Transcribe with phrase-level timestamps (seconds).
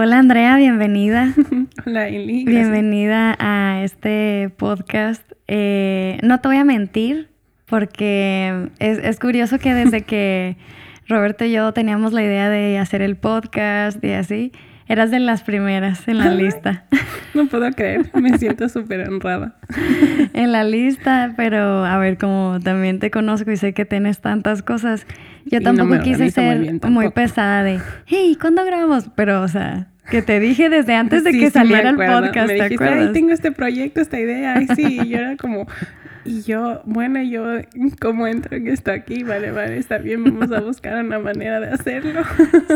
[0.00, 1.34] Hola Andrea, bienvenida.
[1.84, 2.44] Hola Eli.
[2.44, 5.28] Bienvenida a este podcast.
[5.48, 7.30] Eh, no te voy a mentir
[7.66, 10.56] porque es, es curioso que desde que
[11.08, 14.52] Roberto y yo teníamos la idea de hacer el podcast y así,
[14.86, 16.84] eras de las primeras en la lista.
[17.34, 19.54] No puedo creer, me siento súper honrada.
[20.32, 24.62] en la lista, pero a ver, como también te conozco y sé que tienes tantas
[24.62, 25.06] cosas,
[25.44, 27.10] yo no tampoco quise muy ser bien muy, tampoco.
[27.12, 29.10] pesada de, hey, ¿cuándo grabamos?
[29.14, 32.48] Pero, o sea, que te dije desde antes de Sí, que sí saliera el podcast,
[32.48, 33.06] Me ¿te dijiste, acuerdas?
[33.08, 34.54] Ay, tengo este proyecto, esta idea.
[34.56, 34.98] Ay, sí.
[35.02, 35.66] Y yo era como,
[36.24, 37.44] y yo, bueno, yo,
[38.00, 39.22] ¿cómo entro en esto aquí?
[39.22, 42.22] Vale, vale, está bien, vamos a buscar una manera de hacerlo.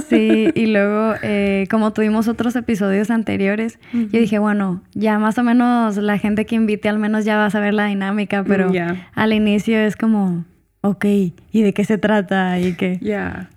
[0.09, 5.43] Sí, y luego, eh, como tuvimos otros episodios anteriores, yo dije, bueno, ya más o
[5.43, 8.71] menos la gente que invite al menos ya va a saber la dinámica, pero
[9.15, 10.45] al inicio es como,
[10.81, 12.59] ok, ¿y de qué se trata?
[12.59, 12.99] Y qué.
[13.01, 13.51] Ya.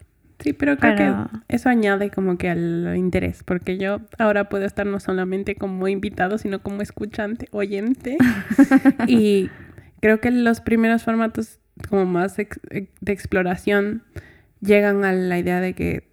[0.45, 4.63] Sí, pero creo Pero- que eso añade como que al interés, porque yo ahora puedo
[4.63, 8.17] estar no solamente como invitado, sino como escuchante, oyente.
[9.07, 9.49] y
[10.01, 11.57] creo que los primeros formatos
[11.89, 14.03] como más ex- ex- de exploración
[14.61, 16.09] llegan a la idea de que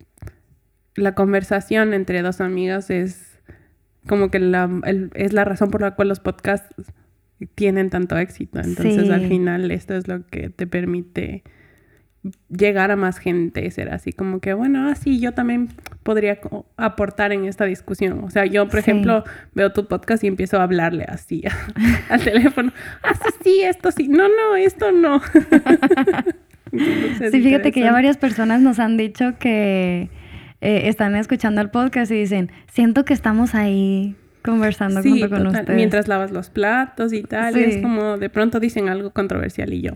[0.95, 3.39] la conversación entre dos amigas es
[4.09, 6.75] como que la, el- es la razón por la cual los podcasts
[7.55, 8.61] tienen tanto éxito.
[8.61, 11.43] Entonces al final esto es lo que te permite
[12.57, 15.69] llegar a más gente, ser así como que, bueno, así yo también
[16.05, 16.39] podría
[16.77, 18.23] aportar en esta discusión.
[18.23, 18.91] O sea, yo, por Sí.
[18.91, 21.43] ejemplo, veo tu podcast y empiezo a hablarle así
[22.09, 22.73] al teléfono.
[23.03, 24.07] Ah, sí, esto sí.
[24.09, 25.21] No, no, esto no.
[26.73, 30.09] Entonces, Sí, fíjate que ya varias personas nos han dicho que
[30.61, 35.39] eh, están escuchando el podcast y dicen, siento que estamos ahí conversando Sí, junto con
[35.45, 35.61] total.
[35.63, 35.77] ustedes.
[35.77, 39.83] Mientras lavas los platos y tal, y es como de pronto dicen algo controversial y
[39.83, 39.93] yo,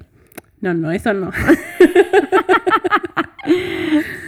[0.60, 1.30] no, no, eso no.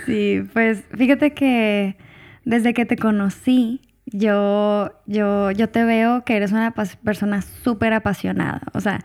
[0.06, 1.96] Sí, pues fíjate que
[2.44, 8.62] desde que te conocí, yo, yo, yo te veo que eres una persona súper apasionada.
[8.72, 9.00] O sea,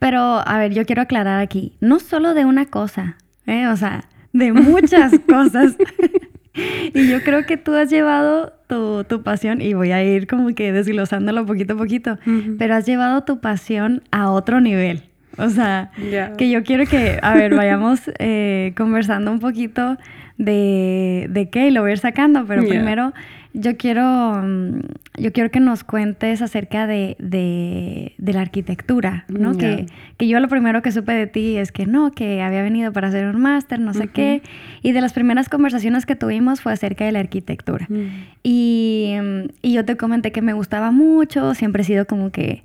[0.00, 3.16] pero a ver, yo quiero aclarar aquí, no solo de una cosa,
[3.46, 3.68] ¿eh?
[3.68, 5.76] o sea, de muchas cosas.
[6.54, 10.52] y yo creo que tú has llevado tu, tu pasión, y voy a ir como
[10.54, 12.18] que desglosándolo poquito a poquito,
[12.58, 15.09] pero has llevado tu pasión a otro nivel.
[15.38, 15.90] O sea,
[16.36, 19.96] que yo quiero que, a ver, vayamos eh, conversando un poquito
[20.38, 23.12] de, de qué y lo voy a ir sacando, pero primero
[23.52, 24.80] yo quiero, mm,
[25.18, 29.52] yo quiero que nos cuentes acerca de, de, de la arquitectura, ¿no?
[29.52, 29.58] Ya.
[29.58, 29.86] Que,
[30.18, 33.08] que yo lo primero que supe de ti es que no, que había venido para
[33.08, 34.42] hacer un máster, no sé qué,
[34.82, 37.86] y de las primeras conversaciones que tuvimos fue acerca de la arquitectura.
[37.88, 38.06] Mm.
[38.44, 42.62] Y, mm, y yo te comenté que me gustaba mucho, siempre he sido como que,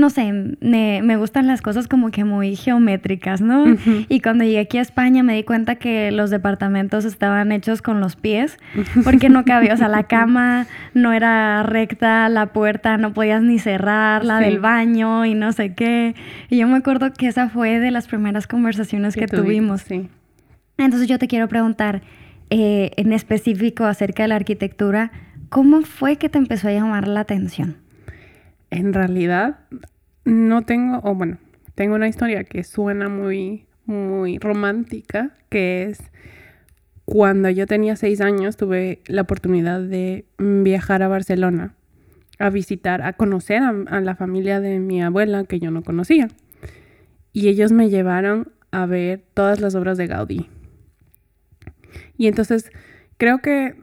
[0.00, 3.64] no sé, me, me gustan las cosas como que muy geométricas, ¿no?
[4.08, 8.00] Y cuando llegué aquí a España me di cuenta que los departamentos estaban hechos con
[8.00, 8.56] los pies,
[9.04, 13.58] porque no cabía, o sea, la cama no era recta, la puerta no podías ni
[13.58, 14.44] cerrar, la Sí.
[14.46, 16.14] del baño y no sé qué.
[16.48, 19.82] Y yo me acuerdo que esa fue de las primeras conversaciones que, tuvimos.
[19.82, 20.08] Sí.
[20.78, 22.00] Entonces yo te quiero preguntar
[22.48, 25.12] eh, en específico acerca de la arquitectura,
[25.50, 27.76] ¿cómo fue que te empezó a llamar la atención?
[28.70, 29.60] En realidad,
[30.24, 31.38] no tengo, o bueno,
[31.74, 36.00] tengo una historia que suena muy, muy romántica, que es
[37.04, 41.74] cuando yo tenía seis años tuve la oportunidad de viajar a Barcelona
[42.38, 46.28] a visitar, a conocer a, a la familia de mi abuela que yo no conocía.
[47.32, 50.48] Y ellos me llevaron a ver todas las obras de Gaudí.
[52.16, 52.70] Y entonces
[53.18, 53.74] creo que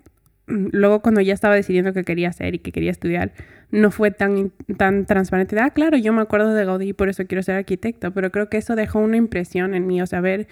[0.47, 3.33] luego cuando ya estaba decidiendo qué quería hacer y qué quería estudiar,
[3.69, 5.55] no fue tan, tan transparente.
[5.55, 8.49] de, Ah, claro, yo me acuerdo de Gaudí, por eso quiero ser arquitecta, pero creo
[8.49, 10.47] que eso dejó una impresión en mí, o sea, ver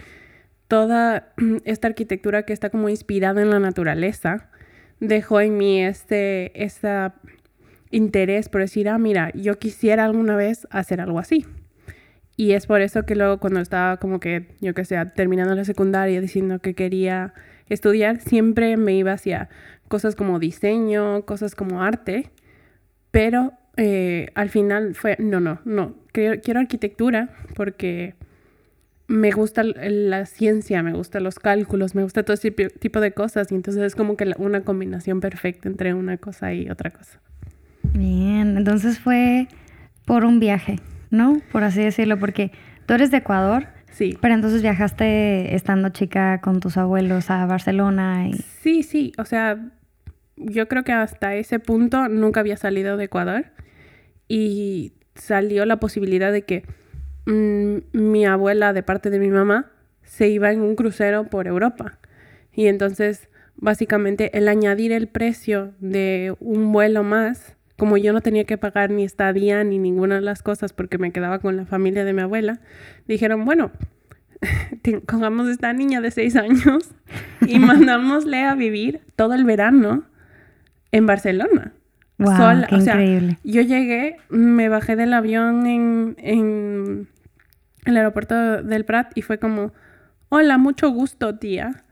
[0.67, 1.33] toda
[1.65, 4.49] esta arquitectura que está como inspirada en la naturaleza,
[4.99, 7.11] dejó en mí este, este
[7.91, 11.45] interés por decir, ah, mira, yo quisiera alguna vez hacer algo así.
[12.37, 15.63] Y es por eso que luego cuando estaba como que, yo que sé, terminando la
[15.63, 17.33] secundaria, diciendo que quería
[17.69, 19.49] estudiar, siempre me iba hacia
[19.87, 22.31] cosas como diseño, cosas como arte,
[23.11, 28.15] pero eh, al final fue, no, no, no, quiero, quiero arquitectura porque
[29.07, 33.51] me gusta la ciencia, me gustan los cálculos, me gusta todo ese tipo de cosas
[33.51, 37.19] y entonces es como que una combinación perfecta entre una cosa y otra cosa.
[37.93, 39.47] Bien, entonces fue
[40.05, 40.79] por un viaje,
[41.11, 41.41] ¿no?
[41.51, 42.51] Por así decirlo, porque
[42.85, 44.17] tú eres de Ecuador, Sí.
[44.19, 48.33] pero entonces viajaste estando chica con tus abuelos a Barcelona y...
[48.33, 49.71] Sí, sí, o sea,
[50.35, 53.45] yo creo que hasta ese punto nunca había salido de Ecuador
[54.27, 56.63] y salió la posibilidad de que
[57.25, 59.71] mm, mi abuela de parte de mi mamá
[60.03, 61.97] se iba en un crucero por Europa.
[62.53, 68.45] Y entonces, básicamente el añadir el precio de un vuelo más, como yo no tenía
[68.45, 72.05] que pagar ni estadía ni ninguna de las cosas porque me quedaba con la familia
[72.05, 72.59] de mi abuela,
[73.07, 73.71] dijeron, bueno,
[75.07, 76.91] cogamos esta niña de seis años
[77.45, 80.03] y mandámosle a vivir todo el verano
[80.91, 81.73] en Barcelona.
[82.17, 83.37] Wow, qué increíble.
[83.43, 87.09] yo llegué, me bajé del avión en, en
[87.83, 89.73] el aeropuerto del Prat y fue como,
[90.29, 91.83] hola, mucho gusto, tía.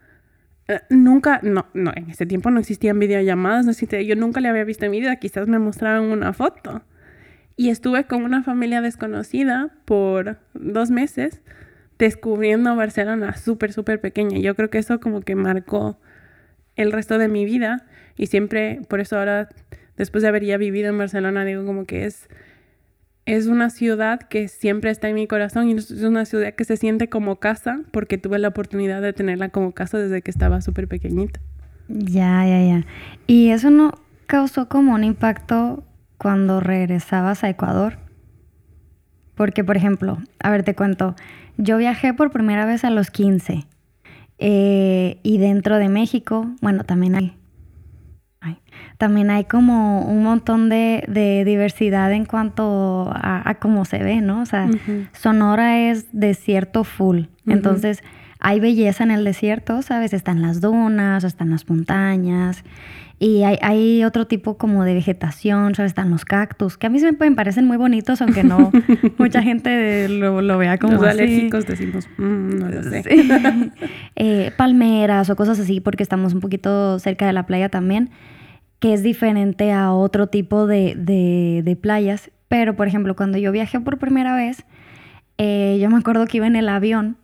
[0.68, 4.48] Eh, nunca, no, no, en ese tiempo no existían videollamadas, no existía, yo nunca le
[4.48, 6.84] había visto en mi vida, quizás me mostraron una foto.
[7.56, 11.42] Y estuve con una familia desconocida por dos meses
[12.00, 14.40] descubriendo Barcelona súper, súper pequeña.
[14.40, 16.00] Yo creo que eso como que marcó
[16.76, 17.86] el resto de mi vida
[18.18, 19.50] y siempre, por eso ahora,
[19.98, 22.28] después de haber ya vivido en Barcelona, digo como que es,
[23.26, 26.78] es una ciudad que siempre está en mi corazón y es una ciudad que se
[26.78, 30.88] siente como casa porque tuve la oportunidad de tenerla como casa desde que estaba súper
[30.88, 31.40] pequeñita.
[31.88, 32.86] Ya, ya, ya.
[33.28, 33.94] ¿Y eso no
[34.26, 35.84] causó como un impacto
[36.18, 37.98] cuando regresabas a Ecuador?
[39.36, 41.16] Porque, por ejemplo, a ver, te cuento,
[41.58, 43.66] yo viajé por primera vez a los 15
[44.38, 47.38] eh, y dentro de México, bueno, también hay,
[49.04, 54.44] también hay como un montón de, diversidad en cuanto a, cómo se ve, ¿no?
[54.44, 54.70] O sea,
[55.12, 58.02] Sonora es desierto full, entonces
[58.40, 60.14] hay belleza en el desierto, ¿sabes?
[60.14, 62.64] Están las dunas, están las montañas,
[63.20, 65.92] y hay, otro tipo como de vegetación, ¿sabes?
[65.92, 68.72] Están los cactus, que a mí se me parecen muy bonitos, aunque no
[69.18, 73.04] mucha gente lo, vea como los alérgicos decimos, mm, no lo sé.
[74.16, 78.12] Eh, palmeras o cosas así, porque estamos un poquito cerca de la playa también,
[78.84, 82.32] que es diferente a otro tipo de, playas.
[82.50, 84.66] Pero, por ejemplo, cuando yo viajé por primera vez,
[85.38, 87.16] eh, yo me acuerdo que iba en el avión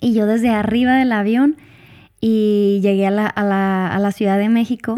[0.00, 1.56] y yo desde arriba del avión
[2.22, 4.96] y llegué a la, a la, a la Ciudad de México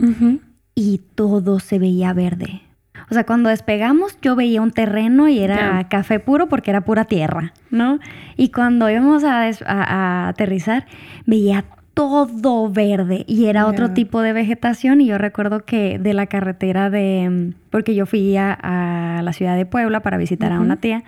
[0.77, 2.63] y todo se veía verde.
[3.11, 7.05] O sea, cuando despegamos yo veía un terreno y era café puro porque era pura
[7.05, 7.99] tierra, ¿no?
[8.37, 10.87] Y cuando íbamos a, a, aterrizar
[11.27, 15.01] veía todo verde y era otro tipo de vegetación.
[15.01, 19.67] Y yo recuerdo que de la carretera de, porque yo fui a, la ciudad de
[19.67, 21.05] Puebla para visitar a una tía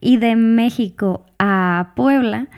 [0.00, 2.48] y de México a Puebla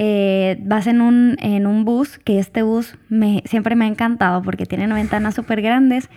[0.00, 4.42] eh, vas en un, en un bus, que este bus me, siempre me ha encantado
[4.42, 6.08] porque tiene ventanas súper grandes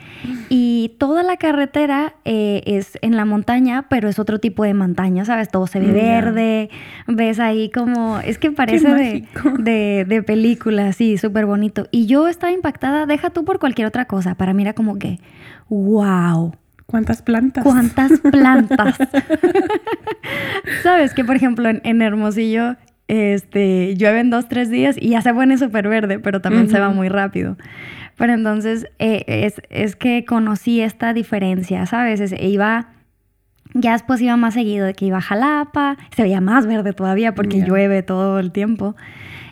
[0.49, 5.25] y toda la carretera eh, es en la montaña, pero es otro tipo de montaña,
[5.25, 5.49] ¿sabes?
[5.49, 6.69] Todo se ve mm, verde,
[7.07, 11.87] ves ahí como, es que parece de, de, de, película, sí, súper bonito.
[11.89, 15.19] Y yo estaba impactada, deja tú por cualquier otra cosa, para mí era como que,
[15.69, 16.53] wow.
[16.85, 17.63] ¿Cuántas plantas?
[17.63, 18.95] ¿Cuántas plantas?
[20.83, 22.75] Sabes que, por ejemplo, en, en Hermosillo
[23.11, 26.79] este, llueve en dos, tres días y ya se pone súper verde, pero también se
[26.79, 27.57] va muy rápido.
[28.15, 32.21] Pero entonces eh, es, es, que conocí esta diferencia, ¿sabes?
[32.21, 32.87] Es, iba,
[33.73, 37.35] ya después iba más seguido de que iba a Jalapa, se veía más verde todavía
[37.35, 38.95] porque llueve todo el tiempo.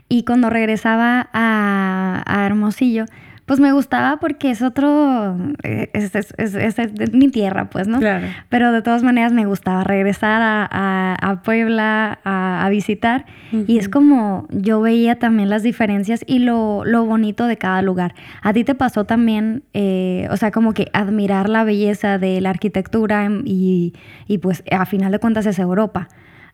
[0.07, 3.05] Y cuando regresaba a, a Hermosillo,
[3.49, 7.97] pues me gustaba porque es otro, es, es, es, mi tierra, pues, ¿no?
[7.97, 8.27] Claro.
[8.47, 13.25] Pero de todas maneras me gustaba regresar a, a, Puebla a, visitar
[13.65, 18.13] y es como yo veía también las diferencias y lo, lo, bonito de cada lugar.
[18.43, 22.51] ¿A ti te pasó también, eh, o sea, como que admirar la belleza de la
[22.51, 23.95] arquitectura y,
[24.27, 26.07] y pues a final de cuentas es Europa?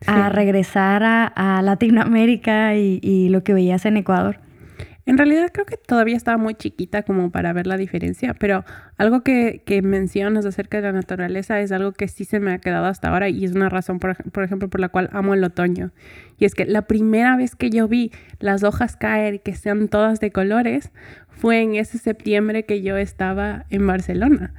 [0.06, 4.45] A regresar a, Latinoamérica y, y lo que veías en Ecuador.
[5.06, 8.64] En realidad creo que todavía estaba muy chiquita como para ver la diferencia, pero
[8.96, 12.58] algo que, que, mencionas acerca de la naturaleza es algo que sí se me ha
[12.58, 15.44] quedado hasta ahora y es una razón, por, por, ejemplo, por la cual amo el
[15.44, 15.92] otoño.
[16.38, 18.10] Y es que la primera vez que yo vi
[18.40, 20.90] las hojas caer y que sean todas de colores
[21.28, 24.54] fue en ese septiembre que yo estaba en Barcelona.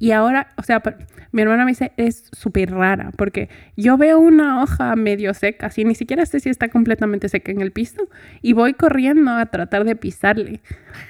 [0.00, 0.82] Y ahora, o sea,
[1.30, 5.84] mi hermana me dice, es súper rara, porque yo veo una hoja medio seca, así
[5.84, 8.08] ni siquiera sé si está completamente seca en el piso,
[8.40, 10.60] y voy corriendo a tratar de pisarle,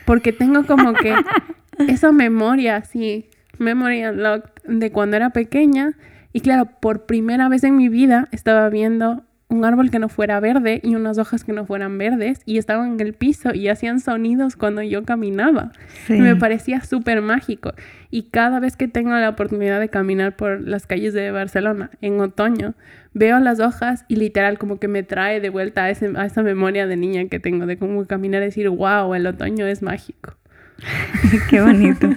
[0.06, 1.14] porque tengo como que
[1.88, 5.96] esa memoria, así, memoria de cuando era pequeña,
[6.32, 10.38] y claro, por primera vez en mi vida estaba viendo un árbol que no fuera
[10.38, 13.98] verde y unas hojas que no fueran verdes y estaban en el piso y hacían
[13.98, 15.72] sonidos cuando yo caminaba.
[16.08, 17.72] me parecía súper mágico.
[18.10, 22.20] Y cada vez que tengo la oportunidad de caminar por las calles de Barcelona en
[22.20, 22.74] otoño,
[23.12, 26.96] veo las hojas y literal como que me trae de vuelta a, esa memoria de
[26.96, 30.36] niña que tengo de cómo caminar y decir, wow, el otoño es mágico.
[31.50, 32.08] Qué bonito.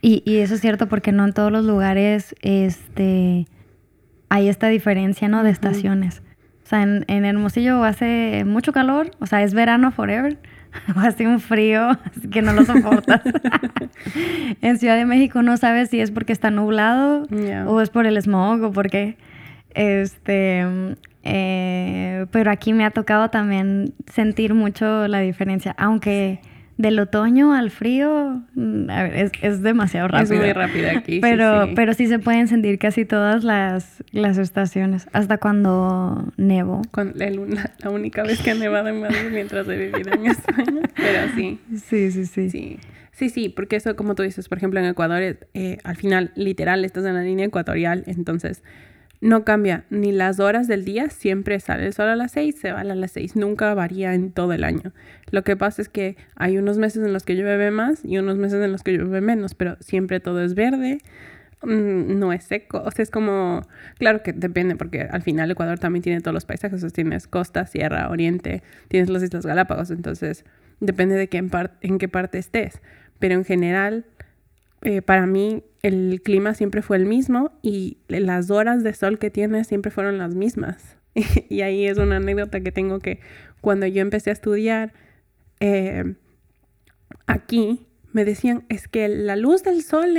[0.00, 3.46] y, y eso es cierto porque no en todos los lugares este,
[4.30, 5.42] hay esta diferencia, ¿no?
[5.42, 6.22] De estaciones.
[6.68, 10.36] O sea, en, Hermosillo hace mucho calor, o sea, es verano forever,
[10.94, 11.98] o hace un frío
[12.30, 13.22] que no lo soportas.
[14.60, 17.26] en Ciudad de México no sabes si es porque está nublado
[17.66, 19.16] o es por el smog o por qué.
[19.70, 20.66] Este,
[21.22, 26.42] eh, pero aquí me ha tocado también sentir mucho la diferencia, aunque
[26.78, 30.34] del otoño al frío mm, es, es, demasiado rápido.
[30.34, 31.20] Es muy rápido aquí.
[31.20, 36.82] Pero sí, pero sí se pueden sentir casi todas las, las estaciones, hasta cuando nevo.
[36.92, 40.82] Con la, la, única vez que ha nevado en Madrid mientras he vivido en España,
[40.96, 41.60] pero sí.
[41.84, 42.50] Sí, sí, sí.
[42.50, 42.78] Sí.
[43.12, 46.84] Sí, sí, porque eso, como tú dices, por ejemplo, en Ecuador, eh, al final, literal,
[46.84, 48.62] estás en la línea ecuatorial, entonces
[49.20, 52.72] no cambia ni las horas del día, siempre sale el sol a las 6, se
[52.72, 54.92] va a las 6, nunca varía en todo el año.
[55.30, 58.36] Lo que pasa es que hay unos meses en los que llueve más y unos
[58.36, 60.98] meses en los que llueve menos, pero siempre todo es verde,
[61.62, 63.62] mm, no es seco, o sea, es como,
[63.98, 67.66] claro que depende, porque al final Ecuador también tiene todos los paisajes, o tienes costa,
[67.66, 70.44] sierra, oriente, tienes las Islas Galápagos, entonces
[70.80, 71.44] depende de qué
[71.80, 72.80] en qué parte estés,
[73.18, 74.04] pero en general
[74.82, 79.30] eh, para mí el clima siempre fue el mismo y las horas de sol que
[79.30, 80.96] tiene siempre fueron las mismas.
[81.48, 83.20] y ahí es una anécdota que tengo que
[83.60, 84.92] cuando yo empecé a estudiar
[85.60, 86.14] eh,
[87.26, 90.14] aquí, me decían, es que la luz del sol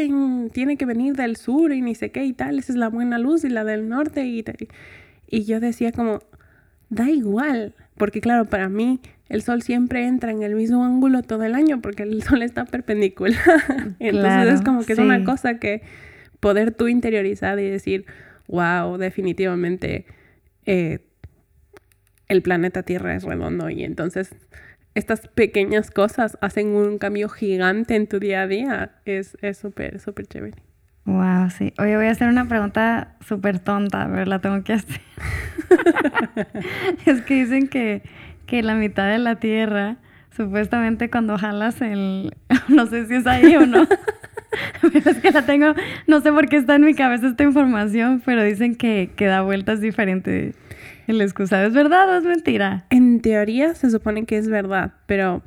[0.54, 3.18] tiene que venir del sur y ni sé qué y tal, esa es la buena
[3.18, 4.26] luz y la del norte.
[4.26, 4.46] Y,
[5.28, 6.20] y yo decía como,
[6.90, 11.44] da igual, porque claro, para mí el sol siempre entra en el mismo ángulo todo
[11.44, 13.40] el año porque el sol está perpendicular.
[14.00, 15.84] Entonces es como que es una cosa que
[16.40, 18.06] poder tú interiorizar y decir,
[18.48, 20.06] wow, definitivamente
[20.66, 21.00] eh,
[22.28, 24.36] el planeta Tierra es redondo y entonces
[24.96, 28.92] estas pequeñas cosas hacen un cambio gigante en tu día a día.
[29.06, 30.58] Es súper, súper chévere.
[31.06, 31.74] Wow, sí.
[31.80, 35.02] Oye, voy a hacer una pregunta súper tonta, pero la tengo que hacer.
[37.06, 38.04] es que dicen que
[38.50, 39.98] que la mitad de la Tierra,
[40.36, 42.36] supuestamente cuando jalas el...
[42.68, 43.88] no sé si es ahí o no.
[44.82, 45.74] pero es que la tengo,
[46.08, 49.42] no sé por qué está en mi cabeza esta información, pero dicen que, que da
[49.42, 50.56] vueltas diferente
[51.06, 51.68] el excusado.
[51.68, 52.86] ¿Es verdad o es mentira?
[52.90, 55.44] En teoría se supone que es verdad, pero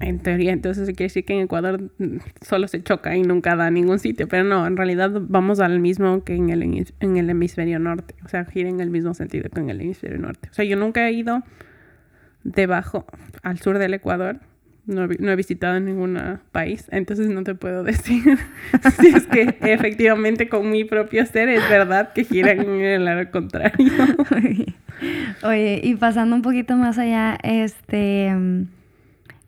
[0.00, 1.92] en teoría entonces quiere decir que en Ecuador
[2.40, 5.78] solo se choca y nunca da a ningún sitio, pero no, en realidad vamos al
[5.78, 9.48] mismo que en el, en el hemisferio norte, o sea, gira en el mismo sentido
[9.48, 10.48] que en el hemisferio norte.
[10.50, 11.44] O sea, yo nunca he ido
[12.44, 13.06] debajo,
[13.42, 14.40] al sur del Ecuador.
[14.84, 16.18] No, he visitado ningún
[16.50, 18.36] país, entonces no te puedo decir
[19.00, 23.30] si es que efectivamente con mi propio ser es verdad que giran en el lado
[23.30, 23.92] contrario.
[25.44, 28.34] Oye, y pasando un poquito más allá, este,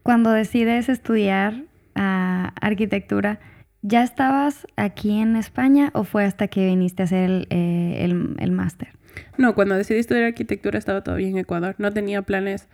[0.05, 1.55] cuando decides estudiar
[1.97, 3.41] uh, arquitectura,
[3.83, 8.37] ¿ya estabas aquí en España o fue hasta que viniste a hacer el, eh, el,
[8.39, 8.89] el máster?
[9.37, 11.75] No, cuando decidí estudiar arquitectura estaba todavía en Ecuador.
[11.79, 12.69] No tenía planes.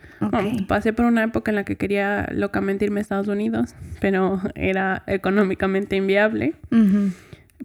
[0.67, 5.03] pasé por una época en la que quería locamente irme a Estados Unidos, pero era
[5.07, 6.53] económicamente inviable.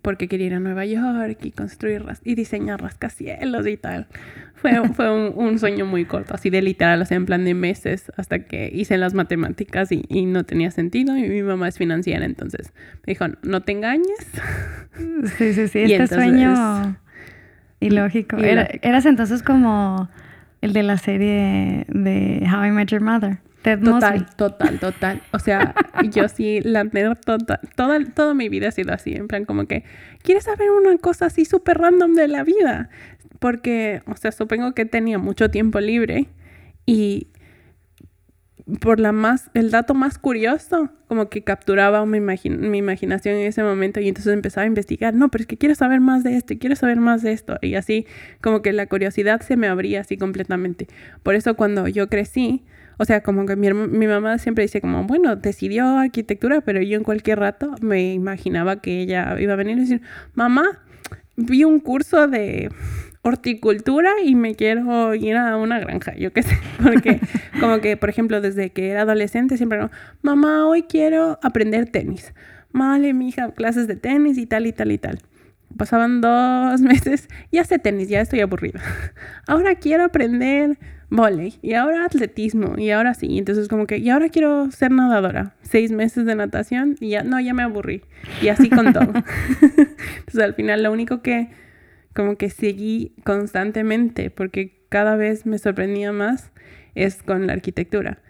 [0.03, 4.07] Porque quería ir a Nueva York y construir y diseñar rascacielos y tal.
[4.55, 8.13] Fue, fue un, sueño muy corto, así de literal, o sea, en plan de meses,
[8.17, 11.17] hasta que hice las matemáticas y, y no tenía sentido.
[11.17, 12.73] Y mi mamá es financiera, entonces
[13.07, 14.07] me dijo, no te engañes.
[15.39, 16.97] Sí, sí, sí, este sueño
[17.87, 18.37] y lógico.
[18.39, 20.09] eras entonces como
[20.61, 23.39] el de la serie de How I Met Your Mother.
[23.63, 25.23] Ted total, total, total.
[25.33, 25.75] O sea,
[26.13, 29.83] yo sí, la total, toda, toda mi vida ha sido así, en plan como que,
[30.23, 32.91] ¿quieres saber una cosa así súper random de la vida?
[33.41, 36.29] Porque, o sea, supongo que tenía mucho tiempo libre
[36.87, 37.27] y
[38.81, 43.63] por la más, el dato más curioso, como que capturaba mi, mi imaginación en ese
[43.63, 46.53] momento y entonces empezaba a investigar, no, pero es que quiero saber más de esto
[46.53, 48.07] y quiero saber más de esto y así
[48.41, 50.89] como que la curiosidad se me abría así completamente.
[51.23, 52.65] Por eso cuando yo crecí,
[52.99, 56.97] o sea, como que mi, mi mamá siempre dice como, bueno, decidió arquitectura, pero yo
[56.97, 60.03] en cualquier rato me imaginaba que ella iba a venir y decir,
[60.35, 60.83] mamá,
[61.37, 62.71] vi un curso de
[63.27, 67.21] horticultura y me quiero ir a una granja, yo qué sé, porque
[67.61, 69.91] como que, por ejemplo, desde que era adolescente siempre, no,
[70.23, 72.33] mamá, hoy quiero aprender tenis.
[72.73, 75.19] Vale, mi hija, clases de tenis y tal y tal y tal.
[75.77, 78.81] Pasaban dos meses, ya sé tenis, ya estoy aburrida.
[79.47, 80.79] Ahora quiero aprender
[81.09, 83.39] volei y ahora atletismo y ahora sí.
[83.39, 85.55] Entonces como que, y ahora quiero ser nadadora.
[85.63, 88.03] Seis meses de natación y ya, no, ya me aburrí.
[88.43, 89.13] Y así con todo.
[89.61, 91.49] Entonces al final lo único que
[92.17, 96.51] como que seguí constantemente porque cada vez me sorprendía más
[96.95, 98.23] es con la arquitectura.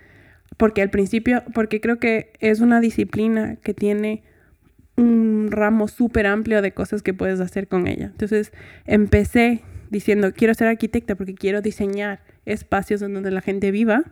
[0.56, 4.24] Porque al principio, porque creo que es una disciplina que tiene
[4.96, 8.06] un ramo súper amplio de cosas que puedes hacer con ella.
[8.06, 8.52] Entonces
[8.86, 14.02] empecé diciendo, quiero ser arquitecta porque quiero diseñar espacios donde la gente viva.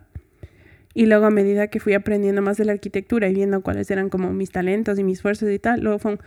[0.96, 4.08] Y luego a medida que fui aprendiendo más de la arquitectura y viendo cuáles eran
[4.08, 6.18] como mis talentos y mis fuerzas y tal, luego fue,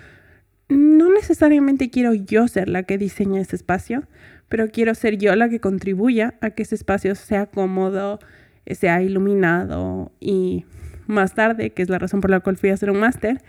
[0.70, 4.04] no necesariamente quiero yo ser la que diseña ese espacio,
[4.50, 8.20] pero quiero ser yo la que contribuya a que ese espacio sea cómodo,
[8.66, 10.66] sea iluminado y
[11.08, 13.42] más tarde, que es la razón por la cual fui a hacer un máster,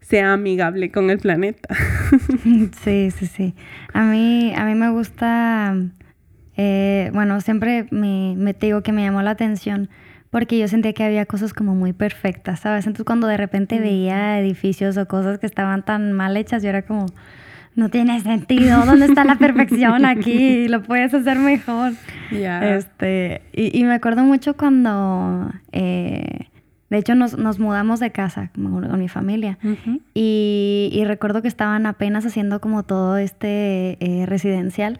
[0.00, 1.68] sea amigable con el planeta.
[2.82, 3.54] Sí, sí, sí.
[3.92, 5.74] A mí, a mí me gusta,
[6.56, 9.88] eh, bueno, siempre me, me digo que me llamó la atención
[10.34, 12.88] porque yo sentía que había cosas como muy perfectas, ¿sabes?
[12.88, 16.82] Entonces cuando de repente veía edificios o cosas que estaban tan mal hechas, yo era
[16.82, 17.06] como,
[17.76, 20.66] no tiene sentido, ¿dónde está la perfección aquí?
[20.66, 21.92] Lo puedes hacer mejor.
[22.32, 26.48] Este, y, y, me acuerdo mucho cuando, eh,
[26.90, 29.58] de hecho nos, nos, mudamos de casa con, mi familia
[30.14, 34.98] y, y, recuerdo que estaban apenas haciendo como todo este eh, residencial.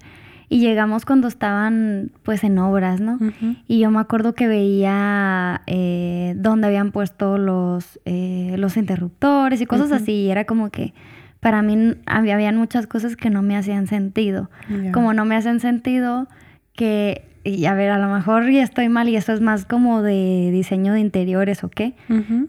[0.55, 3.19] Y llegamos cuando estaban pues en obras, ¿no?
[3.67, 9.67] Y yo me acuerdo que veía eh, dónde habían puesto los, eh, los interruptores y
[9.67, 10.13] cosas así.
[10.13, 10.95] Y era como que
[11.41, 14.49] para mí había, habían muchas cosas que no me hacían sentido.
[14.93, 16.29] Como no me hacen sentido
[16.73, 20.03] que, y a ver, a lo mejor ya estoy mal y esto es más como
[20.03, 21.95] de diseño de interiores o qué,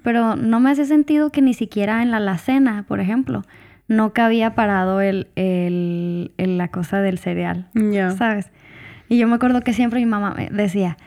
[0.03, 3.41] pero no me hace sentido que ni siquiera en la alacena, por ejemplo,
[3.87, 7.67] no cabía parado el, el, la cosa del cereal,
[8.17, 8.51] ¿sabes?
[9.09, 10.97] Y yo me acuerdo que siempre mi mamá me decía,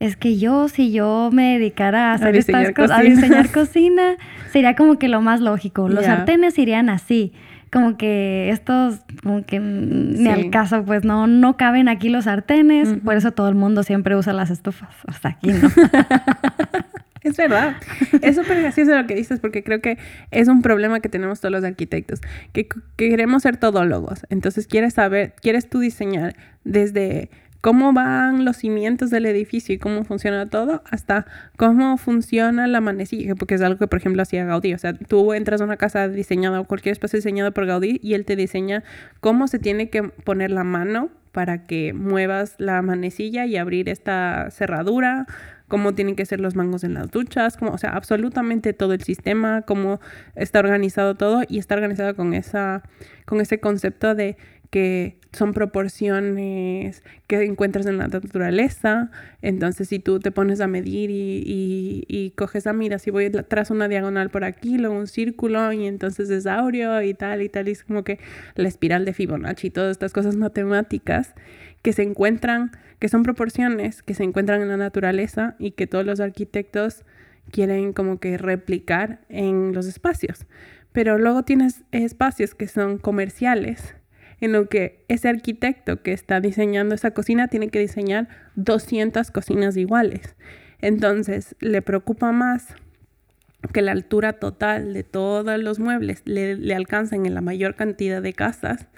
[0.00, 4.16] es que yo, si yo me dedicara a hacer estas cosas, a diseñar cocina,
[4.50, 5.88] sería como que lo más lógico.
[5.88, 7.32] Los sartenes irían así.
[7.70, 12.98] Como que estos, como que ni al caso, pues no, no caben aquí los sartenes.
[13.04, 14.94] Por eso todo el mundo siempre usa las estufas.
[15.06, 15.68] Hasta aquí no.
[17.24, 17.76] Es verdad.
[18.20, 19.98] Es súper gracioso lo que dices porque creo que
[20.30, 22.20] es un problema que tenemos todos los arquitectos,
[22.52, 24.26] que, queremos ser todólogos.
[24.28, 27.30] Entonces quieres saber, quieres tú diseñar desde
[27.62, 31.24] cómo van los cimientos del edificio y cómo funciona todo, hasta
[31.56, 34.74] cómo funciona la manecilla, porque es algo que, por ejemplo, hacía Gaudí.
[34.74, 38.12] O sea, tú entras a una casa diseñada o cualquier espacio diseñado por Gaudí y
[38.12, 38.84] él te diseña
[39.20, 44.50] cómo se tiene que poner la mano para que muevas la manecilla y abrir esta
[44.50, 45.26] cerradura,
[45.74, 49.02] cómo tienen que ser los mangos en las duchas, como, o sea, absolutamente todo el
[49.02, 49.98] sistema, cómo
[50.36, 52.84] está organizado todo y está organizado con, esa,
[53.24, 54.36] con ese concepto de
[54.70, 59.10] que son proporciones que encuentras en la naturaleza.
[59.42, 63.88] Entonces, si tú te pones a medir y, coges a mira, si voy tras una
[63.88, 67.72] diagonal por aquí, luego un círculo, y entonces es áureo y tal y tal, y
[67.72, 68.20] es como que
[68.54, 71.34] la espiral de Fibonacci y todas estas cosas matemáticas
[71.82, 76.04] que se encuentran, que son proporciones que se encuentran en la naturaleza y que todos
[76.04, 77.04] los arquitectos
[77.50, 80.46] quieren como que replicar en los espacios.
[80.92, 83.94] Pero luego tienes espacios que son comerciales,
[84.40, 89.76] en lo que ese arquitecto que está diseñando esa cocina tiene que diseñar 200 cocinas
[89.76, 90.36] iguales.
[90.80, 92.74] Entonces, le preocupa más
[93.72, 98.20] que la altura total de todos los muebles le, le alcancen en la mayor cantidad
[98.20, 98.88] de casas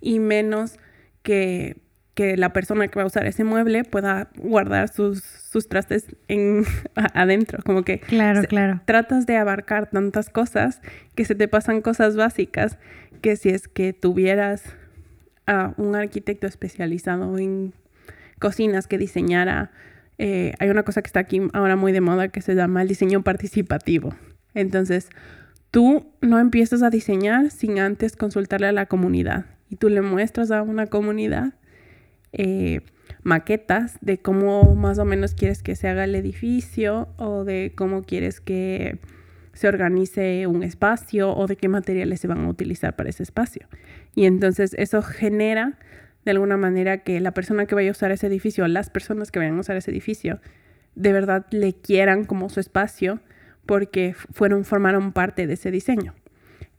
[0.00, 0.78] y menos
[1.22, 1.78] que
[2.14, 6.64] que la persona que va a usar ese mueble pueda guardar sus, sus trastes en,
[7.14, 8.80] adentro, como que claro, claro.
[8.84, 10.80] tratas de abarcar tantas cosas
[11.14, 12.78] que se te pasan cosas básicas
[13.22, 14.64] que si es que tuvieras
[15.46, 17.72] a un arquitecto especializado en
[18.38, 19.70] cocinas que diseñara,
[20.18, 22.88] eh, hay una cosa que está aquí ahora muy de moda que se llama el
[22.88, 24.14] diseño participativo.
[24.54, 25.08] Entonces,
[25.70, 30.50] tú no empiezas a diseñar sin antes consultarle a la comunidad y tú le muestras
[30.50, 31.54] a una comunidad
[32.32, 32.80] eh,
[33.22, 38.02] maquetas de cómo más o menos quieres que se haga el edificio o de cómo
[38.02, 38.98] quieres que
[39.52, 43.66] se organice un espacio o de qué materiales se van a utilizar para ese espacio.
[44.14, 45.78] Y entonces eso genera
[46.24, 49.38] de alguna manera que la persona que vaya a usar ese edificio, las personas que
[49.38, 50.40] vayan a usar ese edificio,
[50.94, 53.20] de verdad le quieran como su espacio
[53.66, 56.14] porque fueron, formaron parte de ese diseño.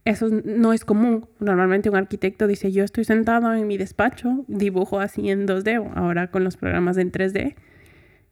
[0.05, 1.27] Eso no es común.
[1.39, 6.29] Normalmente un arquitecto dice, yo estoy sentado en mi despacho, dibujo así en 2D, ahora
[6.29, 7.55] con los programas en 3D,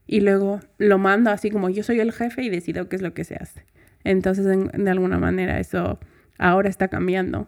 [0.06, 3.14] y luego lo mando así como yo soy el jefe y decido qué es lo
[3.14, 3.66] que se hace.
[4.04, 6.00] Entonces, de alguna manera, eso
[6.38, 7.48] ahora está cambiando,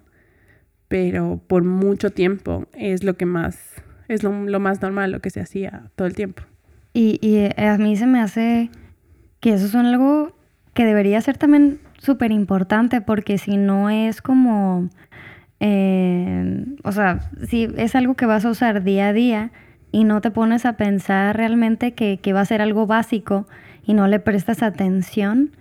[0.87, 3.73] pero por mucho tiempo es lo que más,
[4.07, 6.43] es lo, más normal, lo que se hacía todo el tiempo.
[6.93, 8.69] Y, y a mí se me hace
[9.39, 10.37] que eso es algo
[10.73, 14.89] que debería ser también súper importante porque si no es como,
[15.59, 19.51] eh, o sea, si es algo que vas a usar día a día
[19.91, 23.47] y no te pones a pensar realmente que, va a ser algo básico
[23.85, 25.51] y no le prestas atención,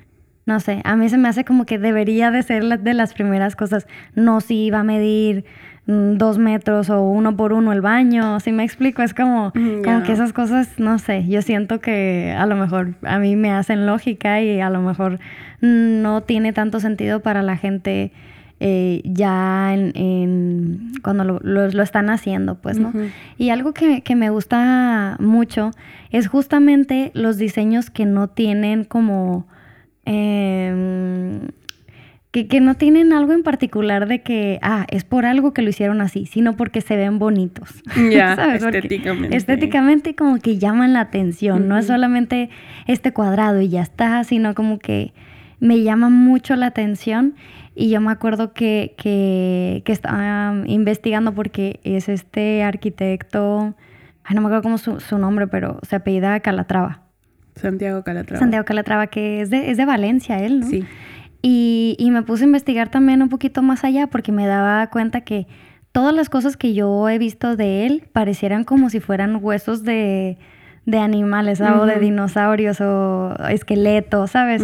[0.45, 3.55] no sé, a mí se me hace como que debería de ser de las primeras
[3.55, 3.87] cosas.
[4.17, 5.45] No si va a medir
[5.87, 10.03] dos metros o uno por uno el baño, si me explico, es como, Mm, como
[10.05, 13.85] que esas cosas, no sé, yo siento que a lo mejor a mí me hacen
[13.87, 15.19] lógica y a lo mejor
[15.61, 18.13] no tiene tanto sentido para la gente
[18.65, 22.93] eh, ya en, en- cuando lo, lo- lo están haciendo, pues, ¿no?
[23.37, 25.73] Y algo que, que me gusta mucho
[26.13, 29.49] es justamente los diseños que no tienen como...
[30.05, 31.49] em,
[32.33, 35.69] que, que no tienen algo en particular de que, ah, es por algo que lo
[35.69, 37.69] hicieron así, sino porque se ven bonitos.
[38.11, 39.37] Ya, estéticamente.
[39.37, 42.49] Estéticamente como que llaman la atención, no es solamente
[42.87, 45.13] este cuadrado y ya está, sino como que
[45.61, 47.35] me llama mucho la atención.
[47.75, 53.75] Y yo me acuerdo que, que, que estaba investigando porque es este arquitecto,
[54.25, 57.03] ay, no me acuerdo cómo su, su nombre, pero se apellida Calatrava.
[57.57, 58.41] Santiago Calatrava.
[58.41, 60.67] Santiago Calatrava, que es de, es de Valencia él, ¿no?
[60.67, 60.85] Sí.
[61.43, 65.23] Y, y me puse a investigar también un poquito más allá porque me daba cuenta
[65.23, 65.47] que
[65.91, 70.39] todas las cosas que yo he visto de él parecieran como si fueran huesos de,
[70.87, 74.63] de animales o de dinosaurios o esqueletos, ¿sabes?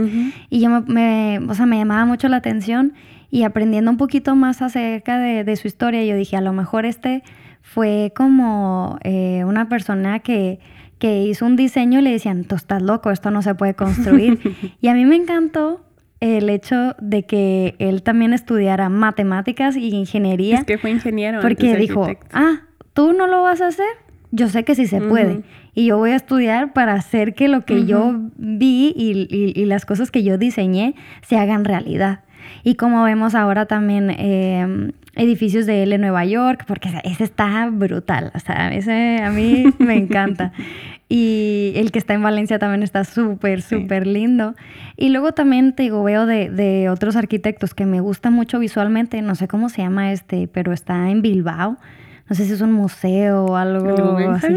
[0.51, 2.93] Y yo me, me- o sea, me llamaba mucho la atención
[3.31, 6.87] y aprendiendo un poquito más acerca de, de su historia, yo dije, a lo mejor
[6.87, 7.23] este
[7.61, 10.61] fue como eh, una persona que,
[10.99, 14.39] que hizo un diseño y le decían, tú estás loco, esto no se puede construir.
[14.81, 15.85] y a mí me encantó
[16.21, 21.41] el hecho de que él también estudiara matemáticas y ingeniería, Es que fue ingeniero.
[21.41, 22.37] porque antes dijo, arquitecto.
[22.37, 22.61] ah,
[22.93, 23.87] tú no lo vas a hacer,
[24.31, 25.43] yo sé que sí se puede.
[25.75, 29.65] Y yo voy a estudiar para hacer que lo que yo vi y, y- y
[29.67, 32.21] las cosas que yo diseñé se hagan realidad.
[32.65, 37.69] Y como vemos ahora también eh, edificios de él en Nueva York, porque ese está
[37.71, 40.53] brutal, o sea, ese a mí me encanta.
[41.11, 43.77] Y el que está en Valencia también está súper, Sí.
[43.81, 44.55] súper lindo.
[44.95, 49.23] Y luego también te digo, veo de, de otros arquitectos que me gusta mucho visualmente,
[49.23, 51.79] no sé cómo se llama este, pero está en Bilbao.
[52.29, 54.57] No sé si es un museo o algo ¿El así.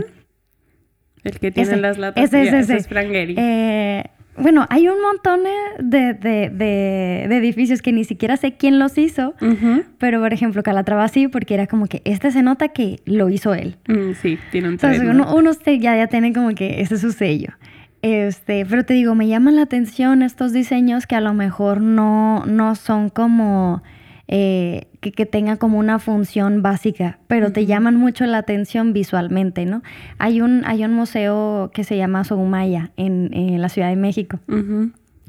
[1.23, 2.21] El que tiene Ese, las latas.
[2.21, 2.75] ese, ya, ese, ese.
[2.75, 3.35] es Frank Gehry.
[3.37, 4.03] Eh,
[4.41, 8.97] bueno, hay un montón de, de- de- de edificios que ni siquiera sé quién los
[8.97, 9.33] hizo,
[9.97, 13.53] pero por ejemplo Calatrava sí, porque era como que este se nota que lo hizo
[13.53, 13.77] él.
[13.87, 17.11] Mm, sí, tiene un Entonces uno, uno ya, ya tiene como que ese es su
[17.11, 17.49] sello.
[18.01, 22.45] Este, pero te digo, me llaman la atención estos diseños que a lo mejor no,
[22.47, 23.83] no son como
[24.33, 29.65] eh, que, que tengan como una función básica, pero te llaman mucho la atención visualmente,
[29.65, 29.83] ¿no?
[30.19, 34.39] Hay un, hay un museo que se llama Soumaya en, en la Ciudad de México.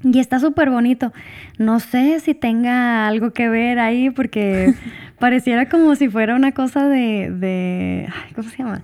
[0.05, 1.13] Y está súper bonito.
[1.59, 4.73] No sé si tenga algo que ver ahí porque
[5.19, 7.33] pareciera como si fuera una cosa de...
[7.33, 8.83] de ay, ¿Cómo se llama?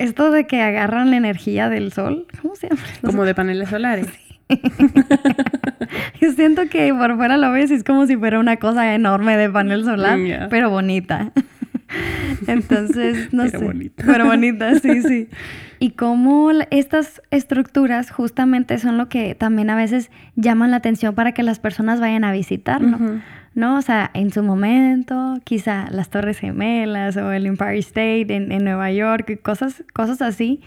[0.00, 2.26] Esto de que agarran la energía del sol.
[2.42, 2.82] ¿Cómo se llama?
[2.82, 3.00] No sé.
[3.06, 4.08] Como de paneles solares.
[6.20, 9.36] Yo siento que por fuera lo ves y es como si fuera una cosa enorme
[9.36, 11.32] de panel solar, Mm, pero bonita.
[12.46, 13.64] Entonces, no Pero sé.
[13.64, 14.04] bonita.
[14.06, 15.28] Pero bonita, sí, sí.
[15.78, 21.32] Y cómo estas estructuras justamente son lo que también a veces llaman la atención para
[21.32, 22.98] que las personas vayan a visitar, ¿no?
[23.54, 23.76] ¿no?
[23.78, 28.64] O sea, en su momento, quizá las Torres Gemelas o el Empire State en, en
[28.64, 30.60] Nueva York, cosas, cosas así.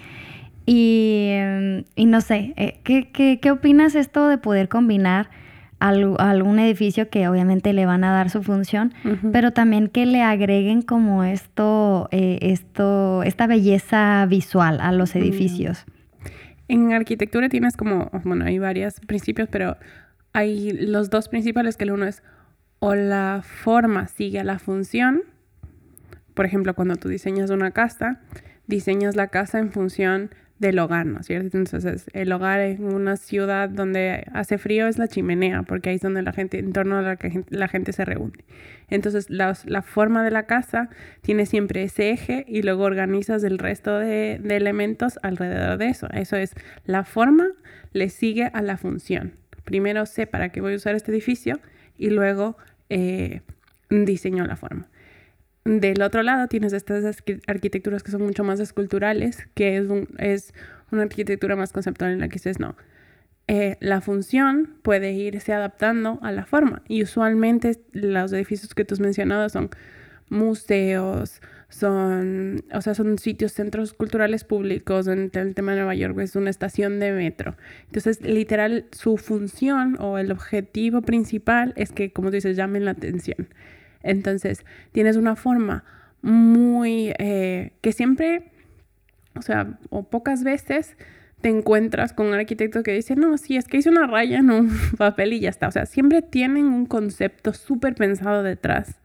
[0.65, 1.31] Y,
[1.95, 5.29] y no sé, eh, ¿qué, qué, qué opinas esto de poder combinar
[5.79, 8.93] algún edificio que obviamente le van a dar su función,
[9.31, 15.17] pero también que le agreguen como esto, eh, esto, esta belleza visual a los Mm.
[15.17, 15.83] edificios?
[16.67, 19.75] En arquitectura tienes como, bueno, hay varios principios, pero
[20.33, 22.21] hay los dos principales, que el uno es
[22.77, 25.21] o la forma sigue a la función.
[26.35, 28.19] Por ejemplo, cuando tú diseñas una casa,
[28.67, 30.29] diseñas la casa en función
[30.61, 31.57] del hogar, ¿no es cierto?
[31.57, 36.01] Entonces, el hogar en una ciudad donde hace frío es la chimenea, porque ahí es
[36.01, 38.45] donde la gente, en torno a la que la gente se reúne.
[38.89, 40.89] Entonces, las- la, forma de la casa
[41.21, 46.07] tiene siempre ese eje y luego organizas el resto de, de elementos alrededor de eso.
[46.13, 46.53] Eso es,
[46.85, 47.47] la forma
[47.91, 49.33] le sigue a la función.
[49.63, 51.59] Primero sé para qué voy a usar este edificio
[51.97, 52.55] y luego
[52.89, 53.41] eh,
[53.89, 54.87] diseño la forma.
[55.63, 60.07] Del otro lado tienes estas arqui- arquitecturas que son mucho más esculturales, que es, un-
[60.17, 60.53] es
[60.91, 62.75] una arquitectura más conceptual en la que dices, no,
[63.47, 66.81] eh, la función puede irse adaptando a la forma.
[66.87, 69.69] Y usualmente los edificios que tú has mencionado son
[70.29, 75.07] museos, son, o sea, son sitios, centros culturales públicos.
[75.07, 77.55] En el tema de Nueva York es una estación de metro.
[77.85, 82.91] Entonces, literal, su función o el objetivo principal es que, como tú dices, llamen la
[82.91, 83.47] atención.
[84.03, 85.83] Entonces, tienes una forma
[86.21, 88.51] muy, eh, que siempre,
[89.35, 90.95] o sea, o pocas veces
[91.41, 94.51] te encuentras con un arquitecto que dice, no, sí, es que hice una raya en
[94.51, 95.67] un papel y ya está.
[95.67, 99.01] O sea, siempre tienen un concepto súper pensado detrás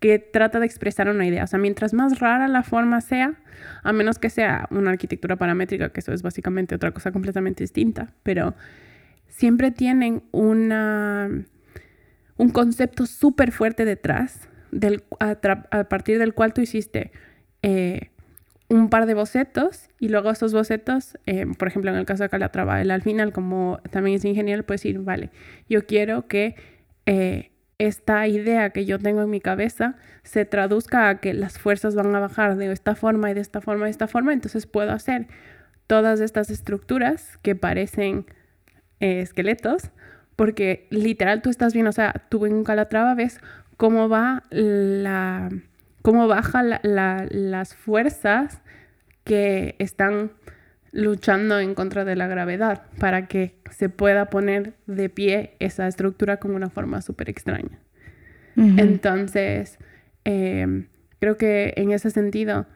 [0.00, 1.44] que trata de expresar una idea.
[1.44, 3.34] O sea, mientras más rara la forma sea,
[3.82, 8.12] a menos que sea una arquitectura paramétrica, que eso es básicamente otra cosa completamente distinta,
[8.22, 8.54] pero
[9.28, 11.30] siempre tienen una,
[12.36, 17.12] un concepto súper fuerte detrás, del, a, partir del cual tú hiciste
[17.62, 18.10] eh,
[18.68, 22.28] un par de bocetos y luego esos bocetos, eh, por ejemplo, en el caso de
[22.28, 25.30] Calatrava, él al final, como también es ingeniero, puede decir, vale,
[25.68, 26.56] yo quiero que
[27.06, 31.94] eh, esta idea que yo tengo en mi cabeza se traduzca a que las fuerzas
[31.94, 34.66] van a bajar de esta forma y de esta forma y de esta forma, entonces
[34.66, 35.26] puedo hacer
[35.86, 38.26] todas estas estructuras que parecen
[39.00, 39.90] eh, esqueletos,
[40.36, 43.40] porque literal tú estás viendo, o sea, tú en calatrava ves
[43.76, 45.50] cómo va la,
[46.02, 48.60] cómo baja las fuerzas
[49.24, 50.32] que están
[50.92, 56.36] luchando en contra de la gravedad para que se pueda poner de pie esa estructura
[56.36, 57.80] con una forma súper extraña.
[58.56, 59.78] Entonces,
[60.22, 60.86] em,
[61.18, 62.66] creo que en ese sentido,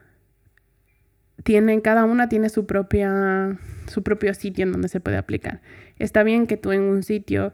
[1.43, 5.61] tienen, cada una tiene su, propia, su propio sitio en donde se puede aplicar.
[5.99, 7.53] Está bien que tú en un sitio,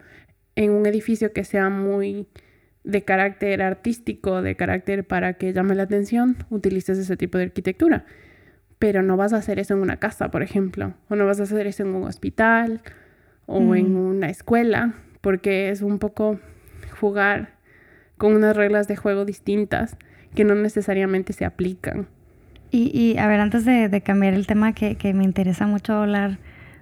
[0.56, 2.26] en un edificio que sea muy
[2.82, 8.04] de carácter artístico, de carácter para que llame la atención, utilices ese tipo de arquitectura
[8.84, 11.44] pero no vas a hacer eso en una casa, por ejemplo, o no vas a
[11.44, 12.82] hacer eso en un hospital
[13.46, 14.92] o en una escuela,
[15.22, 16.38] porque es un poco
[17.00, 17.54] jugar
[18.18, 19.96] con unas reglas de juego distintas
[20.34, 22.08] que no necesariamente se aplican.
[22.76, 26.38] Y, a ver, antes de, cambiar el tema, que, que, me interesa mucho hablar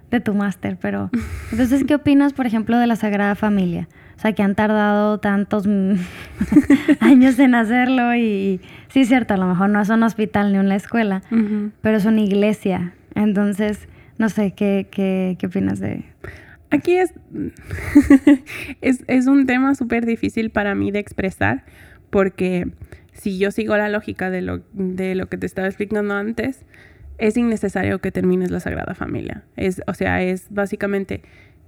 [0.09, 1.11] de tu máster, pero
[1.51, 3.87] entonces, ¿qué opinas, por ejemplo, de la Sagrada Familia?
[4.17, 5.67] O sea, que han tardado tantos
[6.99, 10.57] años en hacerlo y sí es cierto, a lo mejor no es un hospital ni
[10.57, 11.21] una escuela,
[11.81, 12.93] pero es una iglesia.
[13.13, 16.05] Entonces, no sé, ¿qué, qué, qué opinas de...?
[16.71, 17.13] Aquí es,
[18.81, 21.65] es, es un tema súper difícil para mí de expresar
[22.09, 22.71] porque
[23.13, 26.65] si yo sigo la lógica de lo, de lo que te estaba explicando antes,
[27.17, 29.43] es innecesario que termines la Sagrada Familia.
[29.55, 31.21] Es, o sea, es básicamente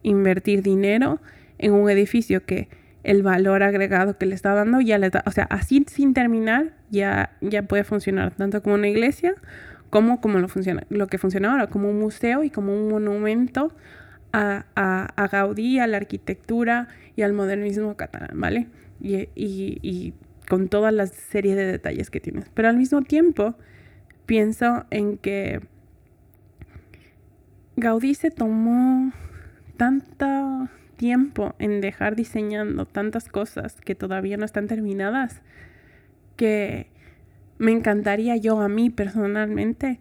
[0.03, 1.21] invertir dinero
[1.57, 2.67] en un edificio que
[3.03, 6.73] el valor agregado que le está dando ya le da, o sea, así sin terminar
[6.89, 9.35] ya, ya puede funcionar tanto como una iglesia
[9.91, 13.71] como como lo, funciona, lo que funciona ahora, como un museo y como un monumento
[14.33, 18.67] a, a, Gaudí, a la arquitectura y al modernismo catalán, ¿vale?
[18.99, 20.13] Y, y
[20.47, 22.49] con toda la serie de detalles que tienes.
[22.53, 23.55] Pero al mismo tiempo
[24.25, 25.61] pienso en que
[27.75, 29.11] Gaudí se tomó
[29.77, 35.41] tanta tiempo en dejar diseñando tantas cosas que todavía no están terminadas
[36.35, 36.87] que
[37.57, 39.99] me encantaría yo a mí personalmente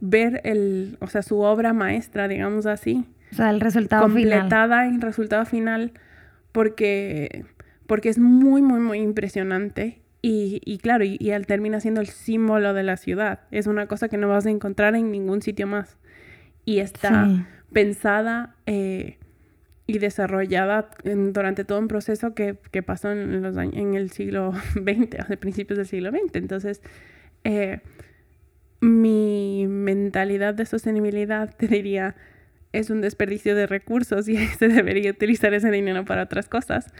[0.00, 3.04] ver el, o sea, su obra maestra, digamos así.
[3.32, 5.92] O sea, el resultado completada en resultado final
[6.52, 7.44] porque,
[7.86, 10.00] porque es muy, muy, muy impresionante.
[10.22, 13.40] Y, y claro, y, él termina siendo el símbolo de la ciudad.
[13.50, 15.96] Es una cosa que no vas a encontrar en ningún sitio más.
[16.64, 17.28] Y está
[17.72, 19.18] pensada eh,
[19.86, 25.36] y desarrollada durante todo un proceso que, pasó en, los en el siglo XX, a
[25.36, 26.36] principios del siglo XX.
[26.36, 26.82] Entonces,
[27.42, 27.80] eh,
[28.80, 32.16] mi mentalidad de sostenibilidad te diría,
[32.72, 36.92] es un desperdicio de recursos y se debería utilizar ese dinero para otras cosas.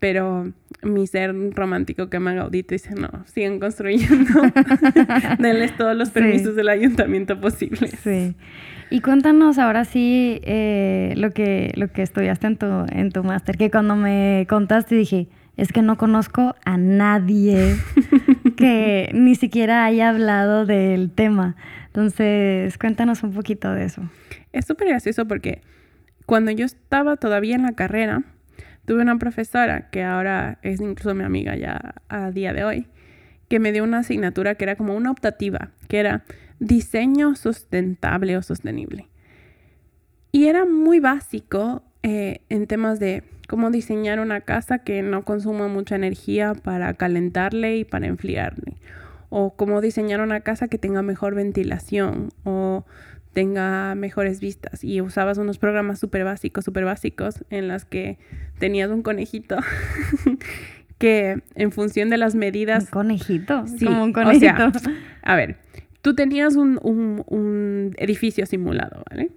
[0.00, 4.42] Pero mi ser romántico que me ha audito dice, no, sigan construyendo,
[5.38, 7.98] denles todos los permisos del ayuntamiento posibles.
[8.02, 8.36] Sí.
[8.90, 13.56] Y cuéntanos ahora sí eh, lo, que, lo que estudiaste en tu, en tu máster,
[13.56, 17.76] que cuando me contaste dije, es que no conozco a nadie
[18.56, 21.56] que ni siquiera haya hablado del tema.
[21.86, 24.02] Entonces, cuéntanos un poquito de eso.
[24.52, 25.60] Es súper gracioso porque
[26.26, 28.22] cuando yo estaba todavía en la carrera,
[28.88, 32.86] tuve una profesora que ahora es incluso mi amiga ya a día de hoy,
[33.48, 36.24] que me dio una asignatura que era como una optativa, que era
[36.58, 39.08] diseño sustentable o sostenible.
[40.32, 45.68] Y era muy básico eh, en temas de cómo diseñar una casa que no consuma
[45.68, 48.78] mucha energía para calentarle y para enfriarle.
[49.28, 52.86] O cómo diseñar una casa que tenga mejor ventilación o
[53.38, 54.82] tenga mejores vistas.
[54.82, 58.18] Y usabas unos programas súper básicos, súper básicos, en las que
[58.58, 59.58] tenías un conejito
[60.98, 62.86] que en función de las medidas...
[62.86, 63.64] ¿Un conejito?
[63.68, 64.72] Sí, como un conejito.
[65.22, 65.54] a ver,
[66.02, 69.30] tú tenías un, edificio simulado, ¿vale?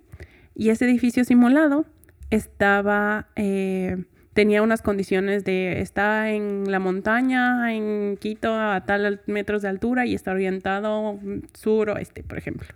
[0.56, 1.86] Y ese edificio simulado
[2.32, 9.62] estaba, eh, tenía unas condiciones de, está en la montaña, en Quito, a tal metros
[9.62, 11.20] de altura y está orientado
[11.54, 12.68] sur-oeste, por ejemplo.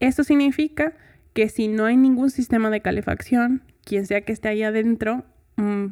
[0.00, 0.94] Eso significa
[1.32, 5.24] que si no hay ningún sistema de calefacción, quien sea que esté ahí adentro,
[5.56, 5.86] mm,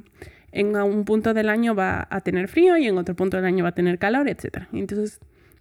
[0.52, 3.64] en un punto del año va a tener frío y en otro punto del año
[3.64, 4.66] va a tener calor, etc.
[4.72, 5.18] Entonces,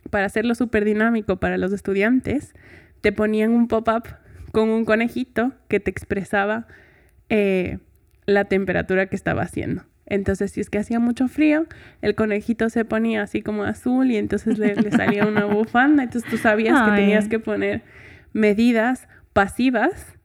[0.10, 2.54] para hacerlo súper dinámico para los estudiantes,
[3.00, 4.04] te ponían un pop-up
[4.52, 6.68] con un conejito que te expresaba
[7.30, 7.80] eh,
[8.26, 9.84] la temperatura que estaba haciendo.
[10.06, 11.68] Entonces, si es que hacía mucho frío,
[12.02, 16.04] el conejito se ponía así como azul y entonces le, salía una bufanda.
[16.04, 17.82] Entonces tú sabías que tenías que poner
[18.34, 20.18] medidas pasivas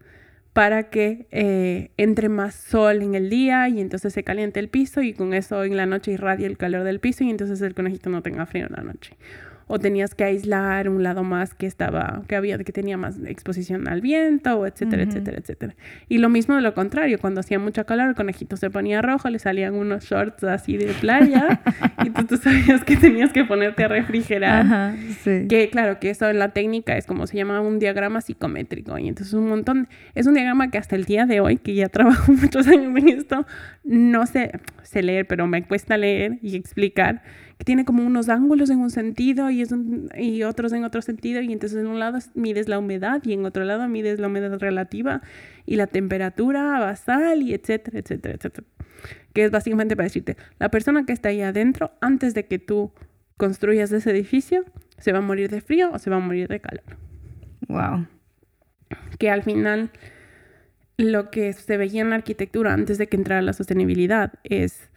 [0.53, 5.03] para que eh, entre más sol en el día y entonces se caliente el piso
[5.03, 8.09] y con eso en la noche irradia el calor del piso y entonces el conejito
[8.09, 9.17] no tenga frío en la noche
[9.69, 13.89] o tenías que aislar un lado más que estaba, que había, que tenía más exposición
[13.89, 15.75] al viento, o etcétera, etcétera, etcétera.
[16.09, 19.29] Y lo mismo de lo contrario, cuando hacía mucha calor, el conejito se ponía rojo,
[19.29, 21.61] le salían unos shorts así de playa,
[22.05, 24.67] y tú, sabías que tenías que ponerte a refrigerar.
[24.67, 25.47] Ajá, sí.
[25.49, 29.09] Que claro, que eso en la técnica es como se llama un diagrama psicométrico, y
[29.09, 32.33] entonces un montón, es un diagrama que hasta el día de hoy, que ya trabajo
[32.41, 33.45] muchos años en esto,
[33.83, 34.53] no sé,
[34.85, 37.23] sé leer, pero me cuesta leer y explicar
[37.59, 39.75] que tiene como unos ángulos en un sentido y, es
[40.17, 43.45] y otros en otro sentido, y entonces en un lado mides la humedad y en
[43.47, 45.23] otro lado mides la humedad relativa
[45.65, 48.67] y la temperatura basal y etcétera, etcétera, etcétera.
[49.33, 52.93] Que es básicamente para decirte, la persona que está ahí adentro, antes de que tú
[53.37, 54.65] construyas ese edificio,
[54.99, 56.97] se va a morir de frío o se va a morir de calor.
[57.69, 58.07] Wow.
[59.19, 59.91] Que al final
[60.97, 64.91] lo que se veía en la arquitectura antes de que entrara la sostenibilidad es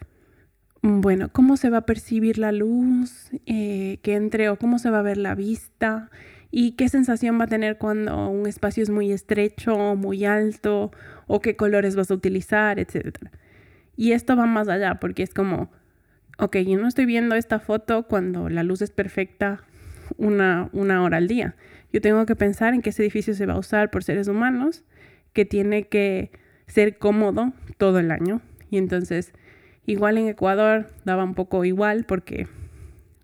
[0.82, 5.00] bueno, cómo se va a percibir la luz eh, que entre o cómo se va
[5.00, 6.10] a ver la vista
[6.52, 10.92] y qué sensación va a tener cuando un espacio es muy estrecho o muy alto
[11.28, 13.18] o qué colores vas a utilizar, etc.
[13.98, 15.70] Y esto va más allá porque es como,
[16.38, 19.64] ok, yo no estoy viendo esta foto cuando la luz es perfecta
[20.18, 21.56] una, una hora al día.
[21.92, 24.84] Yo tengo que pensar en que ese edificio se va a usar por seres humanos,
[25.34, 26.32] que tiene que
[26.68, 28.42] ser cómodo todo el año.
[28.72, 29.34] Y entonces
[29.90, 32.46] Igual en Ecuador daba un poco igual porque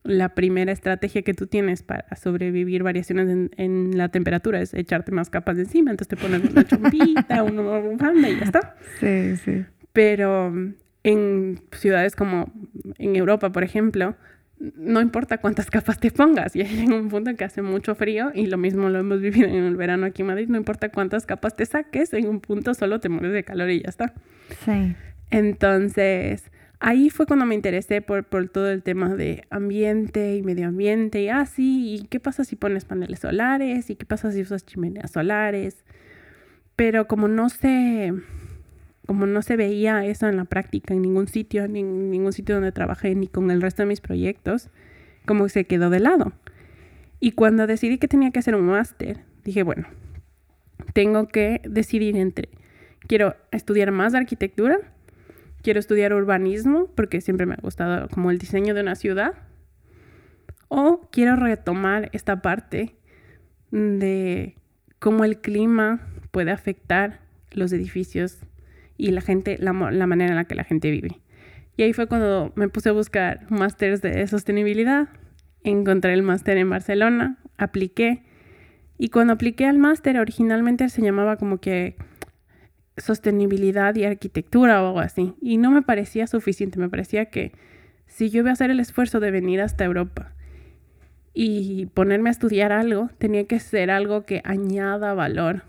[0.01, 5.29] la primera estrategia que tú tienes para sobrevivir variaciones en, la temperatura es echarte más
[5.29, 5.91] capas de encima.
[5.91, 8.75] Entonces te pones una chompita, una bufanda y ya está.
[8.99, 9.63] Sí, sí.
[9.93, 10.51] Pero
[11.03, 12.51] en ciudades como
[12.97, 14.15] en Europa, por ejemplo,
[14.57, 16.55] no importa cuántas capas te pongas.
[16.55, 19.47] Y hay un punto en que hace mucho frío y lo mismo lo hemos vivido
[19.47, 20.47] en el verano aquí en Madrid.
[20.49, 23.83] No importa cuántas capas te saques, en un punto solo te mueres de calor y
[23.83, 24.15] ya está.
[24.65, 24.95] Sí.
[25.29, 26.43] Entonces,
[26.85, 31.29] ahí fue cuando me interesé por, todo el tema de ambiente y medio ambiente y
[31.29, 33.89] así, ¿y qué pasa si pones paneles solares?
[33.89, 35.83] ¿Y qué pasa si usas chimeneas solares?
[36.75, 38.13] Pero como no se,
[39.07, 42.53] como no se veía eso en la práctica en ningún sitio, ni en ningún sitio
[42.53, 44.69] donde trabajé, ni con el resto de mis proyectos,
[45.25, 46.33] como se quedó de lado.
[47.19, 49.87] Y cuando decidí que tenía que hacer un máster, dije, bueno,
[50.93, 52.49] tengo que decidir entre,
[53.07, 54.94] quiero estudiar más arquitectura
[55.65, 59.33] quiero estudiar urbanismo porque siempre me ha gustado como el diseño de una ciudad.
[60.67, 62.95] O quiero retomar esta parte
[63.71, 64.57] de
[64.99, 68.41] cómo el clima puede afectar los edificios
[68.95, 71.19] y la gente, la, manera en la que la gente vive.
[71.77, 75.09] Y ahí fue cuando me puse a buscar másteres de sostenibilidad.
[75.63, 78.21] Encontré el máster en Barcelona, apliqué.
[78.99, 81.95] Y cuando apliqué al máster, originalmente se llamaba como que
[82.97, 85.33] sostenibilidad y arquitectura o algo así.
[85.41, 87.51] Y no me parecía suficiente, me parecía que
[88.07, 90.33] si yo iba a hacer el esfuerzo de venir hasta Europa
[91.33, 95.63] y ponerme a estudiar algo, tenía que ser algo que añada valor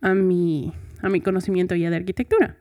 [0.00, 2.56] a mi, a mi conocimiento ya de arquitectura.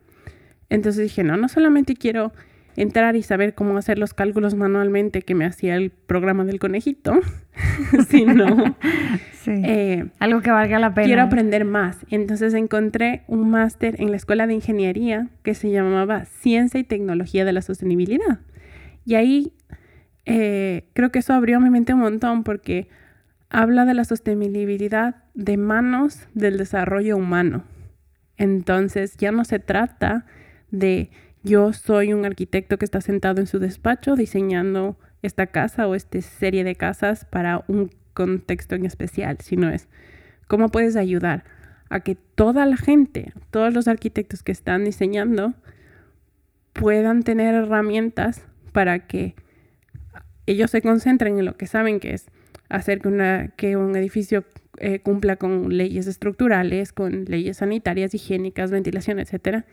[0.70, 2.34] Entonces dije, no, no solamente quiero
[2.78, 7.20] entrar y saber cómo hacer los cálculos manualmente que me hacía el programa del conejito,
[8.08, 8.78] sino
[9.48, 11.08] eh, algo que valga la pena.
[11.08, 12.06] Quiero aprender más.
[12.10, 17.44] Entonces encontré un máster en la Escuela de Ingeniería que se llamaba Ciencia y Tecnología
[17.44, 18.40] de la Sostenibilidad.
[19.06, 19.54] Y ahí
[20.26, 22.90] eh, creo que eso abrió mi mente un montón porque
[23.50, 27.64] habla de la sostenibilidad de manos del desarrollo humano.
[28.38, 30.26] Entonces ya no se trata
[30.70, 31.10] de
[31.44, 36.22] yo soy un arquitecto que está sentado en su despacho diseñando esta casa o esta
[36.22, 39.88] serie de casas para un contexto en especial, sino es.
[40.48, 41.44] Cómo puedes ayudar
[41.90, 45.54] a que toda la gente, todos los arquitectos que están diseñando,
[46.74, 49.36] puedan tener herramientas para que
[50.46, 52.28] ellos se concentren en lo que saben que es
[52.70, 53.02] hacer
[53.56, 54.46] que, un edificio
[54.80, 59.66] eh, cumpla con leyes estructurales, con leyes sanitarias, higiénicas, ventilación, etcétera,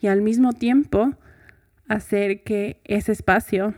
[0.00, 1.14] y al mismo tiempo
[1.88, 3.74] hacer que ese espacio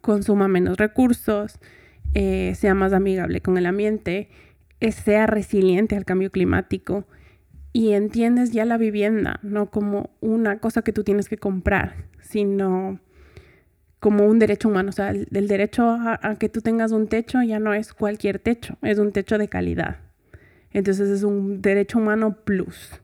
[0.00, 1.58] consuma menos recursos,
[2.14, 4.28] eh, sea más amigable con el ambiente,
[4.80, 7.06] eh, sea resiliente al cambio climático
[7.72, 12.98] y entiendes ya la vivienda, no como una cosa que tú tienes que comprar, sino
[14.00, 14.88] como un derecho humano.
[14.88, 18.76] O sea, el, derecho a, que tú tengas un techo ya no es cualquier techo,
[18.82, 19.98] es un techo de calidad.
[20.72, 23.00] Entonces es un derecho humano plus.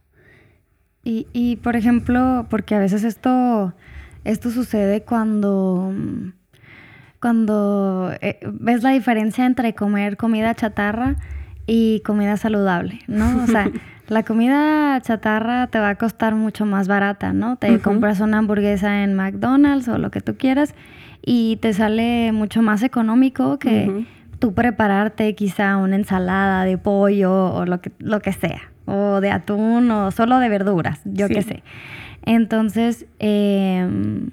[1.07, 3.73] Y, y por ejemplo, porque a veces esto,
[4.25, 5.93] esto sucede cuando,
[7.21, 11.15] cuando eh, ves la diferencia entre comer comida chatarra
[11.65, 13.41] y comida saludable, ¿no?
[13.41, 13.71] O sea,
[14.09, 17.55] la comida chatarra te va a costar mucho más barata, ¿no?
[17.55, 20.75] Te compras una hamburguesa en McDonald's o lo que tú quieras
[21.25, 24.05] y te sale mucho más económico que
[24.39, 29.29] tú prepararte quizá una ensalada de pollo o lo que, lo que sea, o de
[29.29, 31.61] atún o solo de verduras, yo qué sé.
[32.25, 34.31] Entonces, em,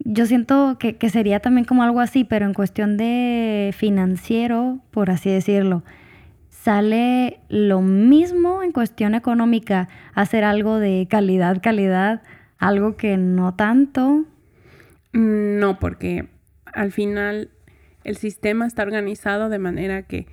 [0.00, 5.10] yo siento que, que sería también como algo así, pero en cuestión de financiero, por
[5.10, 5.84] así decirlo
[6.62, 12.22] sale lo mismo en cuestión económica hacer algo de calidad, calidad,
[12.58, 14.26] algo que no tanto.
[15.12, 16.28] No, porque
[16.66, 17.50] al final
[18.04, 20.26] el sistema está organizado de manera que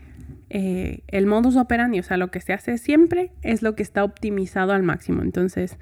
[0.49, 4.03] eh, el modus operandi, o sea, lo que se hace siempre es lo que está
[4.03, 5.21] optimizado al máximo.
[5.21, 5.77] Entonces,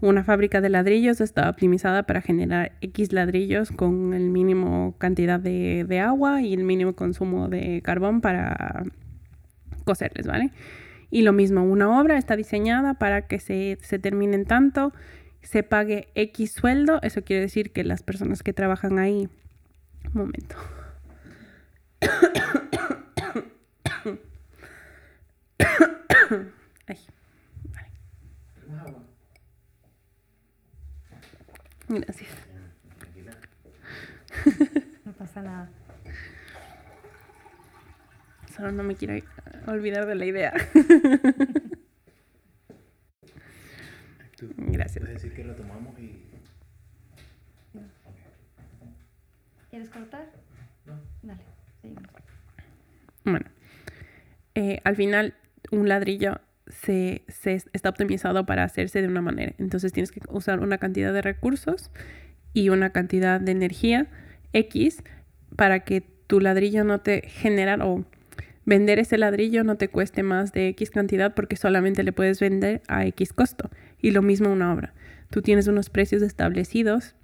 [0.00, 5.84] una fábrica de ladrillos está optimizada para generar X ladrillos con el mínimo cantidad de,
[5.86, 8.84] de agua y el mínimo consumo de carbón para
[9.84, 10.52] coserles, ¿vale?
[11.10, 14.92] Y lo mismo, una obra está diseñada para que se, se termine tanto,
[15.42, 19.28] se pague X sueldo, eso quiere decir que las personas que trabajan ahí...
[20.14, 20.56] Un momento.
[26.86, 26.98] Ay,
[27.64, 27.90] vale.
[31.88, 32.30] Gracias.
[35.04, 35.68] No pasa nada.
[38.54, 39.22] Solo no me quiero
[39.66, 40.52] olvidar de la idea.
[44.56, 45.04] Gracias.
[45.08, 46.24] decir que tomamos y.
[49.70, 50.26] ¿Quieres cortar?
[50.86, 51.00] No.
[51.22, 51.42] Dale,
[51.82, 52.04] seguimos.
[53.24, 53.46] Bueno,
[54.54, 55.34] eh, al final
[55.70, 59.54] un ladrillo se, se, está optimizado para hacerse de una manera.
[59.58, 61.90] Entonces tienes que usar una cantidad de recursos
[62.52, 64.08] y una cantidad de energía
[64.52, 65.02] X
[65.56, 68.04] para que tu ladrillo no te genera o
[68.64, 72.82] vender ese ladrillo no te cueste más de X cantidad porque solamente le puedes vender
[72.88, 73.70] a X costo.
[74.00, 74.94] Y lo mismo una obra.
[75.30, 77.14] Tú tienes unos precios establecidos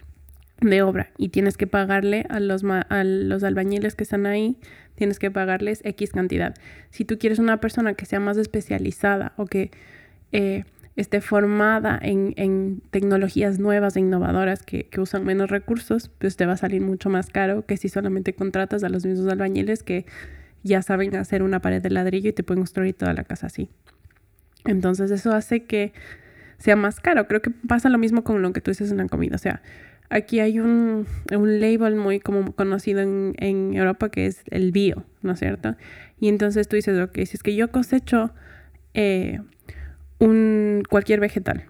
[0.61, 4.57] de obra y tienes que pagarle a los, a los albañiles que están ahí,
[4.95, 6.55] tienes que pagarles X cantidad.
[6.91, 9.71] Si tú quieres una persona que sea más especializada o que
[10.33, 10.65] eh,
[10.97, 16.47] esté formada en, en, tecnologías nuevas e innovadoras que, que, usan menos recursos, pues te
[16.47, 20.07] va a salir mucho más caro que si solamente contratas a los mismos albañiles que
[20.63, 23.69] ya saben hacer una pared de ladrillo y te pueden construir toda la casa así.
[24.65, 25.93] Entonces eso hace que
[26.59, 27.29] sea más caro.
[27.29, 29.37] Creo que pasa lo mismo con lo que tú dices en la comida.
[29.37, 29.63] O sea,
[30.11, 35.05] aquí hay un, un label muy como conocido en, en, Europa que es el bio,
[35.23, 35.77] ¿no es cierto?
[36.21, 38.33] Y entonces tú dices, ok, si es que yo cosecho
[38.95, 39.41] eh,
[40.19, 41.65] un, cualquier vegetal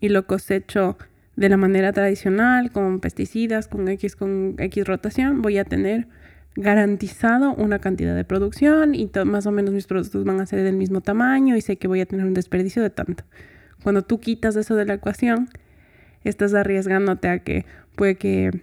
[0.00, 0.96] y lo cosecho
[1.36, 6.08] de la manera tradicional, con pesticidas, con X, con X rotación, voy a tener
[6.56, 10.74] garantizado una cantidad de producción y más o menos mis productos van a ser del
[10.74, 13.22] mismo tamaño y sé que voy a tener un desperdicio de tanto.
[13.84, 15.48] Cuando tú quitas eso de la ecuación,
[16.24, 17.66] estás arriesgándote a que
[17.96, 18.62] puede que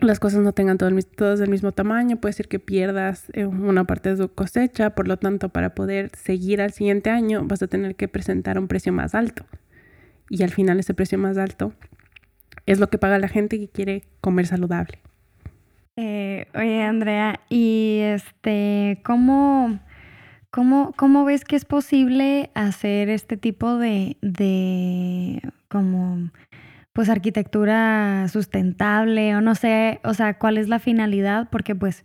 [0.00, 3.84] las cosas no tengan todo todas del mismo tamaño, puede ser que pierdas eh, una
[3.84, 7.66] parte de tu cosecha, por lo tanto para poder seguir al siguiente año vas a
[7.66, 9.44] tener que presentar un precio más alto.
[10.30, 11.72] Y al final ese precio más alto
[12.66, 14.98] es lo que paga la gente que quiere comer saludable.
[15.96, 19.80] Eh, oye, Andrea, y este, ¿cómo,
[20.50, 26.30] cómo, cómo ves que es posible hacer este tipo de, de como
[26.98, 32.04] pues arquitectura sustentable o no sé, o sea, cuál es la finalidad, porque pues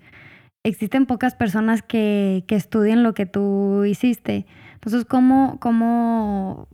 [0.61, 4.45] existen pocas personas que, que estudian lo que tú hiciste.
[4.75, 6.67] Entonces, ¿cómo, cómo,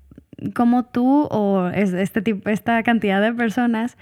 [0.53, 3.97] cómo tú o este tipo, esta cantidad de personas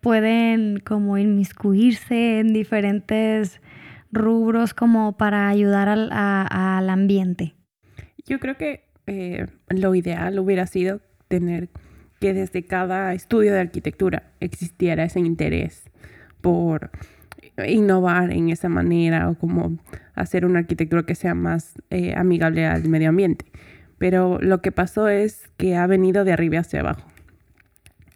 [0.00, 3.60] pueden como inmiscuirse en diferentes
[4.10, 7.54] rubros como para ayudar al, al ambiente?
[8.24, 11.68] Yo creo que eh, lo ideal hubiera sido tener
[12.20, 15.84] que desde cada estudio de arquitectura existiera ese interés
[16.40, 16.90] por
[17.66, 19.78] innovar en esa manera o como
[20.14, 23.46] hacer una arquitectura que sea más eh, amigable al medio ambiente.
[23.98, 27.08] Pero lo que pasó es que ha venido de arriba hacia abajo.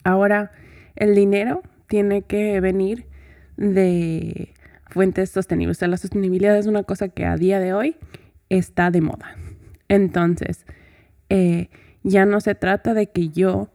[0.04, 0.52] Ahora
[0.94, 3.06] el dinero tiene que venir
[3.56, 4.52] de
[4.88, 5.78] fuentes sostenibles.
[5.78, 7.96] O sea, la sostenibilidad es una cosa que a día de hoy
[8.48, 9.36] está de moda.
[9.88, 10.64] Entonces,
[11.28, 11.68] eh,
[12.02, 13.68] ya no se trata de que yo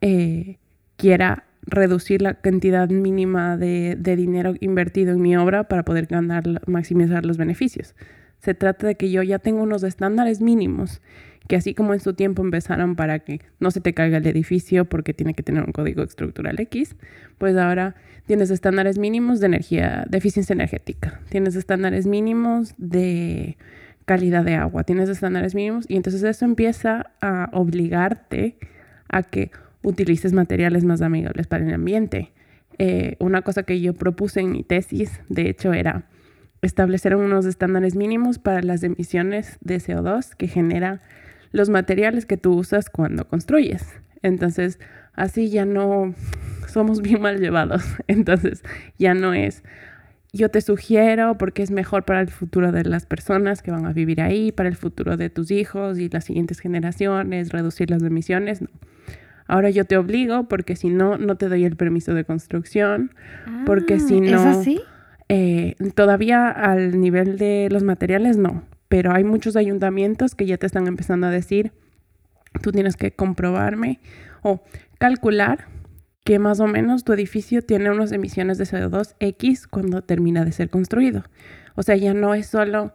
[0.00, 0.58] eh,
[0.96, 7.26] quiera reducir la cantidad mínima de, dinero invertido en mi obra para poder ganar, maximizar
[7.26, 7.94] los beneficios.
[8.38, 11.00] Se trata de que yo ya tengo unos estándares mínimos
[11.48, 14.84] que así como en su tiempo empezaron para que no se te caiga el edificio
[14.84, 16.96] porque tiene que tener un código estructural X,
[17.38, 17.94] pues ahora
[18.26, 23.56] tienes estándares mínimos de energía, de eficiencia energética, tienes estándares mínimos de
[24.06, 28.58] calidad de agua, tienes estándares mínimos y entonces eso empieza a obligarte
[29.08, 29.50] a que
[29.86, 32.32] utilices materiales más amigables para el ambiente.
[32.78, 36.08] Eh, una cosa que yo propuse en mi tesis, de hecho, era
[36.60, 41.02] establecer unos estándares mínimos para las emisiones de CO2 que genera
[41.52, 43.86] los materiales que tú usas cuando construyes.
[44.22, 44.80] Entonces,
[45.12, 46.14] así ya no
[46.66, 47.84] somos bien mal llevados.
[48.08, 48.64] Entonces,
[48.98, 49.62] ya no es
[50.32, 53.92] yo te sugiero porque es mejor para el futuro de las personas que van a
[53.94, 58.60] vivir ahí, para el futuro de tus hijos y las siguientes generaciones, reducir las emisiones.
[58.60, 58.68] No.
[59.46, 63.14] Ahora yo te obligo porque si no, no te doy el permiso de construcción.
[63.64, 64.40] porque ah, si no...
[64.40, 64.80] ¿Es así?
[65.28, 70.66] Eh, todavía al nivel de los materiales no pero hay muchos ayuntamientos que ya te
[70.66, 71.72] están empezando a decir,
[72.62, 74.00] tú tienes que comprobarme
[74.42, 74.62] o
[74.98, 75.66] calcular
[76.24, 80.52] que más o menos tu edificio tiene unas emisiones de CO2 X cuando termina de
[80.52, 81.24] ser construido.
[81.74, 82.94] O sea, ya no es solo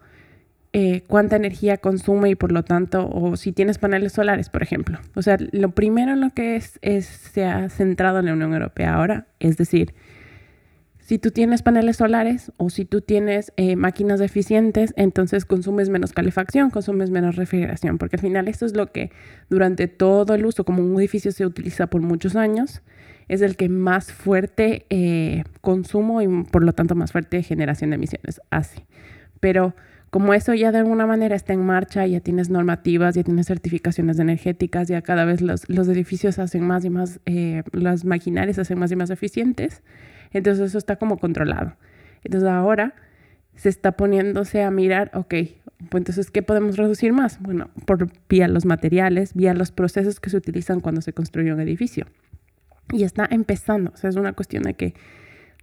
[0.73, 4.99] eh, cuánta energía consume y por lo tanto, o si tienes paneles solares, por ejemplo.
[5.15, 8.53] O sea, lo primero en lo que es, es, se ha centrado en la Unión
[8.53, 9.93] Europea ahora, es decir,
[11.11, 16.13] si tú tienes paneles solares o si tú tienes eh, máquinas eficientes, entonces consumes menos
[16.13, 19.11] calefacción, consumes menos refrigeración, porque al final esto es lo que
[19.49, 22.81] durante todo el uso, como un edificio se utiliza por muchos años,
[23.27, 27.97] es el que más fuerte eh, consumo y por lo tanto más fuerte generación de
[27.97, 28.85] emisiones hace.
[29.41, 29.75] Pero
[30.11, 34.19] como eso ya de alguna manera está en marcha, ya tienes normativas, ya tienes certificaciones
[34.19, 38.77] energéticas, ya cada vez los, los edificios hacen más y más, eh, las maquinarias hacen
[38.77, 39.81] más y más eficientes,
[40.31, 41.77] entonces eso está como controlado.
[42.25, 42.93] Entonces ahora
[43.55, 45.33] se está poniéndose a mirar, ok,
[45.89, 47.41] pues entonces, ¿qué podemos reducir más?
[47.41, 51.61] Bueno, por vía los materiales, vía los procesos que se utilizan cuando se construye un
[51.61, 52.05] edificio.
[52.91, 54.93] Y está empezando, o sea, es una cuestión de que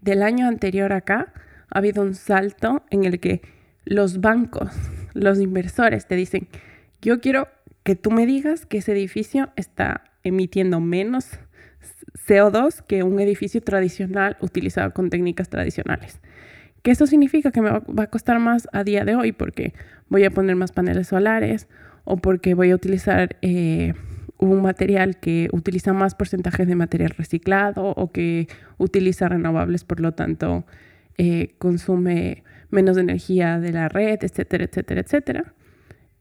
[0.00, 1.34] del año anterior acá
[1.70, 3.42] ha habido un salto en el que
[3.88, 4.70] los bancos,
[5.14, 6.46] los inversores te dicen,
[7.00, 7.48] yo quiero
[7.84, 11.30] que tú me digas que ese edificio está emitiendo menos
[12.26, 16.20] CO2 que un edificio tradicional utilizado con técnicas tradicionales.
[16.82, 19.72] Que eso significa que me va a costar más a día de hoy porque
[20.08, 21.66] voy a poner más paneles solares
[22.04, 23.94] o porque voy a utilizar eh,
[24.36, 30.12] un material que utiliza más porcentajes de material reciclado o que utiliza renovables, por lo
[30.12, 30.66] tanto
[31.16, 35.54] eh, consume menos energía de la red, etcétera, etcétera, etcétera.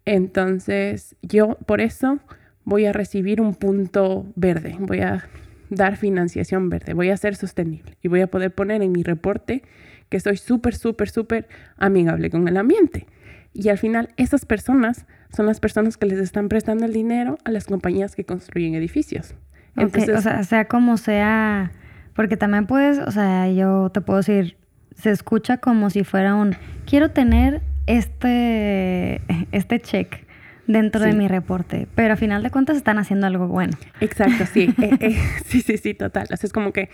[0.05, 2.19] Entonces yo por eso
[2.63, 5.27] voy a recibir un punto verde, voy a
[5.69, 9.63] dar financiación verde, voy a ser sostenible y voy a poder poner en mi reporte
[10.09, 13.07] que soy súper, súper, súper amigable con el ambiente.
[13.53, 17.51] Y al final esas personas son las personas que les están prestando el dinero a
[17.51, 19.35] las compañías que construyen edificios.
[19.75, 21.71] Entonces, o sea, sea como sea,
[22.15, 24.57] porque también puedes, o sea, yo te puedo decir,
[24.97, 29.21] se escucha como si fuera un, quiero tener este,
[29.51, 30.25] este check
[30.65, 33.77] dentro de mi reporte, pero a final de cuentas están haciendo algo bueno.
[34.01, 36.27] Exacto, sí, eh, eh, sí, sí, sí, total.
[36.29, 36.89] es como que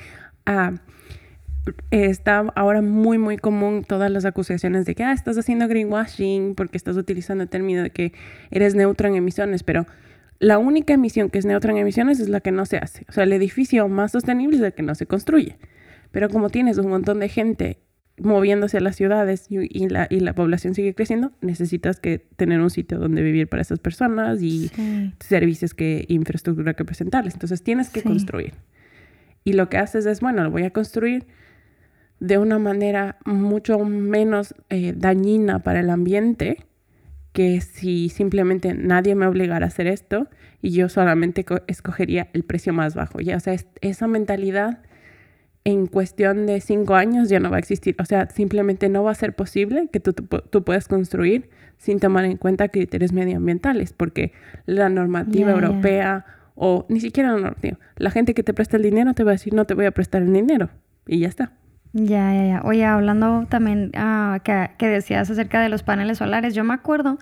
[0.45, 0.73] ah,
[1.89, 6.77] está ahora muy, muy común todas las acusaciones de que ah, estás haciendo greenwashing porque
[6.77, 8.13] estás utilizando el término de que
[8.51, 9.87] eres neutro en emisiones, pero
[10.39, 13.05] la única emisión que es neutra en emisiones es la que no se hace.
[13.07, 15.57] O sea, el edificio más sostenible es el que no se construye.
[16.11, 17.79] Pero como tienes un montón de gente
[18.17, 22.69] moviéndose a las ciudades y, la, y, la, población sigue creciendo, necesitas que tener un
[22.69, 24.69] sitio donde vivir para esas personas y
[25.19, 27.33] servicios que, infraestructura que presentarles.
[27.33, 28.53] Entonces tienes que construir.
[29.43, 31.25] Y lo que haces es, bueno, lo voy a construir
[32.19, 36.65] de una manera mucho menos eh, dañina para el ambiente
[37.33, 40.27] que si simplemente nadie me obligara a hacer esto
[40.61, 43.19] y yo solamente escogería el precio más bajo.
[43.19, 44.81] Ya, o sea, esa mentalidad
[45.65, 47.95] en cuestión de cinco años ya no va a existir.
[47.99, 52.25] O sea, simplemente no va a ser posible que tú, tú, puedas construir sin tomar
[52.25, 54.33] en cuenta criterios medioambientales, porque
[54.65, 59.13] la normativa europea o ni siquiera la normativa, la gente que te presta el dinero
[59.13, 60.69] te va a decir no te voy a prestar el dinero
[61.07, 61.53] y ya está.
[61.93, 62.61] Ya, ya, ya.
[62.63, 67.19] Oye, hablando también ah, que, que, decías acerca de los paneles solares, yo me acuerdo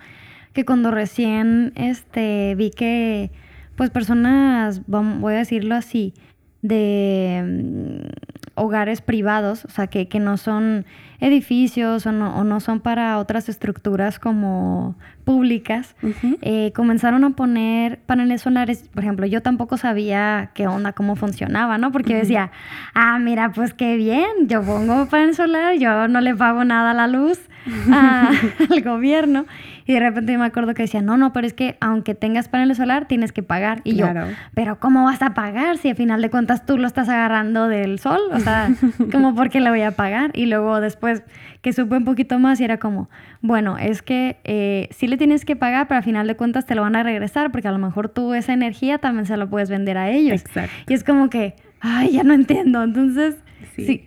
[0.54, 3.30] que cuando recién este, vi que,
[3.76, 6.14] pues personas, voy a decirlo así,
[6.62, 8.08] de
[8.54, 10.86] hogares privados, o sea, que, que no son
[11.22, 15.94] edificios o no, o no son para otras estructuras como públicas,
[16.40, 18.88] eh, comenzaron a poner paneles solares.
[18.92, 21.92] Por ejemplo, yo tampoco sabía qué onda, cómo funcionaba, ¿no?
[21.92, 22.50] Porque decía,
[22.94, 26.94] ah, mira, pues qué bien, yo pongo panel solar, yo no le pago nada a
[26.94, 27.38] la luz
[28.70, 29.46] al gobierno.
[29.86, 32.74] Y de repente me acuerdo que decía, no, no, pero es que aunque tengas panel
[32.74, 33.80] solar, tienes que pagar.
[33.84, 34.06] Y yo,
[34.54, 37.98] pero ¿cómo vas a pagar si al final de cuentas tú lo estás agarrando del
[37.98, 38.20] sol?
[38.32, 38.70] O sea,
[39.10, 40.30] ¿cómo por qué le voy a pagar?
[40.34, 41.11] Y luego después
[41.60, 43.08] que supe un poquito más y era como,
[43.40, 46.74] bueno, es que eh, sí le tienes que pagar, pero al final de cuentas te
[46.74, 49.70] lo van a regresar porque a lo mejor tú esa energía también se la puedes
[49.70, 50.40] vender a ellos.
[50.40, 50.72] Exacto.
[50.88, 52.82] Y es como que, ay, ya no entiendo.
[52.82, 53.36] Entonces,
[53.76, 54.04] sí,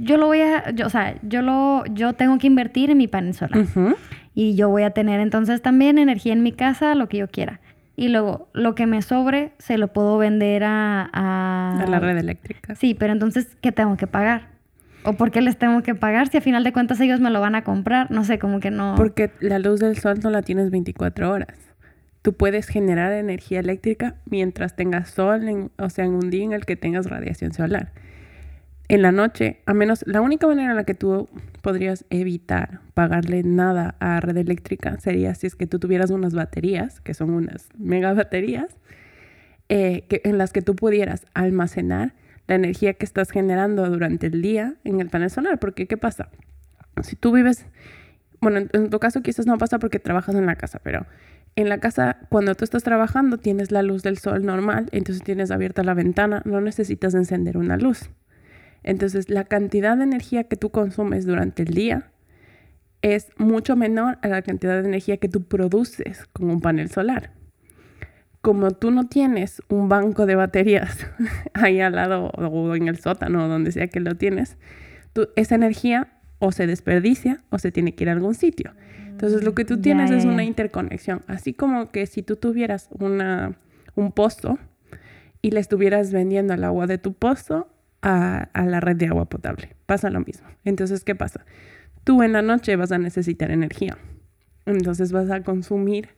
[0.00, 3.34] yo lo voy a, o sea, yo lo, yo tengo que invertir en mi panel
[3.34, 3.66] solar
[4.34, 7.60] y yo voy a tener entonces también energía en mi casa, lo que yo quiera.
[7.96, 11.10] Y luego lo que me sobre se lo puedo vender a...
[11.12, 12.76] A, la red eléctrica.
[12.76, 14.57] Sí, pero entonces, ¿qué tengo que pagar?
[15.04, 17.40] ¿O por qué les tengo que pagar si a final de cuentas ellos me lo
[17.40, 18.10] van a comprar?
[18.10, 18.94] No sé, como que no...
[18.96, 21.56] Porque la luz del sol no la tienes 24 horas.
[22.22, 26.52] Tú puedes generar energía eléctrica mientras tengas sol, en, o sea, en un día en
[26.52, 27.92] el que tengas radiación solar
[28.88, 31.28] en la noche, a menos la única manera en la que tú
[31.60, 37.00] podrías evitar pagarle nada a red eléctrica sería si es que tú tuvieras unas baterías,
[37.00, 38.76] que son unas mega baterías,
[39.68, 42.14] eh, en las que tú pudieras almacenar
[42.48, 45.58] la energía que estás generando durante el día en el panel solar.
[45.60, 46.30] Porque, ¿qué pasa?
[47.02, 47.66] Si tú vives,
[48.40, 51.06] bueno, en tu caso quizás no pasa porque trabajas en la casa, pero
[51.54, 55.50] en la casa, cuando tú estás trabajando, tienes la luz del sol normal, entonces tienes
[55.50, 58.10] abierta la ventana, no necesitas encender una luz.
[58.82, 62.10] Entonces, la cantidad de energía que tú consumes durante el día
[63.02, 67.32] es mucho menor a la cantidad de energía que tú produces con un panel solar.
[68.40, 71.06] Como tú no tienes un banco de baterías
[71.54, 74.56] ahí al lado o en el sótano o donde sea que lo tienes,
[75.36, 76.08] esa energía
[76.38, 78.72] o se desperdicia o se tiene que ir a algún sitio.
[79.08, 83.56] Entonces lo que tú tienes es una interconexión, así como que si tú tuvieras una,
[83.96, 84.58] un pozo
[85.42, 87.68] y le estuvieras vendiendo el agua de tu pozo
[88.02, 89.74] a, la red de agua potable.
[89.86, 90.46] Pasa lo mismo.
[90.64, 91.44] Entonces, ¿qué pasa?
[92.04, 93.98] Tú en la noche vas a necesitar energía.
[94.66, 96.10] Entonces vas a consumir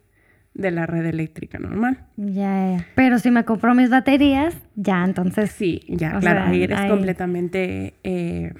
[0.55, 2.07] de la red eléctrica normal.
[2.17, 2.87] Ya, ya.
[2.95, 5.51] Pero si me compro mis baterías, ya entonces.
[5.51, 7.95] Sí, ya, claro, ahí eres completamente.
[8.03, 8.53] Eh,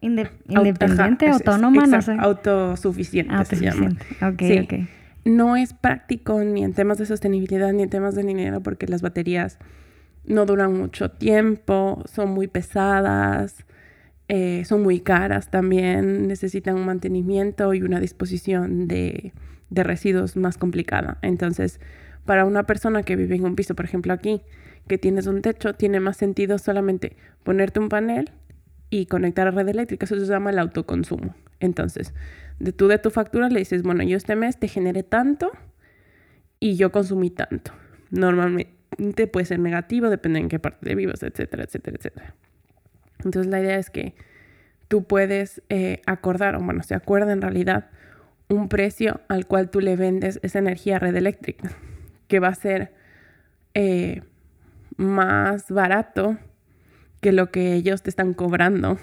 [0.00, 2.16] independiente, autónoma, no sé.
[2.18, 4.04] Autosuficiente, autosuficiente.
[4.04, 4.34] se llama.
[4.34, 4.88] Ok, ok.
[5.24, 9.02] No es práctico ni en temas de sostenibilidad ni en temas de dinero porque las
[9.02, 9.58] baterías
[10.24, 13.66] no duran mucho tiempo, son muy pesadas,
[14.28, 19.32] eh, son muy caras también, necesitan un mantenimiento y una disposición de,
[19.70, 21.18] de residuos más complicada.
[21.22, 21.80] Entonces,
[22.24, 24.42] para una persona que vive en un piso, por ejemplo aquí,
[24.88, 28.30] que tienes un techo, tiene más sentido solamente ponerte un panel
[28.90, 30.04] y conectar a red eléctrica.
[30.04, 31.34] Eso se llama el autoconsumo.
[31.60, 32.12] Entonces,
[32.58, 35.50] de tú de tu factura le dices, bueno, yo este mes te generé tanto
[36.58, 37.72] y yo consumí tanto.
[38.10, 42.34] Normalmente, puede ser negativo, depende en qué parte de vivas, etcétera, etcétera, etcétera.
[43.24, 44.14] Entonces la idea es que
[44.88, 47.90] tú puedes eh, acordar, o bueno, se acuerda en realidad
[48.50, 51.70] un precio al cual tú le vendes esa energía a red eléctrica,
[52.28, 52.92] que va a ser
[53.74, 54.22] eh,
[54.96, 56.36] más barato
[57.20, 58.98] que lo que ellos te están cobrando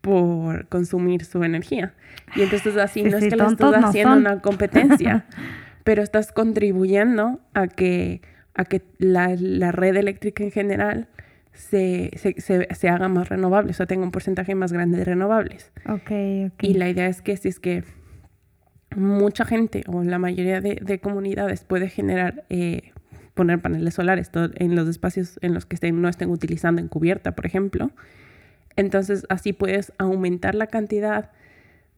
[0.00, 1.94] por consumir su energía.
[2.34, 5.26] Y entonces así no es que lo estás haciendo una competencia,
[5.84, 8.22] pero estás contribuyendo a que
[8.54, 9.28] a que la,
[9.72, 11.08] red eléctrica en general
[11.52, 12.10] se,
[12.88, 15.72] haga más renovable, o sea, tenga un porcentaje más grande de renovables.
[16.62, 17.84] Y la idea es que si es que
[18.94, 22.92] mucha gente o la mayoría de, comunidades puede generar, eh,
[23.34, 27.46] poner paneles solares en los espacios en los que no estén utilizando en cubierta, por
[27.46, 27.90] ejemplo,
[28.76, 31.30] entonces así puedes aumentar la cantidad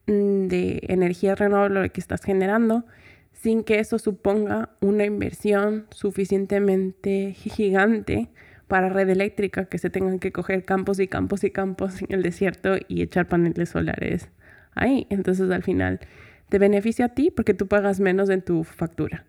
[0.07, 2.85] mm, de energía renovable que estás generando
[3.33, 8.29] sin que eso suponga una inversión suficientemente gigante
[8.67, 12.23] para red eléctrica, que se tengan que coger campos y campos y campos en el
[12.23, 14.29] desierto y echar paneles solares
[14.75, 15.07] ahí.
[15.09, 16.01] Entonces al final
[16.49, 19.25] te beneficia a ti porque tú pagas menos en tu factura.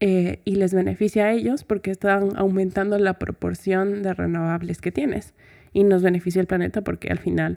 [0.00, 5.34] Eh, y les beneficia a ellos porque están aumentando la proporción de renovables que tienes.
[5.72, 7.56] Y nos beneficia el planeta porque al final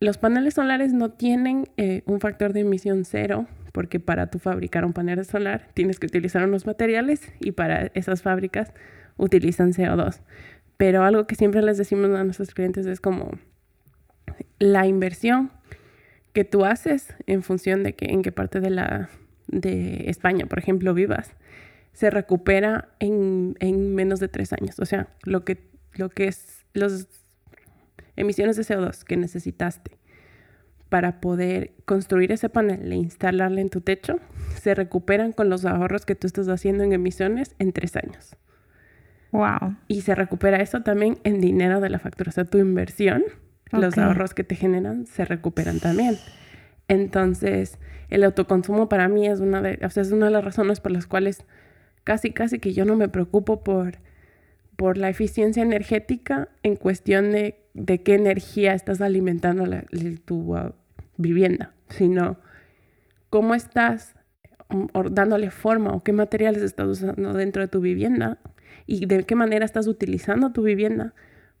[0.00, 4.84] los paneles solares no tienen eh, un factor de emisión cero porque para tú fabricar
[4.84, 8.72] un panel solar tienes que utilizar unos materiales y para esas fábricas
[9.16, 10.20] utilizan CO2.
[10.76, 13.32] Pero algo que siempre les decimos a nuestros clientes es como
[14.58, 15.50] la inversión
[16.38, 19.10] que tú haces en función de que en qué parte de la
[19.48, 21.32] de España, por ejemplo, vivas,
[21.92, 24.78] se recupera en, en menos de tres años.
[24.78, 27.08] O sea, lo que, lo que es las
[28.14, 29.98] emisiones de CO2 que necesitaste
[30.88, 34.20] para poder construir ese panel e instalarle en tu techo,
[34.62, 38.36] se recuperan con los ahorros que tú estás haciendo en emisiones en tres años.
[39.32, 39.74] Wow.
[39.88, 42.28] Y se recupera eso también en dinero de la factura.
[42.28, 43.24] O sea, tu inversión,
[43.72, 46.16] los ahorros que te generan, se recuperan también.
[46.88, 50.80] Entonces, el autoconsumo para mí es una de, o sea, es una de las razones
[50.80, 51.44] por las cuales
[52.04, 53.98] casi, casi que yo no me preocupo por,
[54.76, 59.64] por la eficiencia energética en cuestión de, de qué energía estás alimentando
[60.24, 60.72] tu uh,
[61.18, 62.38] vivienda, sino
[63.28, 64.14] cómo estás
[64.70, 68.38] mm, dándole forma o qué materiales estás usando dentro de tu vivienda
[68.86, 71.14] y de qué manera estás utilizando tu vivienda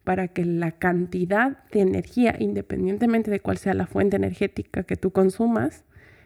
[0.08, 5.10] para que la cantidad de energía, independientemente de cuál sea la fuente energética que tú
[5.10, 5.84] consumas,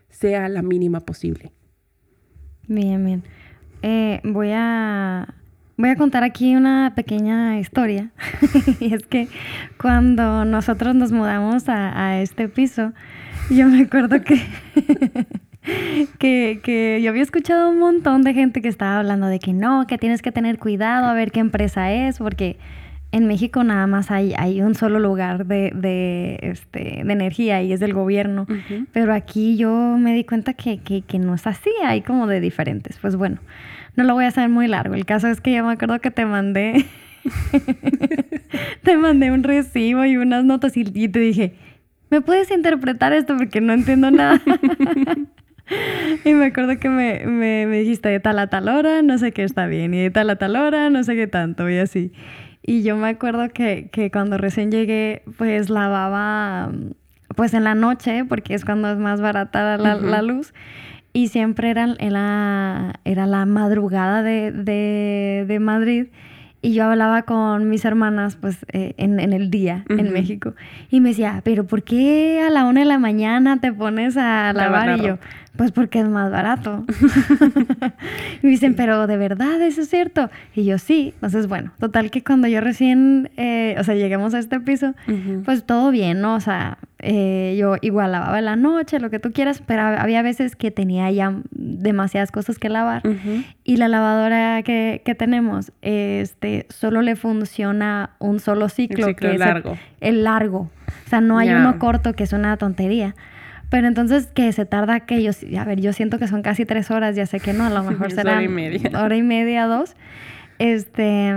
[0.09, 1.51] sea la mínima posible.
[2.69, 3.25] Bien, bien.
[3.83, 5.35] Eh, voy a
[5.77, 8.13] voy a contar aquí una pequeña historia.
[8.79, 9.27] y es que
[9.81, 12.93] cuando nosotros nos mudamos a, a este piso,
[13.51, 14.41] yo me acuerdo que
[16.21, 19.89] que, que yo había escuchado un montón de gente que estaba hablando de que no,
[19.89, 22.61] que tienes que tener cuidado a ver qué empresa es, porque
[23.13, 27.73] en México nada más hay, hay un solo lugar de, de, este, de energía y
[27.73, 28.47] es del gobierno.
[28.93, 32.41] Pero aquí yo me di cuenta que, que, que, no es así, hay como de
[32.41, 32.99] diferentes.
[32.99, 33.39] Pues bueno,
[33.97, 34.95] no lo voy a hacer muy largo.
[34.95, 36.87] El caso es que yo me acuerdo que te mandé,
[38.83, 41.55] te mandé un recibo y unas notas y, y te dije,
[42.11, 43.37] ¿me puedes interpretar esto?
[43.37, 44.41] Porque no entiendo nada.
[46.25, 49.33] Y me acuerdo que me, me, me, dijiste de tal a tal hora, no sé
[49.33, 52.13] qué está bien, y de tal a tal hora, no sé qué tanto, y así.
[52.63, 56.71] Y yo me acuerdo que, que cuando recién llegué, pues lavaba,
[57.35, 60.55] pues en la noche, porque es cuando es más barata la, la luz,
[61.13, 66.07] y siempre era, era, era la madrugada de, de, de Madrid.
[66.65, 70.55] Y yo hablaba con mis hermanas, pues, eh, en, en, el día en México.
[70.91, 74.53] Y me decía, pero ¿por qué a la una de la mañana te pones a
[74.53, 74.97] lavar?
[74.97, 75.19] Y yo,
[75.57, 76.85] pues porque es más barato.
[78.43, 80.31] y me dicen, pero de verdad, eso es cierto.
[80.55, 81.13] Y yo sí.
[81.15, 84.95] Entonces, bueno, total que cuando yo recién, eh, o sea, llegamos a este piso,
[85.45, 86.35] pues todo bien, ¿no?
[86.35, 90.23] O sea, eh, yo igual lavaba en la noche, lo que tú quieras, pero había
[90.23, 93.03] veces que tenía ya demasiadas cosas que lavar.
[93.65, 99.07] Y la lavadora que, que, tenemos, este, solo le funciona un solo ciclo.
[99.07, 99.79] El ciclo largo.
[100.01, 100.71] El, largo.
[101.07, 103.15] O sea, no hay uno corto, que es una tontería.
[103.73, 106.91] Pero entonces que se tarda que yo, a ver, yo siento que son casi tres
[106.91, 108.91] horas, ya sé que no, a lo mejor será hora y media.
[109.03, 109.97] Hora y media, dos.
[110.59, 111.35] Este,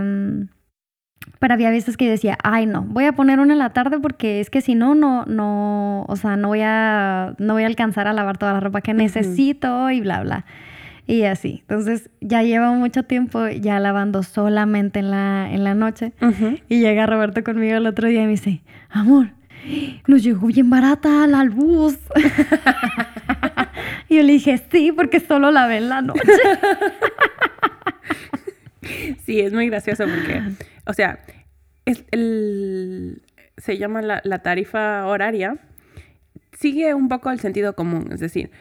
[1.39, 3.99] pero había veces que yo decía, ay no, voy a poner una en la tarde
[4.01, 7.67] porque es que si no, no, no, o sea, no voy a, no voy a
[7.67, 10.45] alcanzar a lavar toda la ropa que necesito y bla, bla.
[11.07, 11.59] Y así.
[11.61, 16.11] Entonces ya llevo mucho tiempo ya lavando solamente en la, en la noche.
[16.67, 19.34] Y llega Roberto conmigo el otro día y me dice, amor,
[20.07, 21.97] nos llegó bien barata la luz.
[24.09, 26.21] y yo le dije, sí, porque solo la ve en la noche.
[29.25, 30.41] sí, es muy gracioso porque,
[30.85, 31.19] o sea,
[31.85, 33.21] es el,
[33.57, 35.57] se llama la, la tarifa horaria,
[36.57, 38.51] sigue un poco el sentido común, es decir,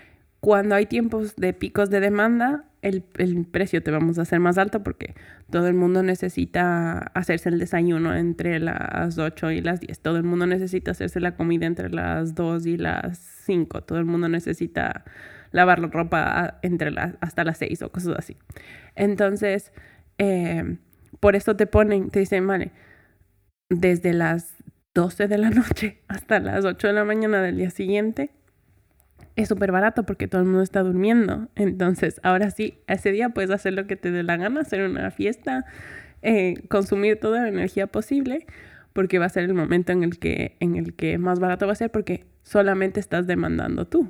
[0.45, 4.59] cuando hay tiempos de picos de demanda, el, el, precio te vamos a hacer más
[4.59, 5.15] alto porque
[5.49, 10.01] todo el mundo necesita hacerse el desayuno entre las 8 y las 10.
[10.01, 13.17] Todo el mundo necesita hacerse la comida entre las 2 y las
[13.47, 13.85] 5.
[13.85, 15.07] Todo el mundo necesita
[15.51, 18.37] lavar la ropa entre las, hasta las 6 o cosas así.
[18.97, 19.73] Entonces,
[20.19, 20.77] eh,
[21.21, 22.71] por eso te ponen, te dicen, vale,
[23.71, 28.31] desde las 12 de la noche hasta las 8 de la mañana del día siguiente
[29.37, 31.49] es súper barato porque todo el mundo está durmiendo.
[31.57, 35.11] Entonces, ahora sí, ese día puedes hacer lo que te dé la gana, hacer una
[35.11, 35.65] fiesta,
[36.23, 38.47] eh, consumir toda la energía posible,
[38.93, 41.73] porque va a ser el momento en el, que, en el que más barato va
[41.73, 44.09] a ser porque solamente estás demandando tú.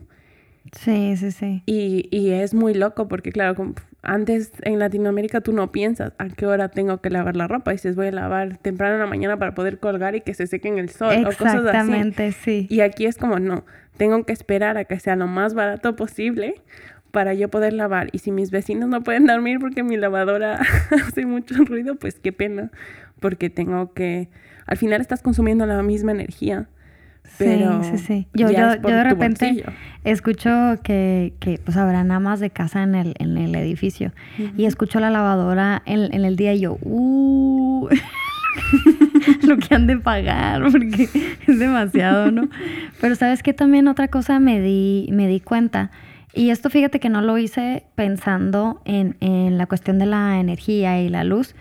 [0.72, 1.62] Sí, sí, sí.
[1.66, 6.46] Y, y es muy loco porque, claro, antes en Latinoamérica tú no piensas a qué
[6.46, 7.72] hora tengo que lavar la ropa.
[7.72, 10.46] Y dices, voy a lavar temprano en la mañana para poder colgar y que se
[10.46, 11.58] seque en el sol o cosas así.
[11.58, 12.66] Exactamente, sí.
[12.70, 13.64] Y aquí es como, no,
[13.96, 16.62] tengo que esperar a que sea lo más barato posible
[17.10, 18.08] para yo poder lavar.
[18.12, 20.60] Y si mis vecinos no pueden dormir porque mi lavadora
[21.08, 22.70] hace mucho ruido, pues qué pena,
[23.20, 24.28] porque tengo que...
[24.66, 26.68] Al final estás consumiendo la misma energía.
[27.38, 28.28] Pero sí, sí, sí.
[28.34, 29.64] Yo, yo, yo, de repente
[30.04, 30.50] escucho
[30.82, 34.12] que, que pues habrá nada más de casa en el, en el edificio.
[34.56, 37.88] Y escucho la lavadora en, en, el día y yo, uh,
[39.42, 41.08] lo que han de pagar, porque
[41.46, 42.48] es demasiado, ¿no?
[43.00, 45.90] Pero sabes que también otra cosa me di, me di cuenta.
[46.32, 51.00] Y esto fíjate que no lo hice pensando en, en la cuestión de la energía
[51.00, 51.54] y la luz,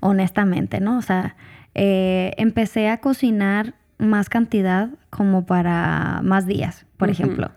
[0.00, 0.98] honestamente, ¿no?
[0.98, 1.36] O sea,
[1.74, 7.50] eh, empecé a cocinar más cantidad como para más días, por ejemplo.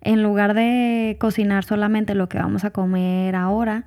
[0.00, 3.84] En lugar de cocinar solamente lo que vamos a comer ahora,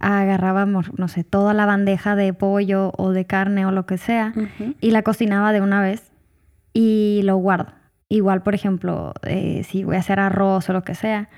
[0.00, 4.32] agarrábamos, no sé, toda la bandeja de pollo o de carne o lo que sea
[4.80, 6.10] y la cocinaba de una vez
[6.72, 7.72] y lo guardo.
[8.08, 11.28] Igual, por ejemplo, eh, si voy a hacer arroz o lo que sea,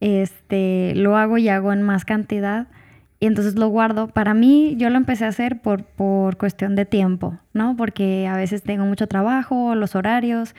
[0.00, 2.66] este, lo hago y hago en más cantidad
[3.20, 4.08] y entonces lo guardo.
[4.08, 7.76] Para mí, yo lo empecé a hacer por, por cuestión de tiempo, ¿no?
[7.76, 10.54] Porque a veces tengo mucho trabajo, los horarios,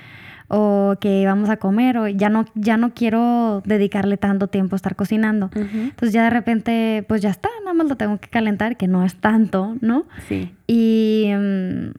[0.47, 4.77] o que vamos a comer, o ya no, ya no quiero dedicarle tanto tiempo a
[4.77, 5.49] estar cocinando.
[5.53, 9.03] Entonces ya de repente, pues ya está, nada más lo tengo que calentar, que no
[9.03, 10.05] es tanto, ¿no?
[10.27, 10.51] Sí.
[10.67, 11.91] Y, mm,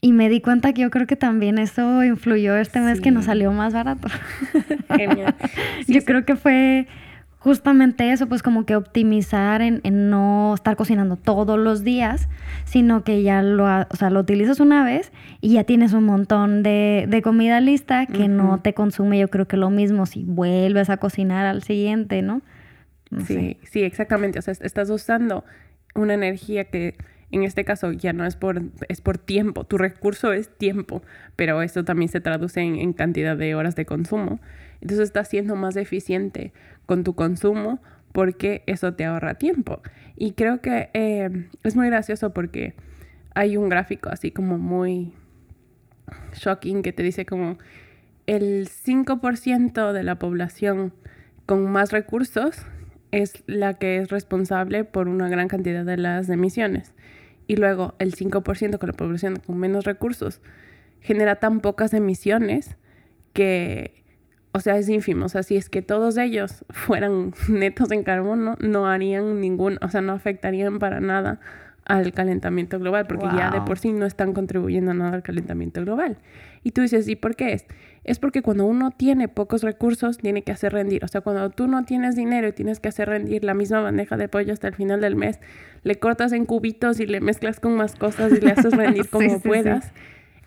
[0.00, 3.24] y me di cuenta que yo creo que también eso influyó este mes que nos
[3.24, 4.08] salió más barato.
[4.94, 5.34] Genial.
[5.88, 6.86] yo creo que fue
[7.38, 9.80] justamente eso, pues como que optimizar en,
[10.10, 12.28] no estar cocinando todos los días,
[12.64, 16.62] sino que ya lo, o sea, lo utilizas una vez y ya tienes un montón
[16.62, 20.96] de, comida lista que no te consume, yo creo que lo mismo si vuelves a
[20.96, 22.42] cocinar al siguiente, ¿no?
[23.26, 25.44] sí, sí, exactamente, o sea, estás usando
[25.94, 26.96] una energía que
[27.30, 31.02] en este caso ya no es por, es por tiempo, tu recurso es tiempo,
[31.36, 34.40] pero eso también se traduce en, en cantidad de horas de consumo.
[34.80, 36.52] Entonces estás siendo más eficiente
[36.88, 37.82] con tu consumo
[38.12, 39.82] porque eso te ahorra tiempo.
[40.16, 42.74] Y creo que eh, es muy gracioso porque
[43.34, 45.12] hay un gráfico así como muy
[46.32, 47.58] shocking que te dice como
[48.26, 50.94] el 5% de la población
[51.44, 52.64] con más recursos
[53.10, 56.94] es la que es responsable por una gran cantidad de las emisiones.
[57.46, 60.40] Y luego el 5% con la población con menos recursos
[61.02, 62.76] genera tan pocas emisiones
[63.34, 64.04] que
[64.52, 65.26] o sea, es ínfimo.
[65.26, 69.88] O sea, si es que todos ellos fueran netos en carbono, no harían ningún, o
[69.88, 71.40] sea, no afectarían para nada
[71.84, 76.18] al calentamiento global, porque ya de por sí no están contribuyendo nada al calentamiento global.
[76.62, 77.64] Y tú dices, ¿y por qué es?
[78.04, 81.02] Es porque cuando uno tiene pocos recursos, tiene que hacer rendir.
[81.02, 84.18] O sea, cuando tú no tienes dinero y tienes que hacer rendir la misma bandeja
[84.18, 85.40] de pollo hasta el final del mes,
[85.82, 89.40] le cortas en cubitos y le mezclas con más cosas y le haces rendir como
[89.40, 89.92] puedas.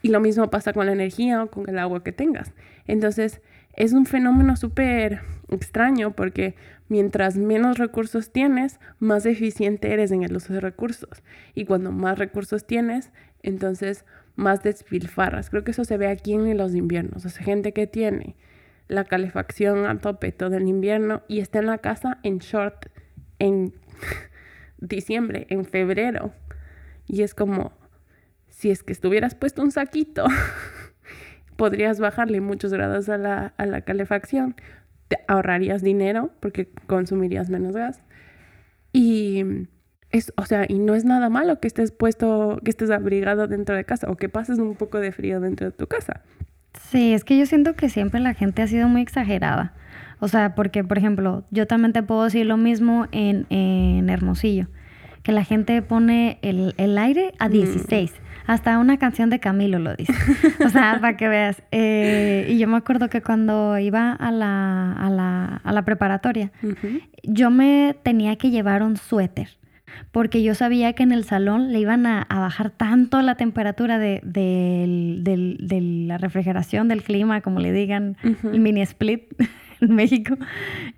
[0.03, 2.53] Y lo mismo pasa con la energía o con el agua que tengas.
[2.85, 3.41] Entonces,
[3.73, 6.55] es un fenómeno súper extraño porque
[6.89, 11.23] mientras menos recursos tienes, más eficiente eres en el uso de recursos.
[11.55, 13.11] Y cuando más recursos tienes,
[13.43, 14.05] entonces
[14.35, 15.49] más despilfarras.
[15.49, 17.25] Creo que eso se ve aquí en los inviernos.
[17.25, 18.35] O sea, gente que tiene
[18.87, 22.87] la calefacción a tope todo el invierno y está en la casa en short
[23.39, 23.73] en
[24.79, 26.33] diciembre, en febrero.
[27.07, 27.73] Y es como,
[28.49, 30.25] si es que estuvieras puesto un saquito
[31.61, 34.55] podrías bajarle muchos grados a la, a la calefacción,
[35.09, 38.01] te ahorrarías dinero porque consumirías menos gas.
[38.93, 39.45] Y
[40.09, 43.75] es, o sea, y no es nada malo que estés puesto, que estés abrigado dentro
[43.75, 46.23] de casa o que pases un poco de frío dentro de tu casa.
[46.89, 49.75] Sí, es que yo siento que siempre la gente ha sido muy exagerada.
[50.19, 54.65] O sea, porque, por ejemplo, yo también te puedo decir lo mismo en, en Hermosillo,
[55.21, 58.13] que la gente pone el, el aire a 16.
[58.51, 60.13] Hasta una canción de Camilo lo dice.
[60.65, 61.63] O sea, para que veas.
[61.71, 66.51] Eh, y yo me acuerdo que cuando iba a la, a la, a la preparatoria,
[67.23, 69.57] yo me tenía que llevar un suéter.
[70.11, 74.19] Porque yo sabía que en el salón le iban a, bajar tanto la temperatura de,
[76.05, 79.31] la refrigeración, del clima, como le digan, el mini split
[79.79, 80.35] en México,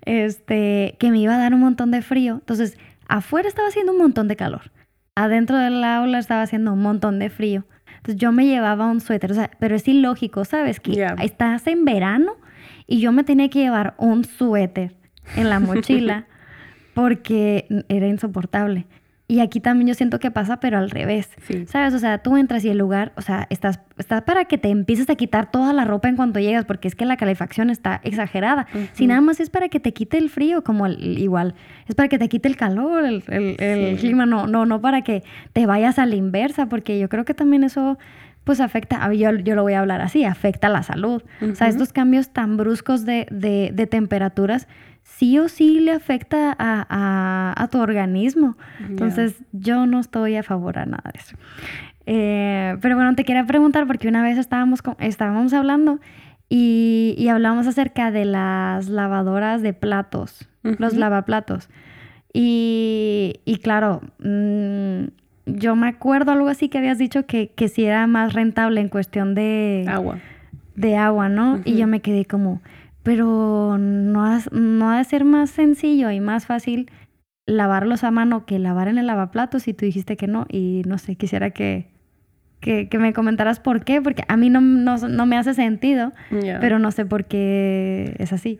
[0.04, 2.34] este, que me iba a dar un montón de frío.
[2.34, 2.76] Entonces,
[3.06, 4.73] afuera estaba haciendo un montón de calor
[5.14, 7.64] adentro del aula estaba haciendo un montón de frío.
[7.96, 10.80] Entonces yo me llevaba un suéter, o sea, pero es ilógico, ¿sabes?
[10.80, 12.36] Que estás en verano
[12.86, 14.94] y yo me tenía que llevar un suéter
[15.36, 16.26] en la mochila
[16.92, 18.86] porque era insoportable.
[19.26, 21.30] Y aquí también yo siento que pasa, pero al revés.
[21.66, 21.94] ¿Sabes?
[21.94, 25.08] O sea, tú entras y el lugar, o sea, estás, estás para que te empieces
[25.08, 28.66] a quitar toda la ropa en cuanto llegas, porque es que la calefacción está exagerada.
[28.92, 31.54] Si nada más es para que te quite el frío, como igual,
[31.88, 35.22] es para que te quite el calor, el, el, clima, no, no, no para que
[35.54, 37.98] te vayas a la inversa, porque yo creo que también eso
[38.44, 41.22] pues afecta, yo, yo lo voy a hablar así, afecta la salud.
[41.40, 44.68] O sea, estos cambios tan bruscos de, de, de temperaturas
[45.04, 48.56] sí o sí le afecta a, tu organismo.
[48.80, 51.36] Entonces, yo no estoy a favor a nada de eso.
[52.06, 56.00] Eh, pero bueno, te quería preguntar porque una vez estábamos, estábamos hablando
[56.48, 61.68] y, y, hablamos acerca de las lavadoras de platos, los lavaplatos.
[62.32, 65.04] Y, y claro, mm,
[65.46, 68.88] yo me acuerdo algo así que habías dicho que, que sí era más rentable en
[68.88, 70.18] cuestión de agua.
[70.74, 71.60] De agua, ¿no?
[71.64, 72.60] Y yo me quedé como,
[73.04, 76.90] pero no ha, no ha de ser más sencillo y más fácil
[77.46, 80.98] lavarlos a mano que lavar en el lavaplatos y tú dijiste que no y no
[80.98, 81.90] sé, quisiera que,
[82.60, 86.90] que, me comentaras por qué, porque a mí no, no, me hace sentido, pero no
[86.90, 88.58] sé por qué es así.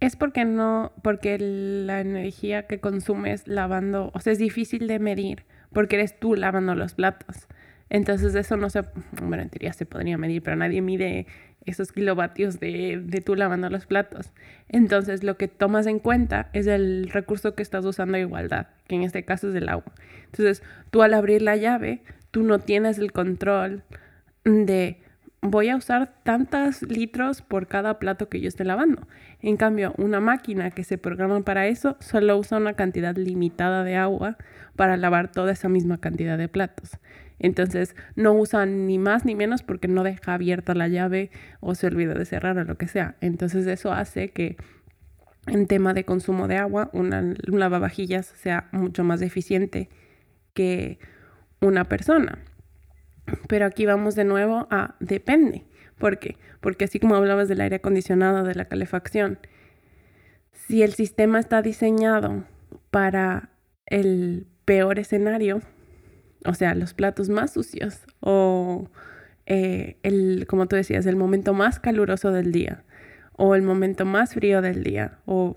[0.00, 5.44] Es porque no, porque la energía que consumes lavando, o sea, es difícil de medir,
[5.74, 7.48] porque eres tú lavando los platos.
[7.90, 8.82] Entonces eso no se,
[9.22, 11.26] bueno, en teoría se podría medir, pero nadie mide
[11.66, 14.32] esos kilovatios de, de tú lavando los platos.
[14.68, 18.96] Entonces lo que tomas en cuenta es el recurso que estás usando a igualdad, que
[18.96, 19.92] en este caso es el agua.
[20.26, 23.82] Entonces tú al abrir la llave, tú no tienes el control
[24.44, 24.98] de
[25.44, 29.06] voy a usar tantos litros por cada plato que yo esté lavando.
[29.42, 33.96] En cambio, una máquina que se programa para eso solo usa una cantidad limitada de
[33.96, 34.38] agua
[34.74, 36.98] para lavar toda esa misma cantidad de platos.
[37.38, 41.30] Entonces no usan ni más ni menos porque no deja abierta la llave
[41.60, 43.16] o se olvida de cerrar o lo que sea.
[43.20, 44.56] Entonces eso hace que
[45.46, 49.90] en tema de consumo de agua una, un lavavajillas sea mucho más eficiente
[50.54, 50.98] que
[51.60, 52.38] una persona.
[53.48, 55.64] Pero aquí vamos de nuevo a depende.
[55.98, 56.36] ¿Por qué?
[56.60, 59.38] Porque así como hablabas del aire acondicionado, de la calefacción,
[60.52, 62.44] si el sistema está diseñado
[62.90, 63.50] para
[63.86, 65.60] el peor escenario,
[66.44, 68.88] o sea, los platos más sucios o
[69.46, 72.84] eh, el, como tú decías, el momento más caluroso del día
[73.32, 75.56] o el momento más frío del día o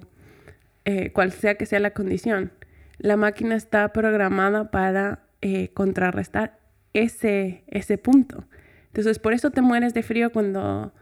[0.86, 2.52] eh, cual sea que sea la condición,
[2.98, 6.60] la máquina está programada para eh, contrarrestar
[6.94, 8.46] ese, ese punto.
[8.88, 10.94] Entonces, por eso te mueres de frío cuando,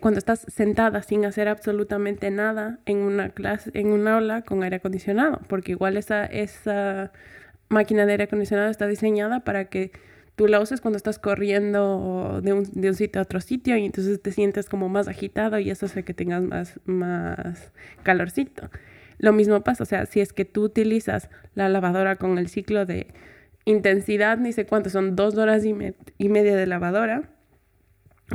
[0.00, 4.76] cuando estás sentada sin hacer absolutamente nada en una clase, en una aula con aire
[4.76, 7.12] acondicionado, porque igual esa, esa
[7.68, 9.92] máquina de aire acondicionado está diseñada para que
[10.36, 13.84] tú la uses cuando estás corriendo de un, de un, sitio a otro sitio y
[13.84, 17.72] entonces te sientes como más agitado y eso hace que tengas más, más
[18.04, 18.70] calorcito.
[19.18, 22.86] Lo mismo pasa, o sea, si es que tú utilizas la lavadora con el ciclo
[22.86, 23.08] de
[23.64, 25.74] intensidad, ni sé cuánto, son dos horas y,
[26.18, 27.30] y media de lavadora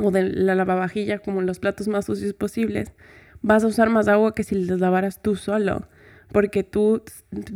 [0.02, 2.92] o de la lavavajilla como los platos más sucios posibles,
[3.40, 5.88] vas a usar más agua que si les lavaras tú solo
[6.32, 7.02] porque tú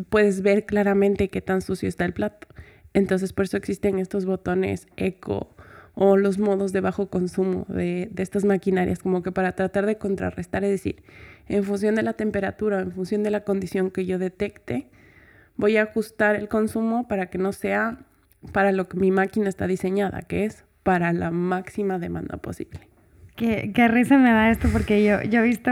[0.08, 2.46] puedes ver claramente qué tan sucio está el plato.
[2.94, 5.54] Entonces por eso existen estos botones eco
[6.00, 10.62] o los modos de bajo consumo de, estas maquinarias, como que para tratar de contrarrestar,
[10.62, 11.02] es decir,
[11.48, 14.86] en función de la temperatura, en función de la condición que yo detecte,
[15.56, 17.98] voy a ajustar el consumo para que no sea
[18.52, 22.78] para lo que mi máquina está diseñada, que es para la máxima demanda posible.
[23.34, 25.70] Qué, qué risa me da esto, porque yo, yo he visto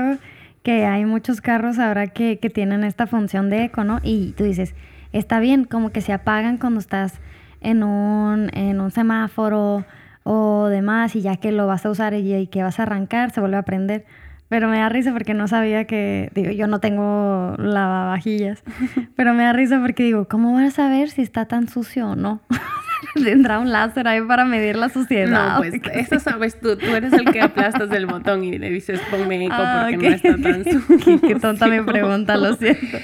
[0.66, 4.00] que hay muchos carros ahora que, que tienen esta función de eco, ¿no?
[4.02, 4.74] Y tú dices,
[5.12, 7.20] está bien, como que se apagan cuando estás
[7.60, 9.84] en un, en un semáforo
[10.24, 13.40] o demás y ya que lo vas a usar y, que vas a arrancar, se
[13.40, 14.06] vuelve a prender.
[14.48, 18.64] Pero me da risa porque no sabía que, digo, yo no tengo lavavajillas,
[19.14, 22.16] pero me da risa porque digo, ¿cómo vas a saber si está tan sucio o
[22.16, 22.40] no?
[23.14, 25.56] Tendrá un láser ahí para medir la suciedad.
[25.56, 26.76] No, pues eso sabes tú.
[26.76, 30.14] Tú eres el que aplastas el botón y le dices ponme eco ah, porque no
[30.14, 31.20] está tan sucio.
[31.20, 32.98] Qué, tonta mi pregunta, lo siento.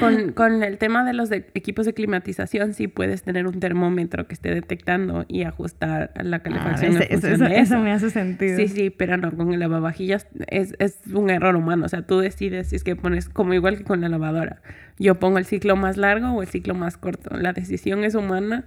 [0.00, 4.34] Con, con, el tema de los equipos de climatización, sí puedes tener un termómetro que
[4.34, 7.02] esté detectando y ajustar la ah, calefacción.
[7.02, 8.56] eso, me hace sentido.
[8.56, 11.86] Sí, sí, pero no, con el lavavajillas es, es un error humano.
[11.86, 14.60] O sea, tú decides si es que pones como igual que con la lavadora.
[14.98, 17.36] Yo pongo el ciclo más largo o el ciclo más corto.
[17.36, 18.64] La decisión es humana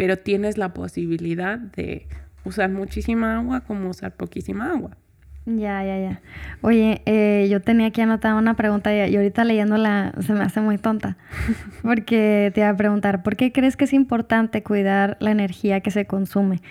[0.00, 2.06] pero tienes la posibilidad de
[2.46, 4.96] usar muchísima agua como usar poquísima agua.
[5.44, 6.22] Ya, ya, ya.
[6.62, 10.78] Oye, eh, yo tenía aquí anotada una pregunta y, ahorita leyéndola se me hace muy
[10.78, 11.18] tonta.
[11.82, 15.90] Porque te iba a preguntar, ¿por qué crees que es importante cuidar la energía que
[15.90, 16.62] se consume?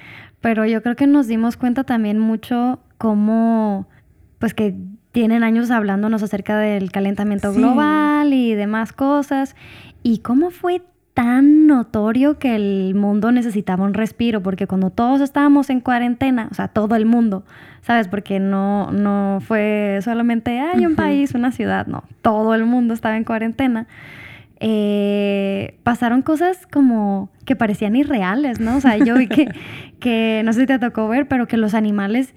[0.41, 3.87] Pero yo creo que nos dimos cuenta también mucho cómo,
[4.39, 4.73] pues que
[5.11, 9.55] tienen años hablándonos acerca del calentamiento global y demás cosas.
[10.01, 10.81] Y cómo fue
[11.19, 16.53] tan notorio que el mundo necesitaba un respiro, porque cuando todos estábamos en cuarentena, o
[16.53, 17.43] sea, todo el mundo,
[17.81, 18.07] ¿sabes?
[18.07, 23.17] Porque no, no fue solamente, hay un país, una ciudad, no, todo el mundo estaba
[23.17, 23.85] en cuarentena.
[24.61, 28.77] Eh, pasaron cosas como que parecían irreales, ¿no?
[28.77, 29.49] O sea, yo vi que,
[29.99, 32.33] que, no sé si te tocó ver, pero que los animales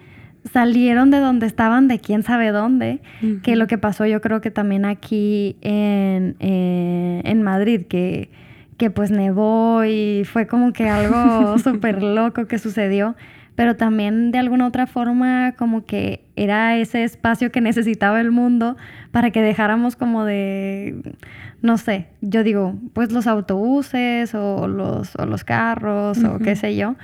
[0.53, 3.01] salieron de donde estaban, de quién sabe dónde,
[3.45, 8.42] que lo que pasó yo creo que también aquí en, eh, en Madrid, que
[8.77, 13.15] que pues nevó y fue como que algo súper loco que sucedió,
[13.55, 18.77] pero también de alguna otra forma como que era ese espacio que necesitaba el mundo
[19.11, 21.15] para que dejáramos como de,
[21.61, 26.77] no sé, yo digo, pues los autobuses o los, o los carros o qué sé
[26.77, 26.97] yo.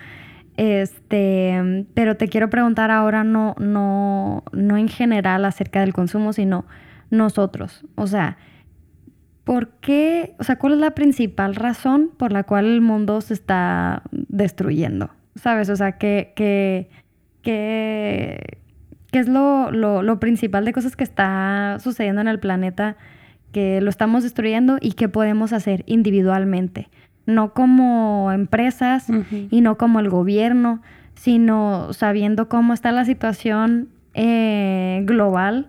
[0.57, 6.65] Este, pero te quiero preguntar ahora no, no, no en general acerca del consumo, sino
[7.11, 7.85] nosotros.
[7.95, 8.39] O sea,
[9.49, 10.35] ¿Por qué?
[10.39, 15.11] O sea, ¿cuál es la principal razón por la cual el mundo se está destruyendo?
[15.39, 15.71] ¿sabes?
[15.71, 16.89] O sea, que, que,
[17.43, 18.59] que,
[19.11, 22.97] que es lo, lo, lo principal de cosas que está sucediendo en el planeta,
[23.53, 26.89] que lo estamos destruyendo y qué podemos hacer individualmente,
[27.27, 29.07] no como empresas
[29.51, 30.83] y no como el gobierno,
[31.15, 35.69] sino sabiendo cómo está la situación eh, global,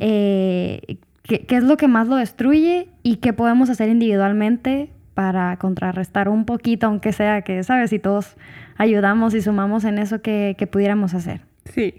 [0.00, 6.28] eh, qué, es lo que más lo destruye y qué podemos hacer individualmente para contrarrestar
[6.28, 7.90] un poquito, aunque sea que, ¿sabes?
[7.90, 8.36] Si todos
[8.76, 11.40] ayudamos y sumamos en eso que, que pudiéramos hacer.
[11.64, 11.94] Sí,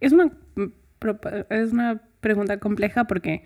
[0.00, 0.30] es una,
[1.50, 3.42] es una pregunta compleja porque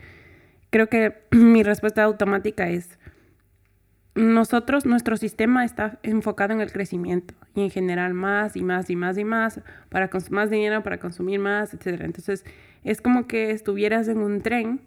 [0.70, 2.98] creo que mi respuesta automática es,
[4.14, 8.94] nosotros, nuestro sistema está enfocado en el crecimiento y en generar más y más y
[8.94, 12.02] más y más, para más dinero, para consumir más, etc.
[12.02, 12.44] Entonces,
[12.84, 14.82] es como que estuvieras en un tren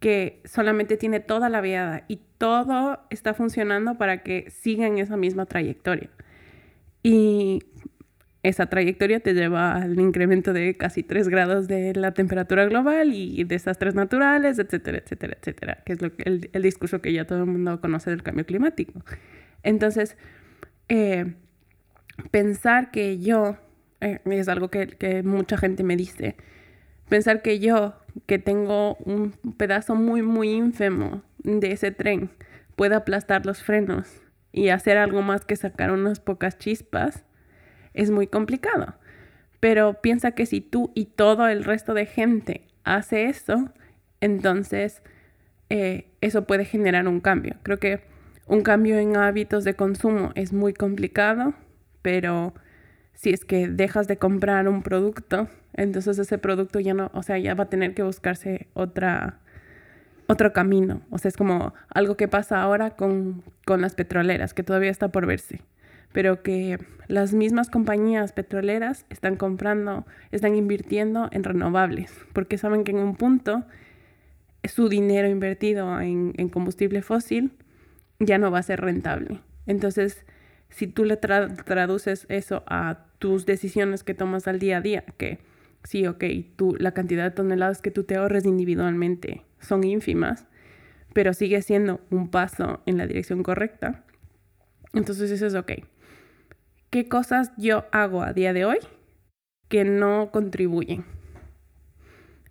[0.00, 5.46] que solamente tiene toda la viada y todo está funcionando para que sigan esa misma
[5.46, 6.10] trayectoria.
[7.02, 7.60] Y
[8.42, 13.42] esa trayectoria te lleva al incremento de casi 3 grados de la temperatura global y
[13.44, 17.80] desastres naturales, etcétera, etcétera, etcétera, que es lo el, discurso que ya todo el mundo
[17.80, 19.02] conoce del cambio climático.
[19.64, 20.16] Entonces,
[20.88, 21.34] eh,
[22.30, 23.56] pensar que yo,
[24.00, 26.36] eh, es algo que, que mucha gente me dice,
[27.08, 27.94] pensar que yo,
[28.26, 32.30] que tengo un pedazo muy, muy ínfimo de ese tren,
[32.76, 37.24] pueda aplastar los frenos y hacer algo más que sacar unas pocas chispas,
[37.94, 38.94] es muy complicado.
[39.60, 43.70] Pero piensa que si tú y todo el resto de gente hace eso,
[44.20, 45.02] entonces
[45.70, 47.56] eh, eso puede generar un cambio.
[47.62, 48.00] Creo que
[48.46, 51.54] un cambio en hábitos de consumo es muy complicado,
[52.02, 52.54] pero
[53.18, 57.36] si es que dejas de comprar un producto, entonces ese producto ya no, o sea,
[57.38, 59.32] ya va a tener que buscarse otro
[60.52, 61.02] camino.
[61.10, 65.08] O sea, es como algo que pasa ahora con, con las petroleras, que todavía está
[65.08, 65.60] por verse
[66.12, 72.92] pero que las mismas compañías petroleras están comprando, están invirtiendo en renovables, porque saben que
[72.92, 73.64] en un punto
[74.64, 77.52] su dinero invertido en, combustible fósil
[78.18, 79.40] ya no va a ser rentable.
[79.66, 80.24] Entonces,
[80.70, 85.38] si tú le traduces eso a tus decisiones que tomas al día a día, que
[85.84, 86.24] sí, ok,
[86.56, 90.46] tú, la cantidad de toneladas que tú te ahorres individualmente son ínfimas,
[91.12, 94.04] pero sigue siendo un paso en la dirección correcta,
[94.92, 95.72] entonces eso es ok
[96.90, 98.78] qué cosas yo hago a día de hoy
[99.68, 101.04] que no contribuyen.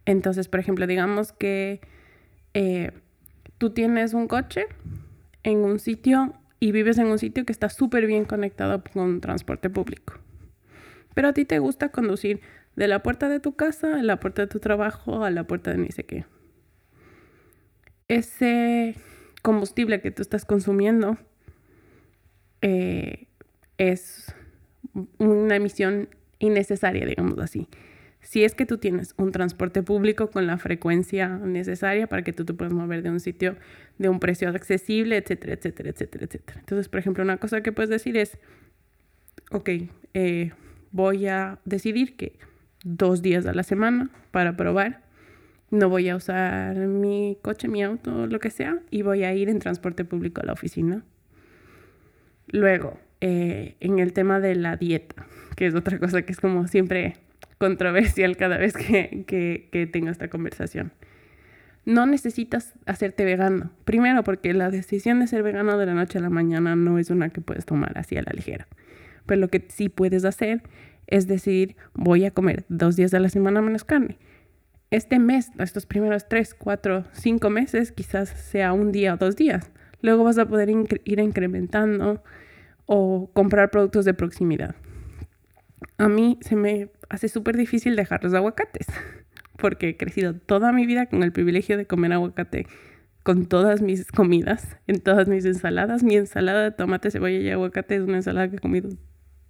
[0.06, 1.82] Entonces, por ejemplo, digamos que
[2.54, 2.92] eh,
[3.58, 4.68] tú tienes un coche
[5.44, 9.70] en un sitio y vives en un sitio que está súper bien conectado con transporte
[9.70, 10.14] público.
[11.18, 12.42] Pero a ti te gusta conducir
[12.76, 15.72] de la puerta de tu casa a la puerta de tu trabajo a la puerta
[15.72, 16.26] de ni sé qué.
[18.08, 18.94] Ese
[19.42, 21.18] combustible que tú estás consumiendo
[22.62, 23.26] eh,
[23.80, 24.32] es
[25.18, 26.08] una emisión
[26.38, 27.68] innecesaria, digamos así.
[28.22, 32.46] Si es que tú tienes un transporte público con la frecuencia necesaria para que tú
[32.46, 33.56] te puedas mover de un sitio
[33.98, 36.60] de un precio accesible, etcétera, etcétera, etcétera, etcétera.
[36.60, 38.38] Entonces, por ejemplo, una cosa que puedes decir es,
[39.50, 39.70] ok,
[40.14, 40.52] eh,
[40.92, 42.38] voy a decidir que
[42.84, 45.02] dos días a la semana para probar,
[45.70, 49.50] no voy a usar mi coche, mi auto, lo que sea, y voy a ir
[49.50, 51.04] en transporte público a la oficina.
[52.48, 55.26] Luego, eh, en el tema de la dieta,
[55.56, 57.16] que es otra cosa que es como siempre
[57.58, 60.92] controversial cada vez que, que, tengo esta conversación.
[61.86, 63.72] No necesitas hacerte vegano.
[63.86, 67.10] Primero, porque la decisión de ser vegano de la noche a la mañana no es
[67.10, 68.68] una que puedes tomar así a la ligera.
[69.28, 70.64] Pero lo que sí puedes hacer
[71.06, 74.18] es decidir, voy a comer dos días a la semana menos carne.
[74.90, 79.72] Este mes, estos primeros tres, cuatro, cinco meses, quizás sea un día o dos días.
[80.02, 82.24] Luego vas a poder ir incrementando
[82.86, 84.76] o comprar productos de proximidad.
[85.98, 88.88] A mí se me hace súper difícil dejar los aguacates,
[89.58, 92.66] porque he crecido toda mi vida con el privilegio de comer aguacate
[93.24, 96.02] con todas mis comidas, en todas mis ensaladas.
[96.02, 98.88] Mi ensalada de tomate, cebolla y aguacate es una ensalada que he comido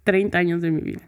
[0.08, 1.06] 30 años de mi vida.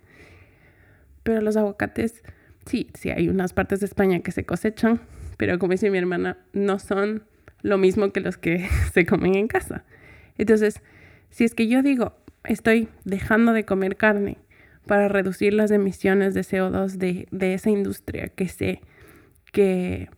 [1.23, 2.23] Pero los aguacates,
[2.67, 5.01] sí, sí hay unas partes de España que se cosechan,
[5.39, 7.25] pero como dice mi hermana, no son
[7.63, 9.85] lo mismo que los que se comen en casa.
[10.37, 10.83] Entonces,
[11.31, 12.13] si es que yo digo,
[12.45, 14.37] estoy dejando de comer carne
[14.87, 18.83] para reducir las emisiones de CO2 de, esa industria que sé
[19.51, 20.11] que,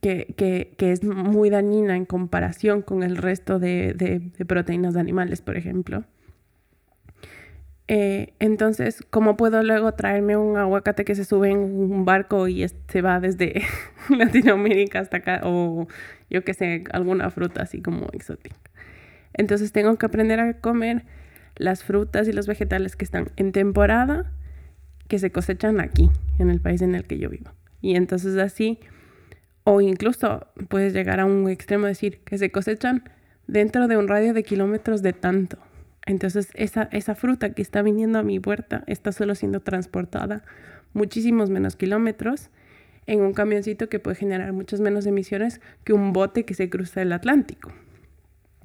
[0.00, 6.04] que, es muy dañina en comparación con el resto de, proteínas de animales, por ejemplo.
[7.88, 12.66] Eh, entonces, ¿cómo puedo luego traerme un aguacate que se sube en un barco y
[12.88, 13.62] se va desde
[14.08, 15.40] Latinoamérica hasta acá?
[15.44, 15.86] O
[16.28, 18.56] yo que sé, alguna fruta así como exótica.
[19.34, 21.04] Entonces tengo que aprender a comer
[21.56, 24.32] las frutas y los vegetales que están en temporada
[25.08, 27.52] que se cosechan aquí, en el país en el que yo vivo.
[27.80, 28.80] Y entonces así,
[29.62, 33.04] o incluso puedes llegar a un extremo de decir que se cosechan
[33.46, 35.58] dentro de un radio de kilómetros de tanto.
[36.06, 40.42] Entonces esa, esa fruta que está viniendo a mi puerta está solo siendo transportada
[40.92, 42.48] muchísimos menos kilómetros
[43.06, 47.02] en un camioncito que puede generar muchas menos emisiones que un bote que se cruza
[47.02, 47.72] el Atlántico.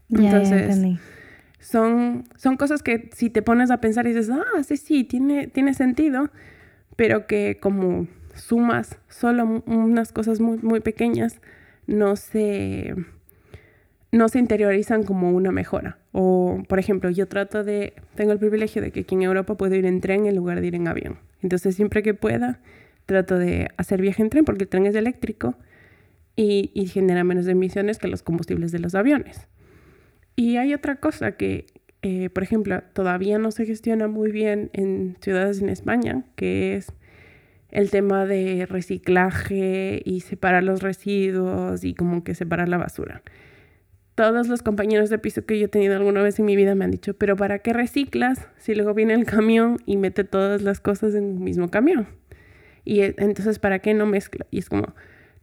[0.10, 1.00] Entonces,
[1.60, 5.48] son, son cosas que si te pones a pensar y dices, ah, sí, sí, tiene,
[5.48, 6.30] tiene sentido,
[6.96, 11.40] pero que como sumas solo unas cosas muy, muy pequeñas,
[11.86, 12.96] no se,
[14.12, 16.01] no se interiorizan como una mejora.
[16.12, 19.76] O, por ejemplo, yo trato de, tengo el privilegio de que aquí en Europa puedo
[19.76, 21.20] ir en tren en lugar de ir en avión.
[21.42, 22.60] Entonces, siempre que pueda,
[23.06, 25.56] trato de hacer viaje en tren porque el tren es eléctrico
[26.36, 29.48] y, y genera menos emisiones que los combustibles de los aviones.
[30.36, 31.68] Y hay otra cosa que,
[32.02, 36.94] eh, por ejemplo, todavía no se gestiona muy bien en ciudades en España, que es
[37.70, 43.22] el tema de reciclaje y separar los residuos y como que separar la basura.
[44.22, 46.86] Todos los compañeros de piso que yo he tenido alguna vez en mi vida me
[46.86, 50.80] han dicho, pero ¿para qué reciclas si luego viene el camión y mete todas las
[50.80, 52.06] cosas en un mismo camión?
[52.86, 54.46] Y e, entonces, ¿para qué no mezcla?
[54.52, 54.94] Y es como,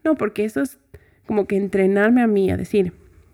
[0.05, 0.79] no, porque eso es
[1.27, 2.93] como que entrenarme a mí a decir,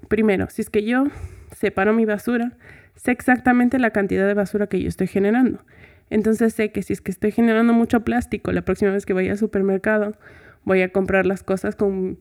[0.08, 1.08] primero, si es que yo
[1.54, 2.52] separo mi basura,
[2.94, 5.62] sé exactamente la cantidad de basura que yo estoy generando.
[6.08, 9.32] Entonces sé que si es que estoy generando mucho plástico, la próxima vez que vaya
[9.32, 10.16] al supermercado,
[10.64, 12.16] voy a comprar las cosas con,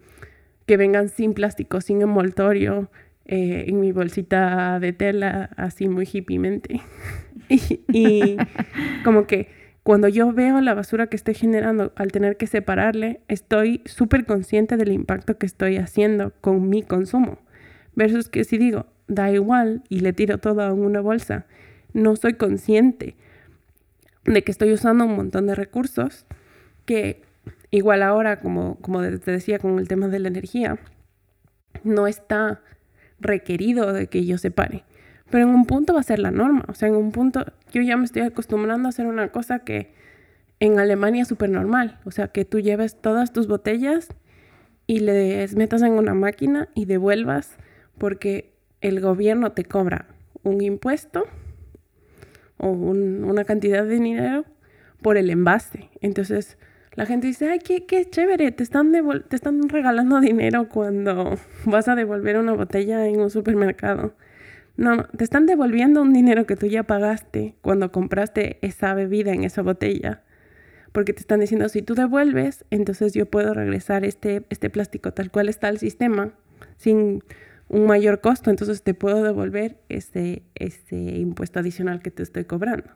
[0.65, 2.89] que vengan sin plástico, sin envoltorio,
[3.25, 6.81] eh, en mi bolsita de tela, así muy hippiemente.
[7.49, 8.37] y, y
[9.03, 9.47] como que
[9.83, 14.77] cuando yo veo la basura que estoy generando al tener que separarle, estoy súper consciente
[14.77, 17.39] del impacto que estoy haciendo con mi consumo.
[17.93, 21.45] Versus que si digo, da igual y le tiro todo en una bolsa.
[21.93, 23.17] No soy consciente
[24.23, 26.25] de que estoy usando un montón de recursos
[26.85, 27.21] que
[27.69, 30.79] igual ahora, como, como te decía con el tema de la energía,
[31.83, 32.61] no está
[33.23, 34.83] requerido de que yo separe.
[35.29, 36.65] Pero en un punto va a ser la norma.
[36.67, 39.93] O sea, en un punto yo ya me estoy acostumbrando a hacer una cosa que
[40.59, 41.99] en Alemania es súper normal.
[42.05, 44.09] O sea, que tú lleves todas tus botellas
[44.85, 47.57] y les metas en una máquina y devuelvas
[47.97, 50.07] porque el gobierno te cobra
[50.43, 51.23] un impuesto
[52.57, 54.45] o una cantidad de dinero
[55.01, 55.89] por el envase.
[56.01, 56.57] Entonces
[56.95, 58.91] la gente dice, ay, qué, qué chévere, te están,
[59.27, 64.15] te están regalando dinero cuando vas a devolver una botella en un supermercado.
[64.75, 69.43] No, te están devolviendo un dinero que tú ya pagaste cuando compraste esa bebida en
[69.43, 70.23] esa botella.
[70.91, 75.31] Porque te están diciendo, si tú devuelves, entonces yo puedo regresar este, este plástico tal
[75.31, 76.33] cual está el sistema,
[76.77, 77.23] sin
[77.67, 82.91] un mayor costo, entonces te puedo devolver ese, ese impuesto adicional que te estoy cobrando.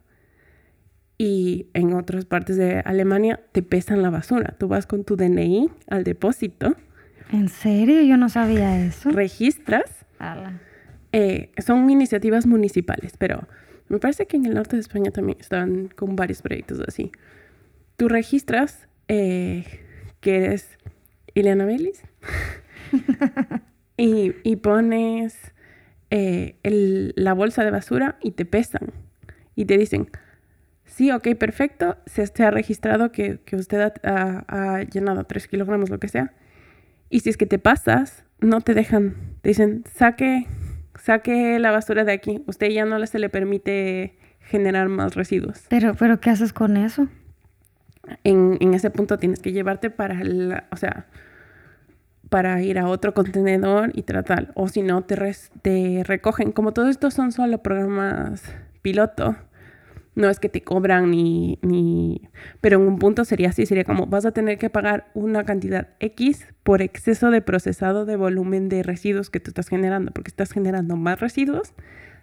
[1.17, 4.55] Y en otras partes de Alemania te pesan la basura.
[4.59, 6.75] Tú vas con tu DNI al depósito.
[7.31, 8.01] ¿En serio?
[8.03, 9.09] Yo no sabía eso.
[9.09, 10.05] Registras.
[11.11, 13.47] Eh, son iniciativas municipales, pero
[13.89, 17.11] me parece que en el norte de España también están con varios proyectos así.
[17.95, 19.65] Tú registras eh,
[20.19, 20.77] que eres
[21.33, 22.01] Ileana Belis
[23.97, 25.53] y, pones
[26.11, 26.57] eh,
[27.15, 28.91] la bolsa de basura y te pesan
[29.55, 30.09] y te dicen,
[30.97, 36.33] sí, ok, perfecto, se, ha registrado que, usted ha, llenado 3 kilogramos, lo que sea.
[37.11, 40.47] Y si es que te pasas, no te dejan, te dicen, saque,
[40.99, 45.65] saque la basura de aquí, usted ya no se le permite generar más residuos.
[45.69, 47.07] Pero, pero ¿qué haces con eso?
[48.23, 51.05] En, en ese punto tienes que llevarte para la, o sea,
[52.29, 54.51] para ir a otro contenedor y tratar.
[54.55, 55.15] O si no, te,
[55.61, 56.51] te recogen.
[56.51, 58.43] Como todo esto son solo programas
[58.81, 59.35] piloto,
[60.17, 62.27] no es que te cobran ni, ni...
[62.59, 65.89] Pero en un punto sería así, sería como vas a tener que pagar una cantidad
[65.99, 70.51] X por exceso de procesado de volumen de residuos que tú estás generando, porque estás
[70.51, 71.73] generando más residuos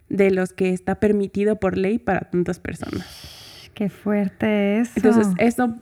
[0.09, 3.71] de los que está permitido por ley para tantas personas.
[3.75, 4.93] Qué fuerte eso.
[4.97, 5.77] Entonces, eso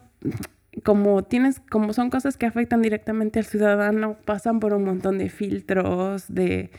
[0.85, 5.31] como tienes, como son cosas que afectan directamente al ciudadano, pasan por un montón de
[5.31, 6.71] filtros, de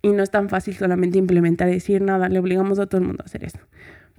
[0.00, 3.06] y no es tan fácil solamente implementar y decir nada, le obligamos a todo el
[3.06, 3.60] mundo a hacer eso.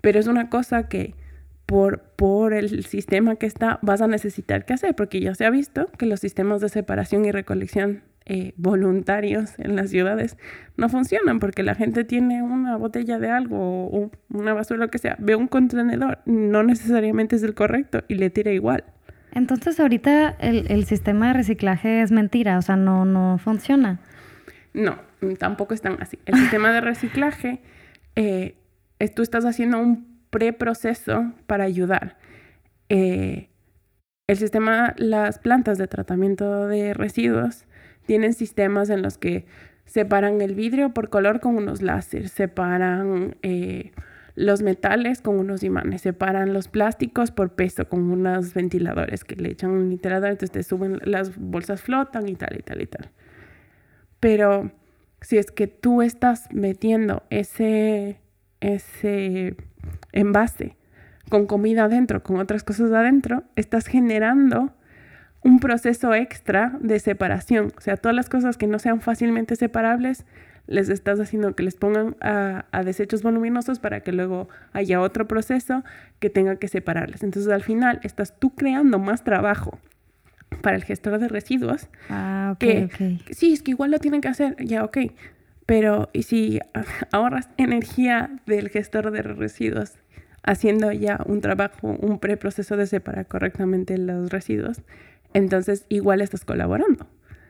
[0.04, 1.16] Pero es una cosa que
[1.66, 5.50] por, por el sistema que está vas a necesitar que hacer, porque ya se ha
[5.50, 10.38] visto que los sistemas de separación y recolección eh, voluntarios en las ciudades
[10.76, 14.98] no funcionan, porque la gente tiene una botella de algo o una basura, lo que
[14.98, 18.84] sea, ve un contenedor, no necesariamente es el correcto y le tira igual.
[19.32, 24.02] Entonces ahorita el, sistema de reciclaje es mentira, o sea, no, no funciona.
[24.74, 25.00] No,
[25.40, 26.20] tampoco están así.
[26.26, 27.62] El sistema de reciclaje,
[28.18, 28.58] eh,
[29.16, 32.18] tú estás haciendo un preproceso para ayudar.
[32.90, 33.50] Eh,
[34.28, 37.66] el sistema, las plantas de tratamiento de residuos
[38.06, 39.46] tienen sistemas en los que
[39.86, 43.92] separan el vidrio por color con unos láseres, separan eh,
[44.36, 49.52] los metales con unos imanes, separan los plásticos por peso con unos ventiladores que le
[49.52, 53.12] echan un ventilador, entonces te suben, las bolsas flotan y tal y tal y tal.
[54.20, 54.72] Pero
[55.22, 58.20] si es que tú estás metiendo ese,
[58.64, 59.56] ese
[60.12, 60.76] envase
[61.30, 64.74] con comida adentro, con otras cosas adentro, estás generando
[65.44, 67.74] un proceso extra de separación.
[67.78, 70.26] O sea, todas las cosas que no sean fácilmente separables,
[70.68, 75.84] les estás haciendo que les pongan a, desechos voluminosos para que luego haya otro proceso
[76.20, 77.24] que tenga que separarles.
[77.24, 79.80] Entonces, al final, estás tú creando más trabajo
[80.62, 81.90] para el gestor de residuos.
[82.10, 84.98] Ah, ok, que, sí, es que igual lo tienen que hacer, ya, ok.
[85.66, 86.60] Pero, ¿y si
[87.12, 89.94] ahorras energía del gestor de residuos
[90.44, 94.82] haciendo ya un trabajo, un preproceso de separar correctamente los residuos?
[95.34, 97.08] Entonces, igual estás colaborando.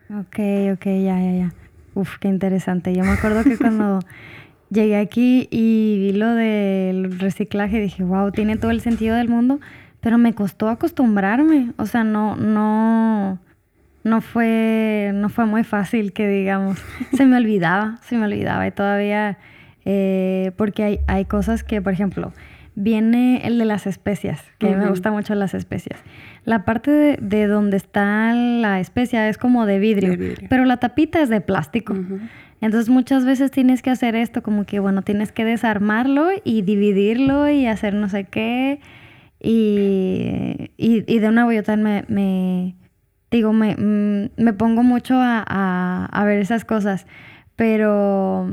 [0.09, 0.39] Ok,
[0.73, 1.53] ok, ya, ya, ya.
[1.95, 2.93] Uf, qué interesante.
[2.93, 3.99] Yo me acuerdo que cuando
[4.69, 9.59] llegué aquí y vi lo del reciclaje, dije, wow, tiene todo el sentido del mundo,
[10.01, 11.73] pero me costó acostumbrarme.
[11.77, 13.39] O sea, no, no,
[14.03, 16.79] no fue, no fue muy fácil que digamos.
[17.13, 19.37] Se me olvidaba, se me olvidaba y todavía,
[19.85, 22.33] eh, porque hay, hay cosas que, por ejemplo,
[22.75, 25.99] viene el de las especias, que me gusta mucho las especias.
[26.45, 30.17] La parte de, donde está la especia es como de vidrio,
[30.49, 31.95] pero la tapita es de plástico.
[32.61, 37.49] Entonces muchas veces tienes que hacer esto, como que, bueno, tienes que desarmarlo y dividirlo
[37.49, 38.79] y hacer no sé qué.
[39.39, 42.75] Y, y, de una yo también me,
[43.33, 47.05] digo, me, mm, me pongo mucho a, a, a, ver esas cosas.
[47.55, 48.47] Pero,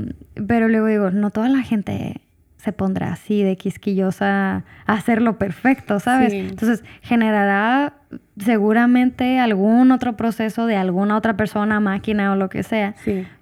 [0.46, 2.20] pero luego digo, no toda la gente
[2.56, 6.32] se pondrá así de quisquillosa a hacerlo perfecto, ¿sabes?
[6.32, 7.94] Entonces generará
[8.38, 12.94] seguramente algún otro proceso de alguna otra persona, máquina o lo que sea,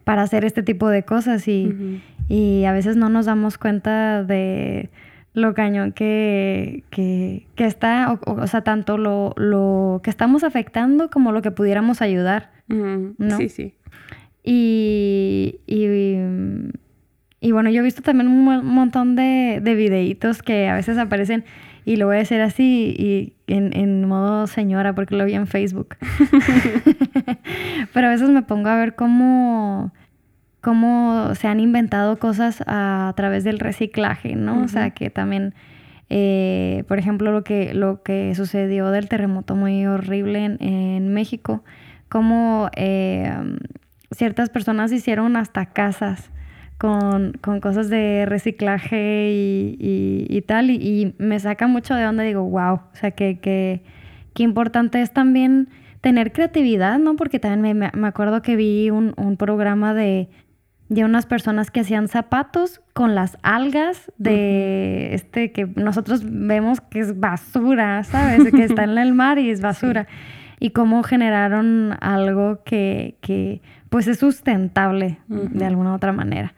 [0.05, 4.91] para hacer este tipo de cosas y, y, a veces no nos damos cuenta de
[5.39, 11.11] lo cañón que, que, que está, o, o, sea, tanto lo, lo, que estamos afectando
[11.11, 12.51] como lo que pudiéramos ayudar.
[12.69, 13.39] ¿no?
[13.39, 13.75] Sí, sí.
[14.45, 15.87] y, y
[17.41, 21.45] y bueno, yo he visto también un montón de, de videitos que a veces aparecen
[21.85, 25.47] y lo voy a hacer así y en, en modo señora porque lo vi en
[25.47, 25.97] Facebook.
[27.95, 29.93] Pero a veces me pongo a ver cómo,
[30.69, 34.65] cómo se han inventado cosas a, través del reciclaje, ¿no?
[34.65, 35.55] O sea, que también,
[36.11, 41.65] eh, por ejemplo, lo que, lo que sucedió del terremoto muy horrible en, en México,
[42.11, 43.33] cómo eh,
[44.11, 46.31] ciertas personas hicieron hasta casas
[46.77, 47.33] con,
[47.63, 53.13] cosas de reciclaje y, tal, y, me saca mucho de donde digo, wow, o sea,
[53.13, 53.81] que, que,
[54.43, 55.71] importante es también
[56.03, 57.17] tener creatividad, ¿no?
[57.17, 60.29] Porque también me, me acuerdo que vi un, programa de,
[60.89, 67.01] de unas personas que hacían zapatos con las algas de este que nosotros vemos que
[67.01, 68.51] es basura, ¿sabes?
[68.53, 70.07] que está en el mar y es basura.
[70.61, 73.61] Y cómo generaron algo que, que
[73.91, 76.55] pues es sustentable de alguna otra manera.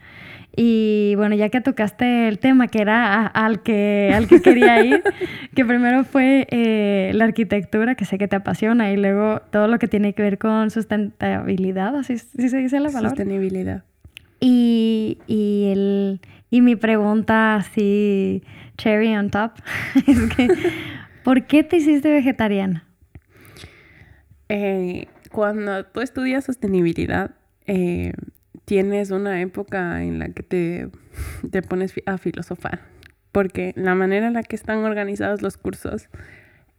[0.57, 5.02] Y bueno, ya que tocaste el tema que era al, que, al que quería ir,
[5.55, 9.78] que primero fue eh, la arquitectura, que sé que te apasiona, y luego todo lo
[9.78, 13.11] que tiene que ver con sustentabilidad, así, se dice la palabra.
[13.11, 13.85] Sostenibilidad.
[14.41, 18.43] Y, y, el, y mi pregunta así,
[18.79, 19.53] cherry on top,
[20.07, 20.49] es que,
[21.23, 22.87] ¿por qué te hiciste vegetariana?
[24.49, 27.33] Eh, cuando tú estudias sostenibilidad,
[27.67, 28.12] eh,
[28.65, 30.89] tienes una época en la que te,
[31.51, 32.81] te pones a filosofar,
[33.33, 36.09] porque la manera en la que están organizados los cursos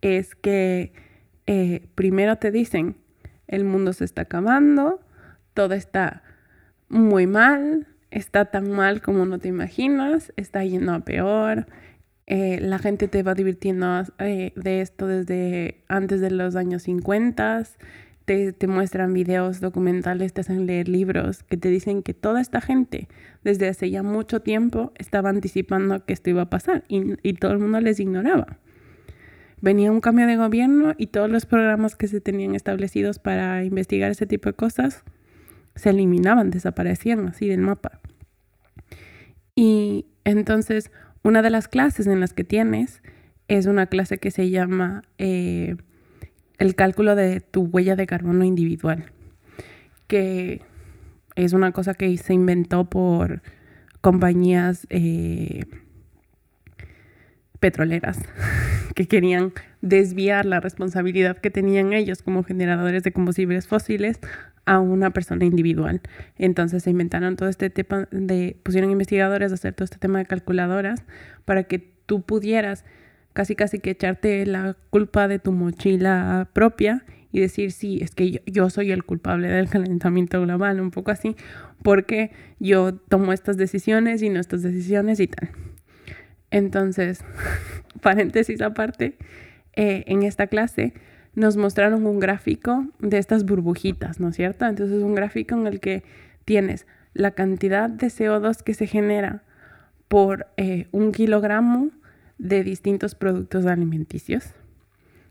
[0.01, 0.91] es que
[1.47, 2.97] eh, primero te dicen,
[3.47, 4.99] el mundo se está acabando,
[5.53, 6.23] todo está
[6.91, 11.65] muy mal, está tan mal como no te imaginas, está yendo a peor,
[12.27, 17.63] eh, la gente te va divirtiendo de esto desde antes de los años 50,
[18.25, 23.07] te, muestran videos documentales, te hacen leer libros que te dicen que toda esta gente
[23.43, 27.51] desde hace ya mucho tiempo estaba anticipando que esto iba a pasar y, y todo
[27.51, 28.59] el mundo les ignoraba.
[29.61, 34.11] Venía un cambio de gobierno y todos los programas que se tenían establecidos para investigar
[34.11, 35.03] ese tipo de cosas
[35.75, 37.99] se eliminaban, desaparecían así del mapa.
[39.55, 40.91] Y entonces
[41.23, 43.01] una de las clases en las que tienes
[43.47, 45.75] es una clase que se llama eh,
[46.57, 49.05] el cálculo de tu huella de carbono individual,
[50.07, 50.61] que
[51.35, 53.41] es una cosa que se inventó por
[54.01, 55.65] compañías eh,
[57.61, 58.19] petroleras
[58.95, 64.19] que querían desviar la responsabilidad que tenían ellos como generadores de combustibles fósiles
[64.65, 66.01] a una persona individual.
[66.37, 70.25] Entonces se inventaron todo este tema de, pusieron investigadores a hacer todo este tema de
[70.25, 71.03] calculadoras
[71.45, 72.83] para que tú pudieras
[73.33, 78.29] casi casi que echarte la culpa de tu mochila propia y decir, sí, es que
[78.29, 81.37] yo, yo, soy el culpable del calentamiento global, un poco así,
[81.81, 85.49] porque yo tomo estas decisiones y no estas decisiones y tal.
[86.51, 87.23] Entonces,
[88.01, 89.17] paréntesis aparte,
[89.73, 90.93] eh, en esta clase
[91.33, 94.65] nos mostraron un gráfico de estas burbujitas, ¿no es cierto?
[94.65, 96.03] Entonces, es un gráfico en el que
[96.45, 99.43] tienes la cantidad de CO2 que se genera
[100.07, 101.89] por eh, un kilogramo
[102.37, 104.53] de distintos productos alimenticios.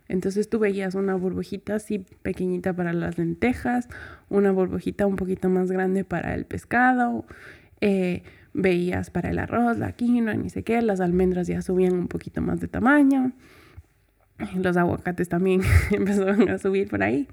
[0.09, 3.88] Entonces tú veías una burbujita así pequeñita para las lentejas,
[4.28, 7.24] una burbujita un poquito más grande para el pescado,
[7.80, 8.22] eh,
[8.52, 12.40] veías para el arroz, la quinoa, ni sé qué, las almendras ya subían un poquito
[12.40, 13.32] más de tamaño,
[14.56, 17.28] los aguacates también empezaron a subir por ahí.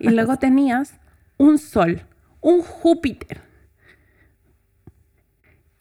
[0.00, 0.98] Y luego tenías
[1.36, 2.02] un sol,
[2.40, 3.40] un Júpiter.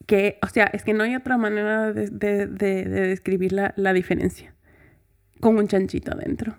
[0.06, 2.08] Que, o sea, es que no hay otra manera de,
[2.48, 4.54] describir la, la, diferencia.
[5.42, 6.56] Con un chanchito adentro.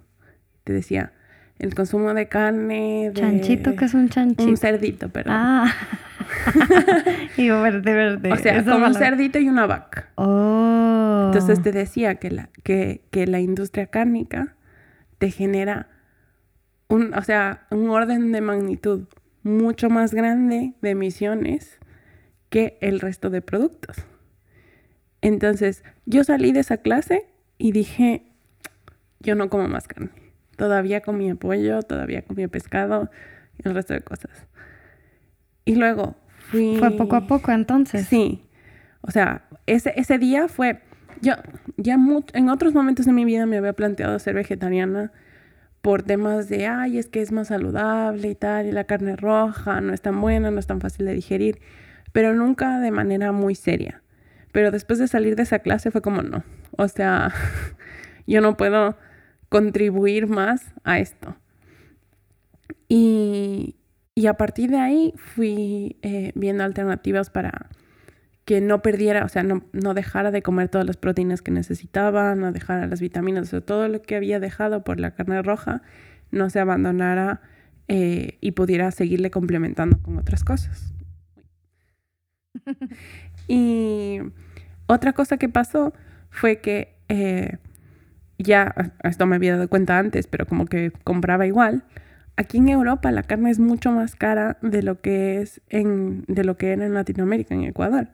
[0.65, 1.13] Te decía,
[1.59, 3.11] el consumo de carne.
[3.13, 3.75] De, ¿Chanchito?
[3.77, 4.45] ¿Qué es un chanchito?
[4.45, 5.35] Un cerdito, perdón.
[5.37, 5.75] Ah.
[7.37, 8.33] y verde, verde.
[8.33, 10.11] O sea, como un cerdito y una vaca.
[10.17, 11.25] Oh.
[11.27, 14.57] Entonces te decía que la, que, que la industria cárnica
[15.19, 15.89] te genera
[16.89, 19.09] un, o sea, un orden de magnitud
[19.43, 21.79] mucho más grande de emisiones
[22.51, 23.97] que el resto de productos.
[25.21, 27.27] Entonces, yo salí de esa clase
[27.59, 28.23] y dije,
[29.21, 30.11] yo no como más carne.
[30.59, 33.09] Todavía comía pollo, todavía comía pescado
[33.57, 34.49] y el resto de cosas.
[35.65, 36.17] Y luego
[36.51, 36.77] fui...
[36.79, 38.09] Fue poco a poco entonces.
[38.09, 38.43] Sí.
[39.01, 40.81] O sea, ese, ese día fue...
[41.21, 41.35] Yo
[41.77, 41.97] ya
[42.35, 45.13] en otros momentos de mi vida me había planteado ser vegetariana
[45.81, 49.81] por temas de, ay, es que es más saludable y tal, y la carne roja
[49.81, 51.61] no es tan buena, no es tan fácil de digerir,
[52.11, 54.03] pero nunca de manera muy seria.
[54.51, 57.33] Pero después de salir de esa clase fue como, no, o sea,
[58.27, 58.97] yo no puedo
[59.49, 61.37] contribuir más a esto.
[62.89, 63.77] Y,
[64.27, 67.69] a partir de ahí fui eh, viendo alternativas para
[68.45, 72.51] que no perdiera, o sea, no, dejara de comer todas las proteínas que necesitaba, no
[72.51, 75.83] dejara las vitaminas, o todo lo que había dejado por la carne roja,
[76.31, 77.43] no se abandonara
[77.89, 80.95] eh, y pudiera seguirle complementando con otras cosas.
[83.49, 84.21] y
[84.87, 85.93] otra cosa que pasó
[86.31, 87.59] fue que eh,
[88.45, 91.85] ya, esto me había dado cuenta antes, pero como que compraba igual.
[92.37, 96.45] Aquí en Europa la carne es mucho más cara de lo que es en, de
[96.45, 98.09] lo que era en Latinoamérica, en Ecuador.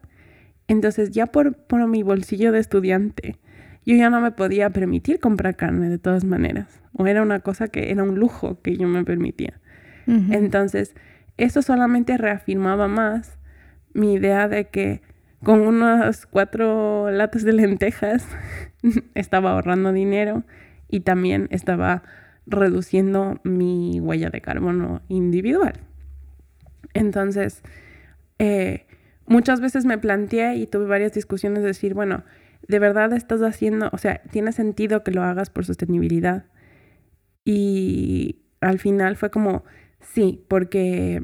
[0.67, 3.37] Entonces ya por, por mi bolsillo de estudiante,
[3.85, 6.81] yo ya no me podía permitir comprar carne de todas maneras.
[6.93, 9.59] O era una cosa que era un lujo que yo me permitía.
[10.07, 10.93] Entonces,
[11.37, 13.39] eso solamente reafirmaba más
[13.93, 15.01] mi idea de que
[15.45, 18.27] con unas cuatro latas de lentejas
[19.13, 20.43] estaba ahorrando dinero
[20.89, 22.01] y también estaba
[22.47, 25.73] reduciendo mi huella de carbono individual.
[26.95, 27.61] Entonces,
[28.39, 28.87] eh,
[29.27, 32.23] muchas veces me planteé y tuve varias discusiones de decir, bueno,
[32.67, 36.45] de verdad estás haciendo, o sea, tiene sentido que lo hagas por sostenibilidad.
[37.43, 39.63] Y al final fue como,
[39.99, 41.21] sí, porque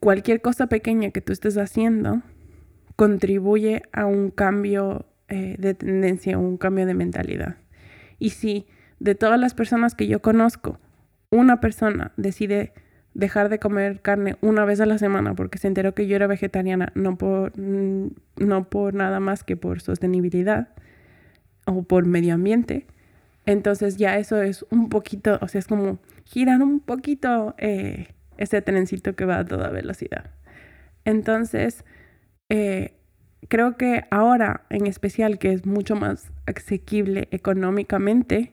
[0.00, 2.22] cualquier cosa pequeña que tú estés haciendo
[3.00, 7.56] contribuye a un cambio eh, de tendencia, un cambio de mentalidad.
[8.18, 8.66] Y si
[8.98, 10.78] de todas las personas que yo conozco,
[11.30, 12.74] una persona decide
[13.14, 16.26] dejar de comer carne una vez a la semana porque se enteró que yo era
[16.26, 20.68] vegetariana, no por, mm, no por nada más que por sostenibilidad
[21.64, 22.86] o por medio ambiente,
[23.46, 28.60] entonces ya eso es un poquito, o sea, es como girar un poquito eh, ese
[28.60, 30.32] trencito que va a toda velocidad.
[31.06, 31.82] Entonces,
[32.50, 32.92] eh,
[33.48, 38.52] creo que ahora en especial que es mucho más asequible económicamente,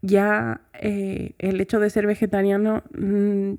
[0.00, 3.54] ya eh, el hecho de ser vegetariano mm,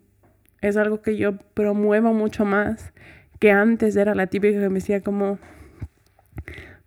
[0.61, 2.93] es algo que yo promuevo mucho más
[3.39, 5.37] que antes era la típica que me decía como,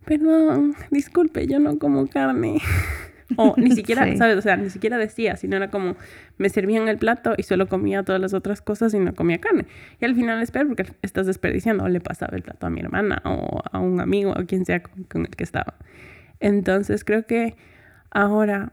[0.05, 2.59] perdón, disculpe, yo no como carne.
[3.35, 4.37] O ni siquiera, ¿sabes?
[4.37, 5.97] O sea, ni siquiera decía, sino era como
[6.39, 9.67] me servían el plato y solo comía todas las otras cosas y no comía carne.
[10.01, 11.85] Y al final es peor porque estás desperdiciando.
[11.85, 14.83] O le pasaba el plato a mi hermana o a un amigo o quien sea
[14.83, 15.75] con, el que estaba.
[16.39, 17.57] Entonces creo que
[18.11, 18.73] ahora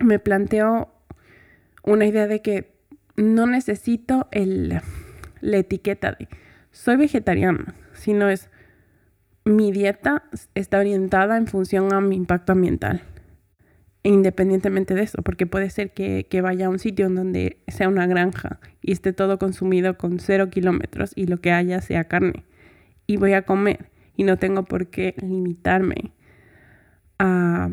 [0.00, 0.92] me planteo
[1.82, 2.72] una idea de que
[3.16, 4.80] no necesito el,
[5.40, 6.28] la etiqueta de
[6.70, 8.50] soy vegetariana, sino es
[9.44, 10.24] mi dieta
[10.54, 13.02] está orientada en función a mi impacto ambiental.
[14.04, 18.06] Independientemente de eso, porque puede ser que, vaya a un sitio en donde sea una
[18.08, 22.44] granja y esté todo consumido con cero kilómetros y lo que haya sea carne.
[23.06, 26.12] Y voy a comer y no tengo por qué limitarme
[27.20, 27.70] a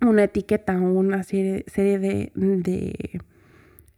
[0.00, 3.20] una etiqueta o una serie, serie de, de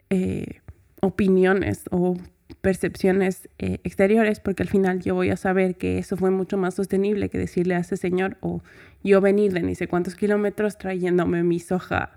[0.08, 0.60] eh,
[1.02, 2.16] opiniones o
[2.60, 6.74] percepciones eh, exteriores, porque al final yo voy a saber que eso fue mucho más
[6.74, 8.62] sostenible que decirle a ese señor o
[9.02, 12.10] yo venir de ni sé cuántos kilómetros trayéndome mi soja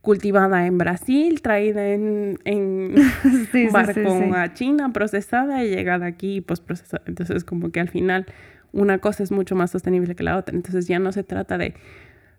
[0.00, 2.94] cultivada en Brasil, traída en, en
[3.72, 7.02] barco a China, procesada y llegada aquí pues procesada.
[7.06, 8.26] Entonces como que al final
[8.72, 10.54] una cosa es mucho más sostenible que la otra.
[10.54, 11.74] Entonces ya no se trata de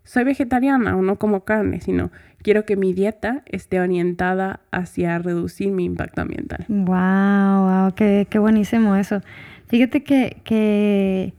[0.04, 2.10] soy vegetariana o no como carne, sino
[2.42, 6.64] quiero que mi dieta esté orientada hacia reducir mi impacto ambiental.
[6.68, 9.20] Wow, wow, qué, qué buenísimo eso.
[9.68, 11.34] Fíjate que, que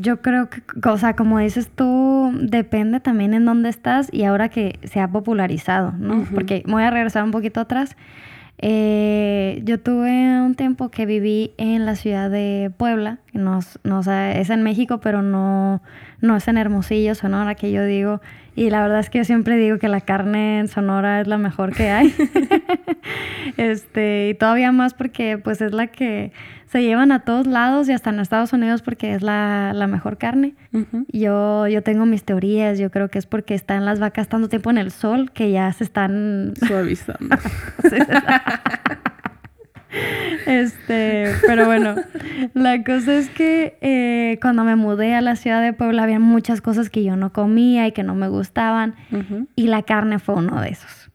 [0.00, 4.48] yo creo que, o sea, como dices tú, depende también en dónde estás y ahora
[4.48, 6.26] que se ha popularizado, ¿no?
[6.32, 7.96] Porque voy a regresar un poquito atrás.
[8.62, 14.50] Eh, yo tuve un tiempo que viví en la ciudad de Puebla, no, no es
[14.50, 15.82] en México, pero no,
[16.20, 18.20] no es en Hermosillo, Sonora, que yo digo.
[18.60, 21.38] Y la verdad es que yo siempre digo que la carne en Sonora es la
[21.38, 22.14] mejor que hay.
[23.56, 26.30] este, y todavía más porque pues es la que
[26.66, 30.56] se llevan a todos lados y hasta en Estados Unidos porque es la, mejor carne.
[31.08, 34.68] yo, yo tengo mis teorías, yo creo que es porque están las vacas tanto tiempo
[34.68, 37.38] en el sol que ya se están suavizando.
[40.46, 41.96] Este, pero bueno,
[42.54, 46.60] la cosa es que eh, cuando me mudé a la ciudad de Puebla había muchas
[46.60, 48.94] cosas que yo no comía y que no me gustaban
[49.56, 51.10] y la carne fue uno de esos,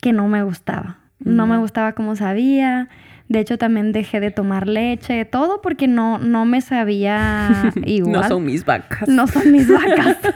[0.00, 0.98] que no me gustaba.
[1.18, 2.88] No me gustaba cómo sabía,
[3.28, 8.22] de hecho, también dejé de tomar leche, todo porque no, no me sabía igual.
[8.22, 9.08] no son mis vacas.
[9.08, 10.16] No son mis vacas.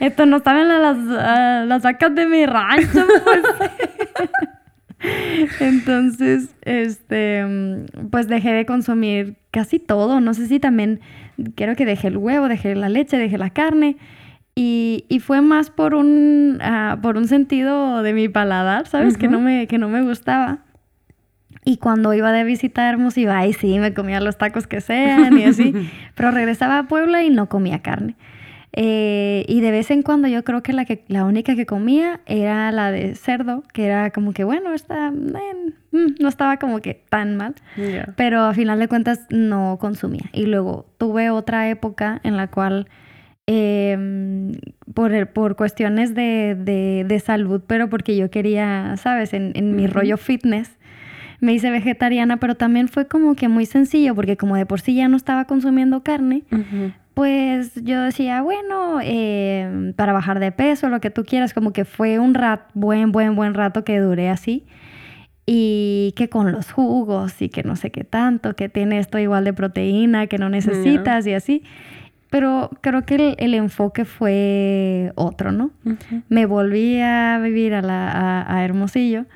[0.00, 0.96] Esto no saben las,
[1.66, 3.42] las vacas de mi rancho, pues.
[5.60, 7.44] Entonces, este,
[8.10, 10.20] pues dejé de consumir casi todo.
[10.20, 11.00] No sé si también,
[11.54, 13.96] creo que dejé el huevo, dejé la leche, dejé la carne.
[14.54, 19.16] Y, y fue más por un, uh, por un sentido de mi paladar, ¿sabes?
[19.16, 20.60] que, no me, que no me gustaba.
[21.64, 25.38] Y cuando iba de visita a Hermosillo, ay, sí, me comía los tacos que sean
[25.38, 25.72] y así.
[26.14, 28.16] pero regresaba a Puebla y no comía carne.
[28.74, 32.20] Eh, y de vez en cuando yo creo que la, que la única que comía
[32.24, 36.94] era la de cerdo, que era como que, bueno, está, mm, no estaba como que
[36.94, 37.54] tan mal,
[38.16, 40.30] pero a final de cuentas no consumía.
[40.32, 42.88] Y luego tuve otra época en la cual
[43.46, 44.52] eh,
[44.94, 49.34] por, por cuestiones de, de, de, salud, pero porque yo quería, ¿sabes?
[49.34, 50.78] En, en mi rollo fitness,
[51.42, 54.94] me hice vegetariana, pero también fue como que muy sencillo, porque como de por sí
[54.94, 56.44] ya no estaba consumiendo carne,
[57.14, 61.84] pues yo decía, bueno, eh, para bajar de peso, lo que tú quieras, como que
[61.84, 64.66] fue un rat, buen, buen, buen rato que duré así.
[65.44, 69.44] Y que con los jugos y que no sé qué tanto, que tiene esto igual
[69.44, 71.64] de proteína que no necesitas y así.
[72.30, 75.72] Pero creo que el, enfoque fue otro, ¿no?
[76.28, 79.26] Me volví a vivir a, la, a, Hermosillo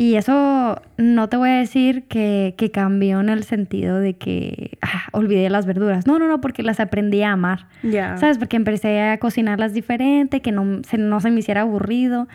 [0.00, 4.78] y eso no te voy a decir que, que cambió en el sentido de que
[4.80, 6.06] ah, olvidé las verduras.
[6.06, 7.66] No, no, no, porque las aprendí a amar.
[7.82, 8.38] ¿Sabes?
[8.38, 12.28] Porque empecé a cocinarlas diferente, que no se, no se me hiciera aburrido.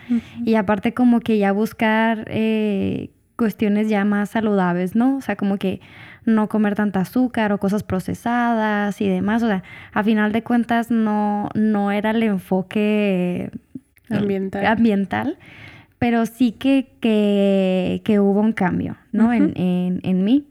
[0.44, 5.16] Y aparte como que ya buscar eh, cuestiones ya más saludables, ¿no?
[5.16, 5.80] O sea, como que
[6.26, 9.42] no comer tanta azúcar o cosas procesadas y demás.
[9.42, 9.62] O sea,
[9.94, 13.50] a final de cuentas no, no era el enfoque
[14.10, 15.38] ambiental, ambiental
[16.04, 19.32] pero sí que, que, hubo un cambio, ¿no?
[19.32, 19.54] en,
[20.02, 20.46] en, mí.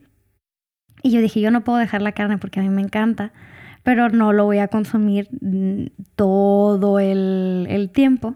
[1.03, 3.33] Y yo dije, yo no puedo dejar la carne porque a mí me encanta,
[3.83, 8.33] pero no lo voy a consumir mm, todo el, tiempo.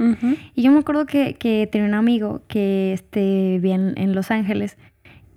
[0.53, 4.77] Y yo me acuerdo que, que tenía un amigo que este, vivía en Los Ángeles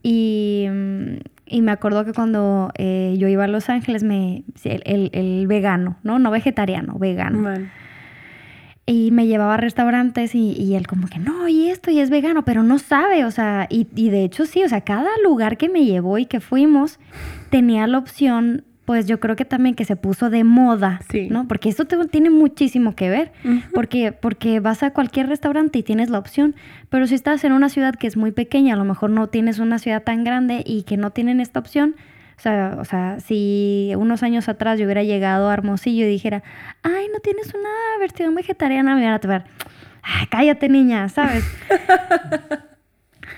[0.02, 1.15] y, mm,
[1.47, 5.97] y me acuerdo que cuando eh, yo iba a Los Ángeles, me, el, el, vegano,
[6.02, 6.19] ¿no?
[6.19, 7.55] No vegetariano, vegano.
[8.90, 12.10] Y me llevaba a restaurantes y, y, él como que, no, y esto, y es
[12.10, 15.56] vegano, pero no sabe, o sea, y, y de hecho sí, o sea, cada lugar
[15.56, 16.98] que me llevó y que fuimos
[17.50, 21.46] tenía la opción pues yo creo que también que se puso de moda, ¿no?
[21.46, 23.30] Porque eso tiene muchísimo que ver,
[23.72, 26.56] porque, porque vas a cualquier restaurante y tienes la opción,
[26.88, 29.60] pero si estás en una ciudad que es muy pequeña, a lo mejor no tienes
[29.60, 31.94] una ciudad tan grande y que no tienen esta opción,
[32.40, 36.42] o sea, o sea, si unos años atrás yo hubiera llegado a Hermosillo y dijera,
[36.82, 37.68] ay, no tienes una
[37.98, 39.44] versión vegetariana, me van a ver,
[40.02, 41.44] ay, cállate niña, ¿sabes?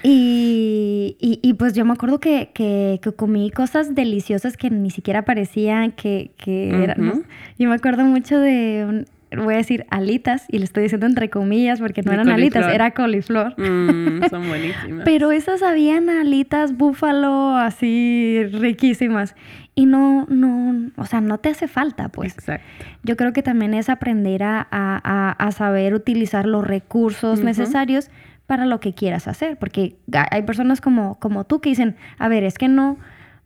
[0.04, 4.90] Y, y, y, pues yo me acuerdo que, que, que, comí cosas deliciosas que ni
[4.90, 7.06] siquiera parecían que, que eran.
[7.06, 7.22] ¿no?
[7.56, 9.06] Yo me acuerdo mucho de, un,
[9.36, 12.72] voy a decir alitas, y le estoy diciendo entre comillas porque no De eran alitas,
[12.72, 13.54] era coliflor.
[13.58, 15.04] Mm, son buenísimas.
[15.04, 19.34] Pero esas sabían a alitas búfalo así riquísimas.
[19.74, 22.34] Y no, no, o sea, no te hace falta, pues.
[22.34, 22.66] Exacto.
[23.04, 28.10] Yo creo que también es aprender a, a- a- saber utilizar los recursos necesarios
[28.46, 29.56] para lo que quieras hacer.
[29.56, 29.96] Porque
[30.30, 32.98] hay personas como, como tú que dicen, a ver, es que no,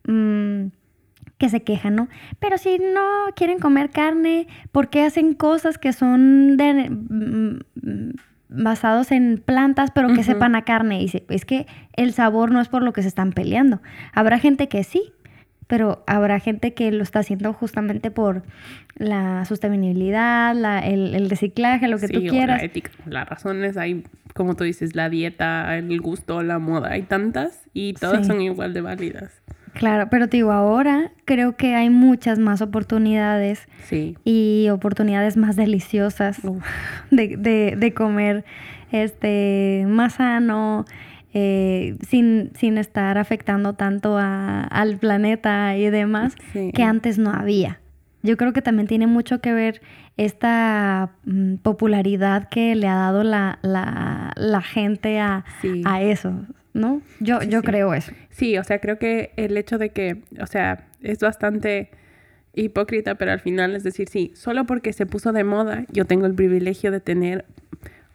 [0.05, 0.65] mm,
[1.37, 2.07] que se quejan, ¿no?
[2.39, 3.03] Pero si no
[3.35, 7.59] quieren comer carne, ¿por qué hacen cosas que son de, mm,
[8.49, 10.97] basados en plantas, pero que sepan a carne?
[10.99, 13.81] Y dice, es que el sabor no es por lo que se están peleando.
[14.13, 15.11] Habrá gente que sí,
[15.67, 18.43] pero habrá gente que lo está haciendo justamente por
[18.95, 22.59] la sostenibilidad, la- el, el reciclaje, lo que Sí, tú o quieras.
[22.59, 22.89] La ética.
[23.05, 24.03] Las razones hay,
[24.33, 28.23] como tú dices, la dieta, el gusto, la moda, hay tantas y todas Sí.
[28.25, 29.41] son igual de válidas.
[29.77, 34.17] Claro, pero te digo, ahora creo que hay muchas más oportunidades Sí.
[34.23, 36.39] y oportunidades más deliciosas
[37.11, 38.43] de, de- de comer
[38.91, 40.85] este, más sano,
[41.33, 46.71] eh, sin, sin estar afectando tanto a- al planeta y demás, Sí.
[46.73, 47.79] que antes no había.
[48.23, 49.81] Yo creo que también tiene mucho que ver
[50.17, 55.83] esta mm, popularidad que le ha dado la, la, la gente a, Sí.
[55.85, 56.33] a eso,
[56.77, 57.01] ¿no?
[57.19, 57.65] Yo, Sí, yo sí.
[57.65, 58.11] creo eso.
[58.29, 61.89] Sí, o sea, creo que el hecho de que, o sea, es bastante
[62.53, 66.25] hipócrita, pero al final es decir, sí, solo porque se puso de moda, yo tengo
[66.25, 67.45] el privilegio de tener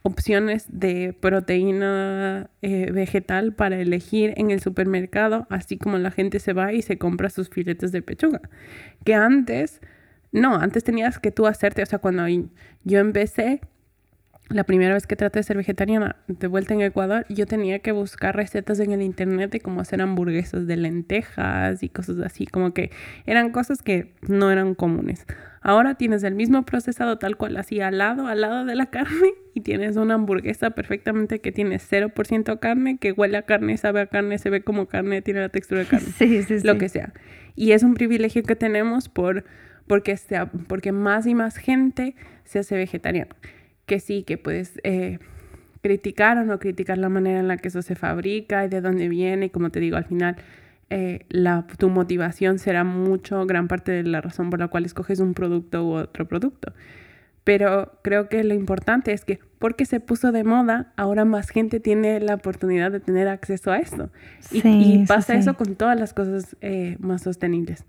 [0.05, 6.53] opciones de proteína eh, vegetal para elegir en el supermercado, así como la gente se
[6.55, 8.41] va y se compra sus filetes de pechuga.
[9.05, 9.81] Que antes,
[10.33, 12.27] no, antes tenías que tú hacerte, o sea, cuando
[12.83, 13.61] yo empecé,
[14.53, 17.93] la primera vez que traté de ser vegetariana de vuelta en Ecuador, yo tenía que
[17.93, 22.73] buscar recetas en el internet de cómo hacer hamburguesas de lentejas y cosas así, como
[22.73, 22.91] que
[23.27, 25.27] eran cosas que no eran comunes.
[25.61, 29.31] Ahora tienes el mismo procesado tal cual, así al lado, al lado de la carne,
[29.55, 34.07] y tienes una hamburguesa perfectamente que tiene 0% carne, que huele a carne, sabe a
[34.07, 36.66] carne, se ve como carne, tiene la textura de carne Sí, sí, sí.
[36.66, 37.12] lo que sea.
[37.55, 39.45] Y es un privilegio que tenemos por,
[39.87, 43.37] porque, sea, porque más y más gente se hace vegetariana.
[43.87, 45.19] Que sí, que puedes eh,
[45.83, 49.09] criticar o no criticar la manera en la que eso se fabrica y de dónde
[49.09, 49.47] viene.
[49.47, 50.37] Y como te digo, al final
[50.91, 55.21] eh, la, tu motivación será mucho, gran parte de la razón por la cual escoges
[55.21, 56.73] un producto u otro producto.
[57.45, 61.81] Pero creo que lo importante es que porque se puso de moda, ahora más gente
[61.81, 64.11] tiene la oportunidad de tener acceso a esto.
[64.53, 65.41] Y, Sí, y sí, pasa sí.
[65.41, 67.85] eso con todas las cosas eh, más sostenibles.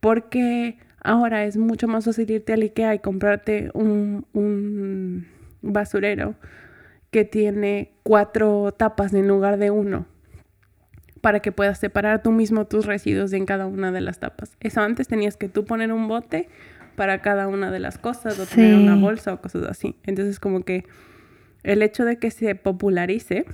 [0.00, 5.26] Porque ahora es mucho más fácil irte al IKEA y comprarte un, un
[5.62, 6.34] basurero
[7.10, 10.06] que tiene cuatro tapas en lugar de uno
[11.20, 14.56] para que puedas separar tú mismo tus residuos en cada una de las tapas.
[14.60, 16.48] Eso antes tenías que tú poner un bote
[16.94, 19.96] para cada una de las cosas o tener una bolsa o cosas así.
[20.04, 20.84] Entonces como que
[21.62, 23.44] el hecho de que se popularice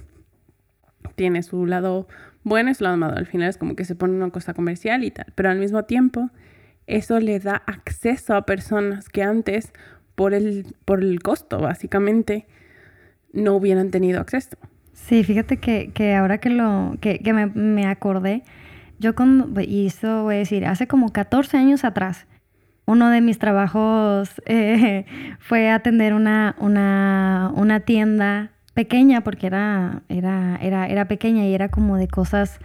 [1.14, 2.08] tiene su lado
[2.44, 3.16] bueno y su lado malo.
[3.16, 5.26] Al final es como que se pone una cosa comercial y tal.
[5.34, 6.30] Pero al mismo tiempo,
[6.96, 9.72] eso le da acceso a personas que antes,
[10.14, 12.46] por el, por el costo, básicamente,
[13.32, 14.56] no hubieran tenido acceso.
[14.92, 18.42] Sí, fíjate que, que ahora que lo que, que me, me acordé,
[18.98, 22.26] yo con, y eso voy a decir, hace como 14 años atrás,
[22.84, 25.06] uno de mis trabajos eh,
[25.38, 31.68] fue atender una, una, una tienda pequeña, porque era, era, era, era pequeña y era
[31.68, 32.58] como de cosas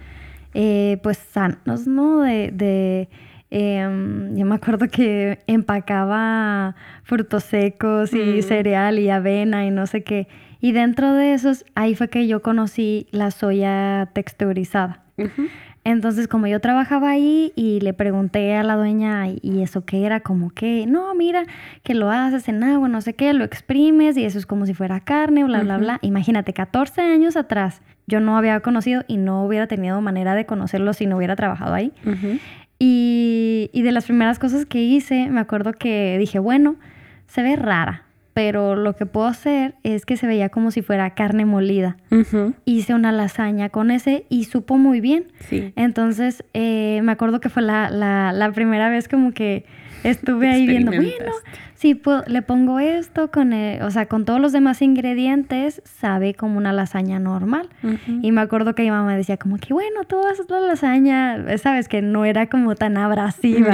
[0.54, 2.20] eh, pues sanos, ¿no?
[2.20, 3.08] De
[3.50, 8.42] em, yo me acuerdo que empacaba frutos secos y Mm.
[8.42, 10.28] cereal y avena y no sé qué.
[10.60, 15.02] Y dentro de esos, ahí fue que yo conocí la soya texturizada.
[15.16, 15.46] Ujú.
[15.84, 20.20] Entonces, como yo trabajaba ahí y le pregunté a la dueña, ¿y eso qué era?
[20.20, 21.44] Como que, no, mira,
[21.82, 24.74] que lo haces en agua, no sé qué, lo exprimes y eso es como si
[24.74, 25.84] fuera carne, bla, bla, Ujú.
[25.84, 25.98] bla.
[26.02, 30.92] Imagínate, 14 años atrás, yo no había conocido y no hubiera tenido manera de conocerlo
[30.92, 31.92] si no hubiera trabajado ahí.
[32.04, 32.38] Ujú.
[32.78, 36.76] Y, y de las primeras cosas que hice, me acuerdo que dije, bueno,
[37.26, 41.10] se ve rara, pero lo que puedo hacer es que se veía como si fuera
[41.10, 41.96] carne molida.
[42.64, 45.26] Hice una lasaña con ese y supo muy bien.
[45.40, 45.72] Sí.
[45.74, 49.64] Entonces, eh, me acuerdo que fue la, la, la primera vez como que
[50.04, 51.32] estuve ahí viendo, bueno,
[51.74, 56.34] si puedo- le pongo esto con, el- o sea, con todos los demás ingredientes, sabe
[56.34, 57.68] como una lasaña normal.
[58.22, 61.88] Y me acuerdo que mi mamá decía como que, bueno, tú haces la lasaña, sabes,
[61.88, 63.72] que no era como tan abrasiva.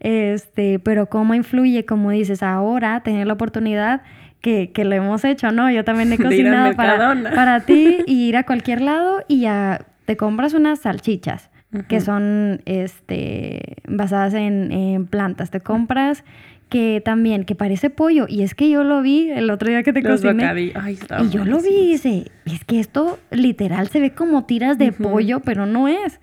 [0.00, 4.02] Este, pero cómo influye, como dices, ahora tener la oportunidad
[4.40, 5.70] que, que lo hemos hecho, ¿no?
[5.70, 6.96] Yo también he cocinado para,
[7.34, 11.48] para ti y ir a cualquier lado y ya te compras unas salchichas
[11.88, 15.50] que son este, basadas en, plantas.
[15.50, 16.24] Te compras
[16.68, 18.26] que también, que parece pollo.
[18.28, 20.72] Y es que yo lo vi el otro día que te cociné.
[21.20, 24.92] y yo lo vi y dice, es que esto literal se ve como tiras de
[24.92, 26.20] pollo, pero no es.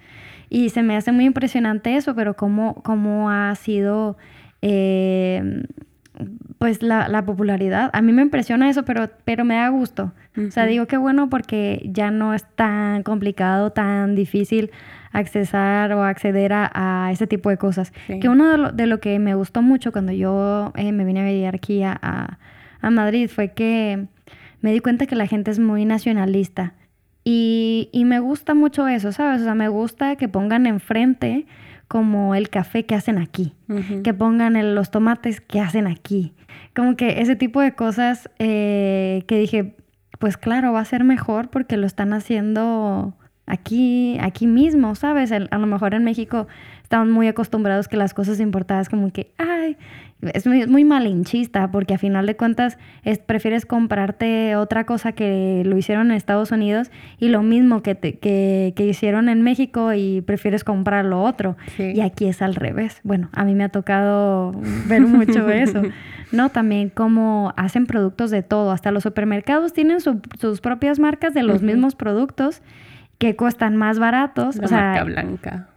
[0.50, 4.18] Y se me hace muy impresionante eso, pero cómo, cómo ha sido...
[4.62, 5.64] Eh,
[6.58, 7.90] pues la, la, popularidad.
[7.94, 10.12] A mí me impresiona eso, pero, pero me da gusto.
[10.38, 14.70] O sea, digo que bueno porque ya no es tan complicado, tan difícil
[15.12, 17.92] accesar o acceder a, ese tipo de cosas.
[18.08, 21.22] Que uno de lo, de lo, que me gustó mucho cuando yo eh, me vine
[21.22, 21.98] a vivir aquí a,
[22.82, 24.08] a, Madrid fue que
[24.62, 26.74] me di cuenta que la gente es muy nacionalista.
[27.24, 29.42] Y, y me gusta mucho eso, ¿sabes?
[29.42, 31.46] O sea, me gusta que pongan enfrente
[31.90, 33.56] como el café que hacen aquí,
[34.04, 36.34] que pongan los tomates que hacen aquí.
[36.76, 39.76] Como que ese tipo de cosas eh, que dije,
[40.20, 43.16] pues claro, va a ser mejor porque lo están haciendo
[43.50, 45.32] aquí, aquí mismo, ¿sabes?
[45.32, 46.48] a lo mejor en México
[46.84, 49.78] estamos muy acostumbrados que las cosas importadas como que, ay,
[50.22, 55.78] es muy, malinchista porque a final de cuentas es, prefieres comprarte otra cosa que lo
[55.78, 60.64] hicieron en Estados Unidos y lo mismo que, que, que, hicieron en México y prefieres
[60.64, 61.56] comprar lo otro.
[61.78, 63.00] Y aquí es al revés.
[63.04, 64.52] Bueno, a mí me ha tocado
[64.88, 65.84] ver mucho eso,
[66.32, 66.50] ¿no?
[66.50, 71.62] También como hacen productos de todo, hasta los supermercados tienen sus propias marcas de los
[71.62, 72.62] mismos productos
[73.20, 74.56] que cuestan más baratos.
[74.56, 75.70] La marca blanca.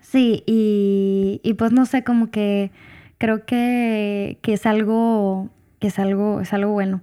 [0.00, 2.70] Sí, y, y pues no sé, como que
[3.16, 5.48] creo que, es algo,
[5.78, 7.00] que es algo, es algo bueno.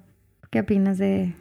[0.52, 1.34] ¿Qué opinas de...?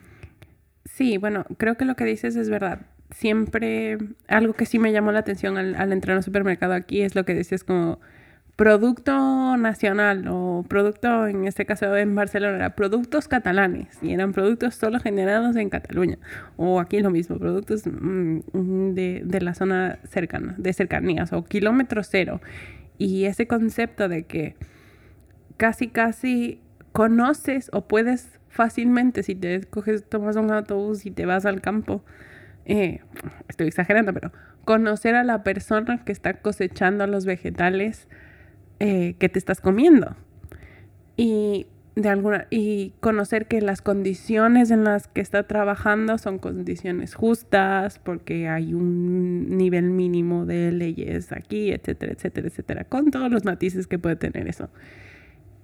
[0.85, 2.83] Sí, bueno, creo que lo que dices es verdad.
[3.11, 3.99] Siempre,
[4.29, 7.25] algo que sí me llamó la atención al, al entrar al supermercado aquí es lo
[7.25, 8.01] que dices como
[8.59, 14.75] producto nacional o producto, en este caso en Barcelona, era productos catalanes y eran productos
[14.75, 16.19] solo generados en Cataluña.
[16.57, 22.03] O aquí lo mismo, productos mm, de, de, la zona cercana, de cercanías o kilómetro
[22.03, 22.41] cero.
[22.99, 24.57] Y ese concepto de que
[25.57, 26.61] casi, casi
[26.91, 32.03] conoces o puedes fácilmente, si te coges, tomas un autobús y te vas al campo,
[32.65, 33.03] eh,
[33.49, 34.33] estoy exagerando, pero
[34.65, 38.09] conocer a la persona que está cosechando los vegetales
[38.81, 40.17] eh, que te estás comiendo.
[41.17, 41.67] Y
[41.99, 47.99] de alguna y conocer que las condiciones en las que está trabajando son condiciones justas
[47.99, 53.89] porque hay un nivel mínimo de leyes aquí, etcétera, etcétera, etcétera, con todos los matices
[53.89, 54.69] que puede tener eso.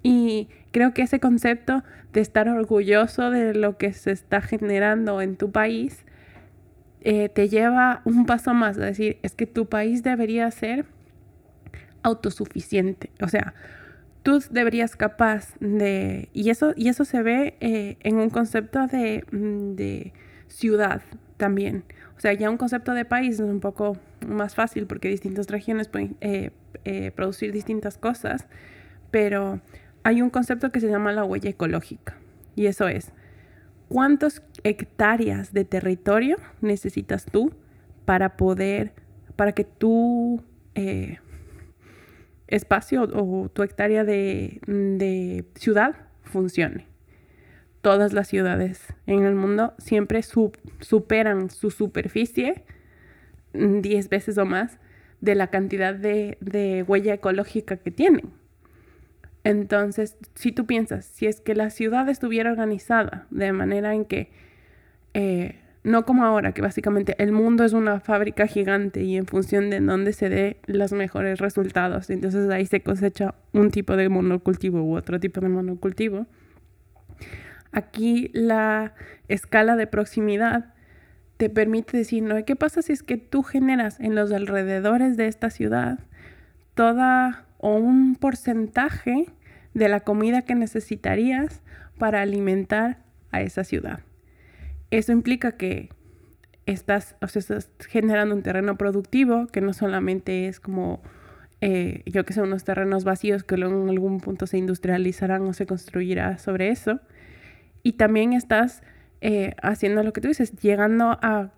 [0.03, 5.37] Y creo que ese concepto de estar orgulloso de lo que se está generando en
[5.37, 6.05] tu país
[7.01, 10.85] eh, te lleva un paso más, a decir, es que tu país debería ser
[12.05, 13.11] autosuficiente.
[13.21, 13.55] O sea,
[14.23, 19.25] tú deberías capaz de, y eso, y eso se ve eh, en un concepto de,
[19.33, 20.13] mm, de,
[20.47, 21.03] ciudad
[21.37, 21.83] también.
[22.17, 25.89] O sea, ya un concepto de país es un poco más fácil porque distintas regiones
[25.89, 26.53] pueden eh,
[26.85, 28.47] eh, producir distintas cosas,
[29.11, 29.61] pero
[30.05, 32.17] hay un concepto que se llama la huella ecológica
[32.55, 33.11] y eso es,
[33.89, 37.53] ¿cuántas hectáreas de territorio necesitas tú
[38.05, 38.93] para poder,
[39.35, 40.45] para que tú
[42.49, 46.87] espacio o tu hectárea de, ciudad funcione.
[47.81, 52.65] Todas las ciudades en el mundo siempre superan su superficie
[53.53, 54.79] 10 veces o más
[55.21, 58.33] de la cantidad de, huella ecológica que tienen.
[59.43, 64.31] Entonces, si tú piensas, si es que la ciudad estuviera organizada de manera en que
[65.13, 69.69] eh, no como ahora, que básicamente el mundo es una fábrica gigante y en función
[69.69, 74.83] de dónde se dé los mejores resultados, entonces ahí se cosecha un tipo de monocultivo
[74.83, 76.27] u otro tipo de monocultivo.
[77.71, 78.95] Aquí la
[79.29, 80.73] escala de proximidad
[81.37, 82.43] te permite decir, ¿no?
[82.45, 85.99] ¿Qué pasa si es que tú generas en los alrededores de esta ciudad
[86.75, 89.27] toda o un porcentaje
[89.75, 91.61] de la comida que necesitarías
[91.99, 92.99] para alimentar
[93.33, 94.01] a esa ciudad?
[94.99, 95.89] Eso implica que
[96.67, 101.03] estás, o sea, estás generando un terreno productivo que no solamente es como,
[101.61, 105.53] eh, yo que sé, unos terrenos vacíos que luego en algún punto se industrializarán o
[105.53, 107.01] se construirá sobre eso.
[107.83, 108.83] Y también estás
[109.21, 111.51] eh, haciendo lo que tú dices, llegando a,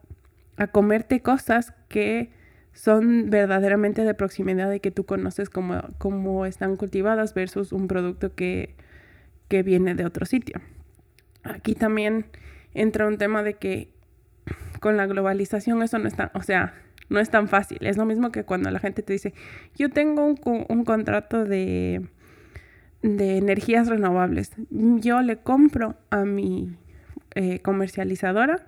[0.57, 2.31] a, comerte cosas que
[2.73, 8.35] son verdaderamente de proximidad y que tú conoces cómo, cómo están cultivadas versus un producto
[8.35, 8.75] que,
[9.49, 10.59] que viene de otro sitio.
[11.43, 12.27] Aquí también
[12.77, 13.91] entra un tema de que
[14.81, 16.75] con la globalización eso no es tan, o sea,
[17.09, 17.79] no es tan fácil.
[17.81, 19.35] Es lo mismo que cuando la gente te dice,
[19.77, 22.07] yo tengo un, contrato de,
[23.03, 24.53] de energías renovables.
[24.71, 26.77] Yo le compro a mi
[27.35, 28.67] eh, comercializadora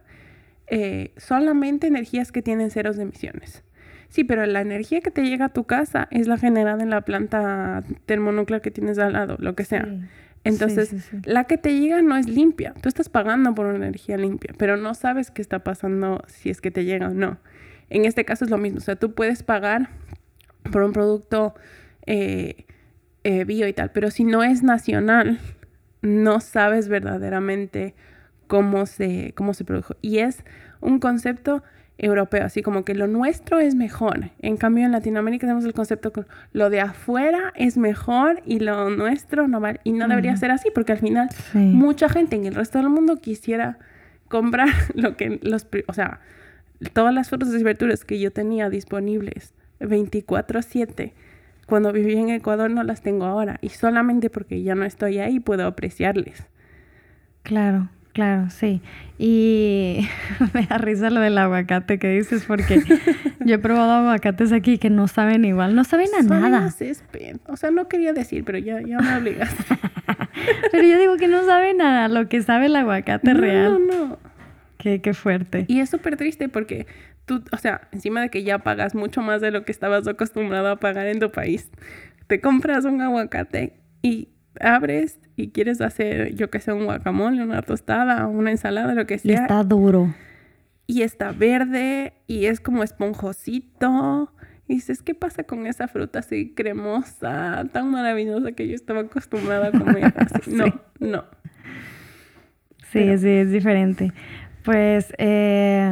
[0.67, 3.65] eh, solamente energías que tienen ceros de emisiones.
[4.11, 7.03] Sí, pero la energía que te llega a tu casa es la generada en la
[7.03, 9.87] planta termonuclear que tienes al lado, lo que sea.
[10.45, 12.75] Entonces, la que te llega no es limpia.
[12.81, 16.61] Tú estás pagando por una energía limpia, pero no sabes qué está pasando si es
[16.61, 17.39] que te llega o no.
[17.91, 18.79] En este caso es lo mismo.
[18.79, 19.91] O sea, tú puedes pagar
[20.71, 21.55] por un producto
[22.07, 22.67] eh,
[23.25, 25.39] eh, bio y tal, pero si no es nacional,
[26.03, 27.95] no sabes verdaderamente
[28.47, 29.97] cómo se, cómo se produjo.
[30.01, 30.45] Y es
[30.81, 31.63] un concepto
[31.99, 34.31] europeo, así como que lo nuestro es mejor.
[34.39, 38.89] En cambio, en Latinoamérica tenemos el concepto que lo de afuera es mejor y lo
[38.89, 39.81] nuestro no vale.
[39.85, 43.17] Y no debería ser así, porque al final mucha gente en el resto del mundo
[43.17, 43.79] quisiera
[44.29, 46.21] comprar lo que los, o sea,
[46.93, 51.13] todas las frutas y verduras que yo tenía disponibles 24/7
[51.67, 55.41] cuando vivía en Ecuador no las tengo ahora y solamente porque ya no estoy ahí
[55.41, 56.45] puedo apreciarles.
[57.43, 57.91] Claro.
[58.13, 58.81] Claro, sí.
[59.19, 60.09] Y
[60.55, 62.83] me da risa lo del aguacate que dices, porque
[63.45, 66.75] yo he probado aguacates aquí que no saben igual, no saben a nada.
[67.47, 69.55] O sea, no quería decir, pero ya, ya me obligas.
[70.73, 73.79] pero yo digo que no saben a lo que sabe el aguacate real.
[73.87, 74.19] No, no.
[74.79, 75.65] Qué, qué fuerte.
[75.69, 76.87] Y es súper triste porque
[77.25, 80.69] tú, o sea, encima de que ya pagas mucho más de lo que estabas acostumbrado
[80.69, 81.69] a pagar en tu país,
[82.29, 84.29] te compras un aguacate y
[84.61, 89.19] abres y quieres hacer, yo que sé, un guacamole, una tostada, una ensalada, lo que
[89.19, 89.33] sea.
[89.33, 90.15] Y está duro.
[90.87, 94.33] Y está verde y es como esponjosito.
[94.67, 99.69] Y dices, ¿qué pasa con esa fruta así cremosa, tan maravillosa que yo estaba acostumbrada
[99.69, 100.13] a comer?
[100.47, 101.25] No, no.
[102.93, 104.13] Sí, sí, es diferente.
[104.65, 105.91] Pues eh,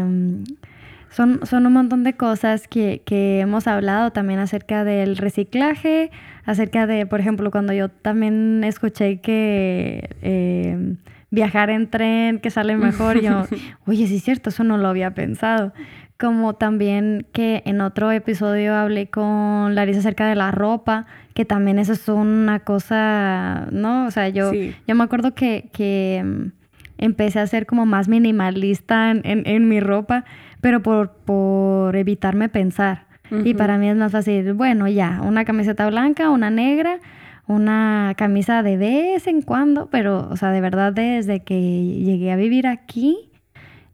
[1.11, 6.11] son, son un montón de cosas que, que hemos hablado también acerca del reciclaje,
[6.47, 10.97] acerca de, por ejemplo, cuando yo también escuché que eh,
[11.31, 13.45] viajar en tren, que sale mejor, yo,
[13.87, 15.73] oye, sí es cierto, eso no lo había pensado.
[16.19, 21.79] Como también que en otro episodio hablé con Larisa acerca de la ropa, que también
[21.79, 24.07] eso es una cosa, ¿no?
[24.07, 26.53] O sea, yo, yo me acuerdo que, que mm,
[26.97, 30.25] empecé a ser como más minimalista en, en, mi ropa,
[30.63, 33.06] pero por, por evitarme pensar.
[33.31, 37.01] Y para mí es más fácil, bueno, ya, una camiseta blanca, una negra,
[37.47, 42.37] una camisa de vez en cuando, pero, o sea, de verdad desde que llegué a
[42.37, 43.31] vivir aquí,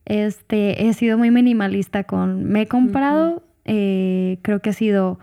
[0.04, 5.18] este, he sido muy minimalista con, me he comprado, eh, creo que ha sido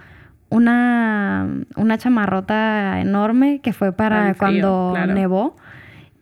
[0.49, 5.55] una, una chamarrota enorme que fue para cuando nevó.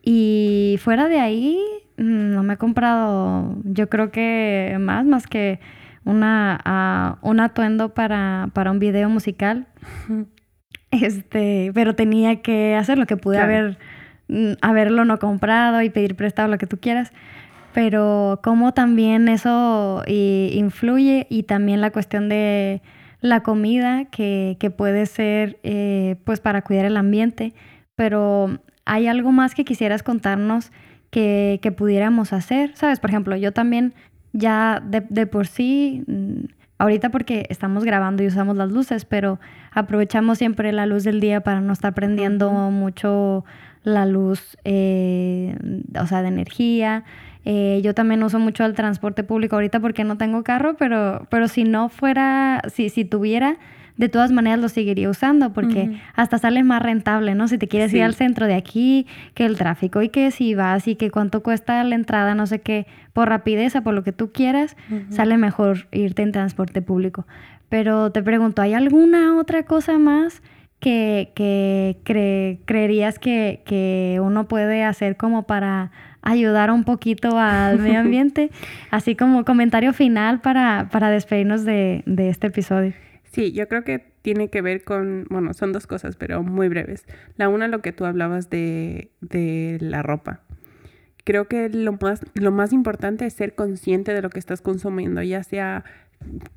[0.03, 1.59] Y fuera de ahí,
[1.97, 5.59] mm, no me he comprado, yo creo que más, más que
[6.07, 9.67] una, un atuendo para, para, un video musical.
[10.89, 13.77] Este, pero tenía que hacer lo que pude haber,
[14.29, 17.11] mm, haberlo no comprado y pedir prestado lo que tú quieras.
[17.73, 22.81] Pero cómo también eso influye y también la cuestión de
[23.19, 27.53] la comida que, que puede ser eh, pues para cuidar el ambiente.
[27.95, 30.71] Pero hay algo más que quisieras contarnos
[31.09, 33.01] que, que pudiéramos hacer, ¿sabes?
[33.01, 33.93] Por ejemplo, yo también
[34.34, 36.45] ya de, por sí, mm,
[36.78, 39.40] ahorita porque estamos grabando y usamos las luces, pero
[39.72, 43.45] aprovechamos siempre la luz del día para no estar prendiendo mucho
[43.84, 45.56] la luz, eh,
[45.99, 47.04] o sea, de energía.
[47.45, 51.48] Eh, yo también uso mucho el transporte público ahorita porque no tengo carro, pero, pero
[51.48, 53.58] si no fuera, si, si tuviera,
[53.98, 57.48] de todas maneras lo seguiría usando porque hasta sale más rentable, ¿no?
[57.48, 60.88] Si te quieres ir al centro de aquí, que el tráfico y que si vas
[60.88, 64.32] y que cuánto cuesta la entrada, no sé qué, por rapidez por lo que tú
[64.32, 64.78] quieras,
[65.10, 67.26] sale mejor irte en transporte público.
[67.69, 70.41] Pero te pregunto, ¿hay alguna otra cosa más
[70.80, 71.98] que, que
[72.65, 75.91] creerías que, que uno puede hacer como para
[76.22, 78.52] ayudar un poquito al medio ambiente?
[78.91, 82.94] Así como comentario final para, para despedirnos de, de este episodio.
[83.32, 87.06] Sí, yo creo que tiene que ver con, bueno, son dos cosas, pero muy breves.
[87.36, 90.41] La una, lo que tú hablabas de, de la ropa.
[91.24, 95.22] Creo que lo más, lo más importante es ser consciente de lo que estás consumiendo,
[95.22, 95.84] ya sea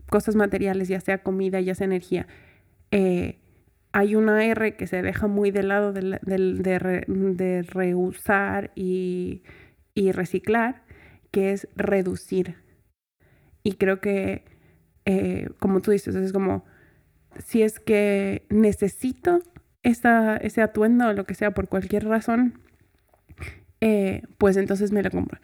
[0.09, 2.27] cosas materiales, ya sea comida, ya sea energía.
[2.91, 3.39] Eh,
[3.93, 9.43] hay una R que se deja muy de lado de, de, reusar y,
[9.95, 10.85] y, reciclar,
[11.31, 12.57] que es reducir.
[13.63, 14.45] Y creo que
[15.13, 16.65] eh, como tú dices, es como,
[17.45, 19.43] si es que necesito
[19.83, 22.61] esa, ese atuendo o lo que sea por cualquier razón,
[23.81, 25.41] eh, pues entonces me lo compro.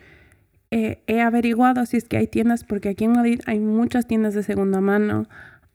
[0.70, 4.34] Eh, he averiguado si es que hay tiendas, porque aquí en Madrid hay muchas tiendas
[4.34, 5.26] de segunda mano,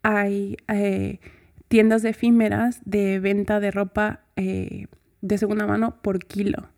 [0.03, 0.55] hay
[1.68, 6.69] tiendas efímeras de venta de ropa de segunda mano por kilo,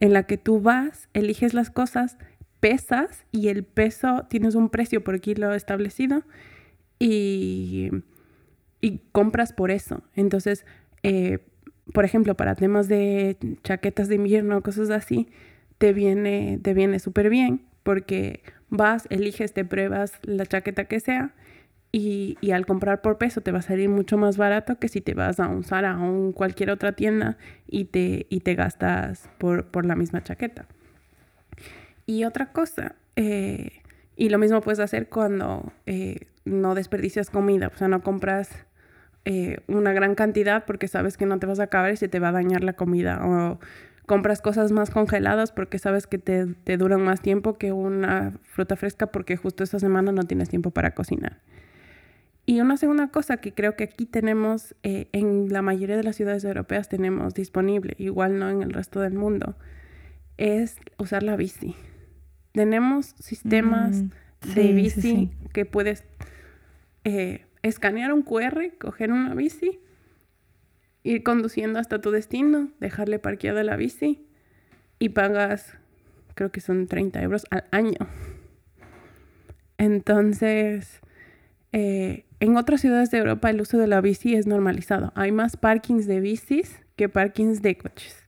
[0.00, 2.16] en la que tú vas, eliges las cosas,
[2.60, 6.22] pesas y el peso, tienes un precio por kilo establecido
[6.98, 7.90] y,
[8.80, 10.02] y compras por eso.
[10.14, 10.64] Entonces,
[11.02, 11.38] eh,
[11.92, 15.28] por ejemplo, para temas de chaquetas de invierno, cosas así,
[15.78, 21.34] te viene, te viene súper bien porque vas, eliges, te pruebas la chaqueta que sea
[21.90, 25.00] y, y, al comprar por peso te va a salir mucho más barato que si
[25.00, 29.30] te vas a un Zara o un cualquier otra tienda y te, y te gastas
[29.38, 30.66] por, por la misma chaqueta.
[32.08, 33.82] Y otra cosa, eh,
[34.16, 38.48] y lo mismo puedes hacer cuando eh, no desperdicias comida, o sea, no compras
[39.26, 42.18] eh, una gran cantidad porque sabes que no te vas a acabar y se te
[42.18, 43.20] va a dañar la comida.
[43.26, 43.60] O
[44.06, 48.74] compras cosas más congeladas porque sabes que te, te duran más tiempo que una fruta
[48.74, 51.42] fresca porque justo esta semana no tienes tiempo para cocinar.
[52.46, 56.42] Y una segunda cosa que creo que aquí tenemos, en la mayoría de las ciudades
[56.44, 59.56] europeas tenemos disponible, igual no en el resto del mundo,
[60.38, 61.76] es usar la bici.
[62.52, 66.04] Tenemos sistemas mm, de bici que puedes
[67.04, 69.80] eh, escanear un QR, coger una bici,
[71.02, 74.26] ir conduciendo hasta tu destino, dejarle parqueada la bici
[74.98, 75.76] y pagas,
[76.34, 77.98] creo que son 30 euros al año.
[79.78, 81.00] Entonces,
[81.72, 85.12] eh, en otras ciudades de Europa el uso de la bici es normalizado.
[85.14, 88.27] Hay más parkings de bicis que parkings de coches.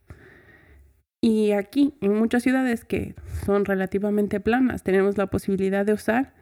[1.20, 3.14] Y aquí, en muchas ciudades que
[3.44, 6.32] son relativamente planas, tenemos la posibilidad de usar,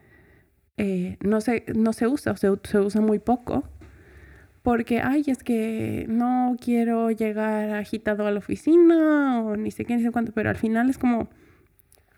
[0.76, 3.64] eh, no, se, no se usa, se, se usa muy poco,
[4.62, 9.96] porque, ay, es que no quiero llegar agitado a la oficina o ni sé qué,
[9.96, 11.28] ni sé cuánto, pero al final es como,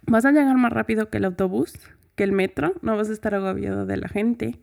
[0.07, 1.73] vas a llegar más rápido que el autobús,
[2.15, 4.59] que el metro, no vas a estar agobiado de la gente.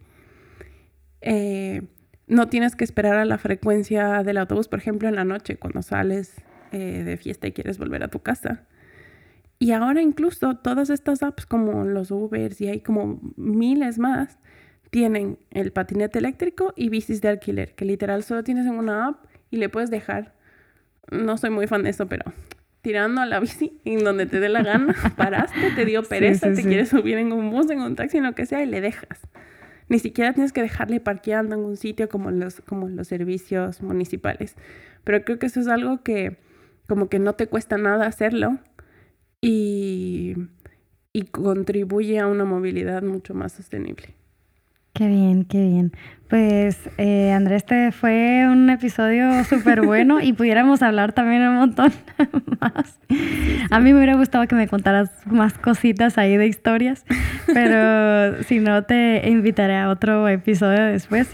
[1.22, 1.82] Eh,
[2.28, 5.82] no tienes que esperar a la frecuencia del autobús, por ejemplo, en la noche, cuando
[5.82, 6.36] sales
[6.72, 8.66] eh, de fiesta y quieres volver a tu casa.
[9.60, 14.38] Y ahora incluso todas estas apps como los Ubers y hay como miles más,
[14.92, 19.26] tienen el patinete eléctrico y bicis de alquiler, que literal solo tienes en una app
[19.50, 20.34] y le puedes dejar,
[21.12, 22.32] no soy muy fan de eso, pero
[22.82, 26.64] tirando a la bici en donde te dé la gana, paraste, te dio pereza, te
[26.64, 29.28] quieres subir en un bus, en un taxi, en lo que sea, y le dejas.
[29.90, 34.56] Ni siquiera tienes que dejarle parqueando en un sitio como los, como los servicios municipales.
[35.04, 36.38] Pero creo que eso es algo que
[36.88, 38.58] como que no te cuesta nada hacerlo
[39.42, 40.36] y,
[41.14, 44.16] y contribuye a una movilidad mucho más sostenible.
[44.98, 45.92] Qué bien, qué bien.
[46.28, 51.94] Pues eh, Andrés, este fue un episodio súper bueno y pudiéramos hablar también un montón
[52.60, 53.00] más.
[53.70, 57.06] A mí me hubiera gustado que me contaras más cositas ahí de historias,
[57.46, 61.30] pero si no, te invitaré a otro episodio después.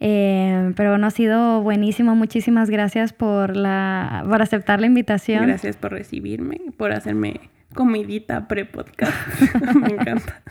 [0.00, 2.14] Eh, pero bueno, ha sido buenísimo.
[2.14, 5.46] Muchísimas gracias por, la, por aceptar la invitación.
[5.46, 7.40] Gracias por recibirme, por hacerme
[7.74, 9.12] comidita pre-podcast.
[9.74, 10.42] Me encanta.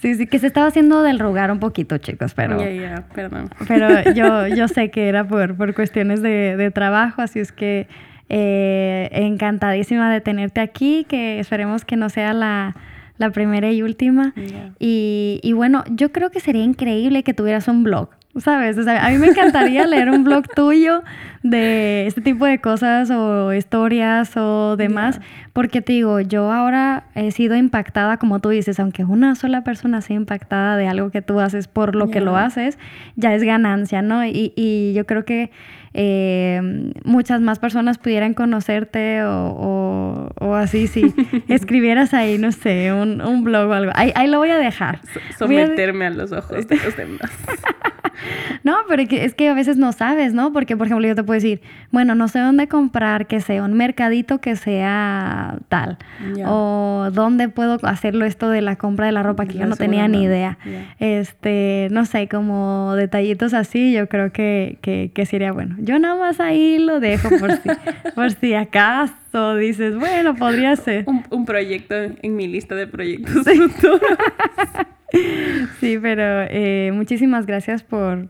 [0.00, 2.58] Sí, sí, que se estaba haciendo del rogar un poquito, chicos, pero...
[2.58, 3.48] Ya, ya, perdón.
[3.68, 7.86] Pero yo, yo sé que era por, por cuestiones de, de trabajo, así es que
[8.28, 12.74] eh, encantadísima de tenerte aquí, que esperemos que no sea la,
[13.16, 14.34] la primera y última.
[14.78, 18.10] Y, y bueno, yo creo que sería increíble que tuvieras un blog.
[18.36, 18.78] ¿Sabes?
[18.78, 21.02] O sea, a mí me encantaría leer un blog tuyo
[21.42, 25.20] de este tipo de cosas o historias o demás,
[25.52, 30.00] porque te digo, yo ahora he sido impactada, como tú dices, aunque una sola persona
[30.00, 32.78] sea impactada de algo que tú haces por lo que lo haces,
[33.16, 34.24] ya es ganancia, ¿no?
[34.24, 35.50] Y, y yo creo que
[35.94, 41.14] eh, muchas más personas pudieran conocerte o, o, así, si
[41.48, 43.92] escribieras ahí, no sé, un, un blog o algo.
[43.94, 45.00] Ahí, ahí, lo voy a dejar.
[45.38, 46.10] Someterme a...
[46.10, 47.30] los ojos de los demás.
[48.64, 50.52] no, pero es que a veces no sabes, ¿no?
[50.52, 51.60] Porque, por ejemplo, yo te puedo decir,
[51.90, 55.98] bueno, no sé dónde comprar que sea un mercadito que sea tal.
[56.46, 60.08] O dónde puedo hacerlo esto de la compra de la ropa que yo no tenía
[60.08, 60.58] ni idea.
[60.98, 65.76] Este, no sé, como detallitos así, yo creo que, que, que sería bueno.
[65.78, 67.68] Yo nada más ahí lo dejo por si,
[68.14, 71.04] por si acaso dices, bueno, podría ser.
[71.06, 73.60] Un, proyecto en mi lista de proyectos sí.
[75.80, 78.28] pero eh, muchísimas gracias por,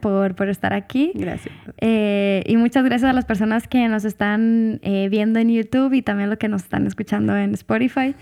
[0.00, 1.12] por, estar aquí.
[1.14, 1.54] Gracias.
[1.80, 6.02] Eh, y muchas gracias a las personas que nos están eh, viendo en YouTube y
[6.02, 8.14] también los que nos están escuchando en Spotify.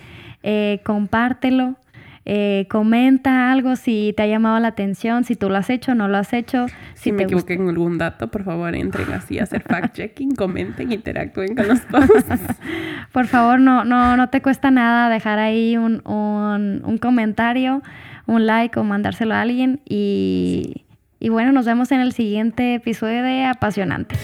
[0.85, 1.77] compártelo.
[2.25, 5.95] Eh, comenta algo si te ha llamado la atención, si tú lo has hecho o
[5.97, 6.67] no lo has hecho.
[6.95, 11.57] Si, me equivoqué en algún dato, por favor entren así a hacer fact-checking, comenten, interactúen
[11.57, 12.41] con los posts.
[13.13, 17.83] por favor, no, no, no te cuesta nada dejar ahí un, un, comentario,
[18.27, 19.81] un like o mandárselo a alguien.
[19.85, 20.85] Y,
[21.19, 24.15] y bueno, nos vemos en el siguiente episodio de Apasionante.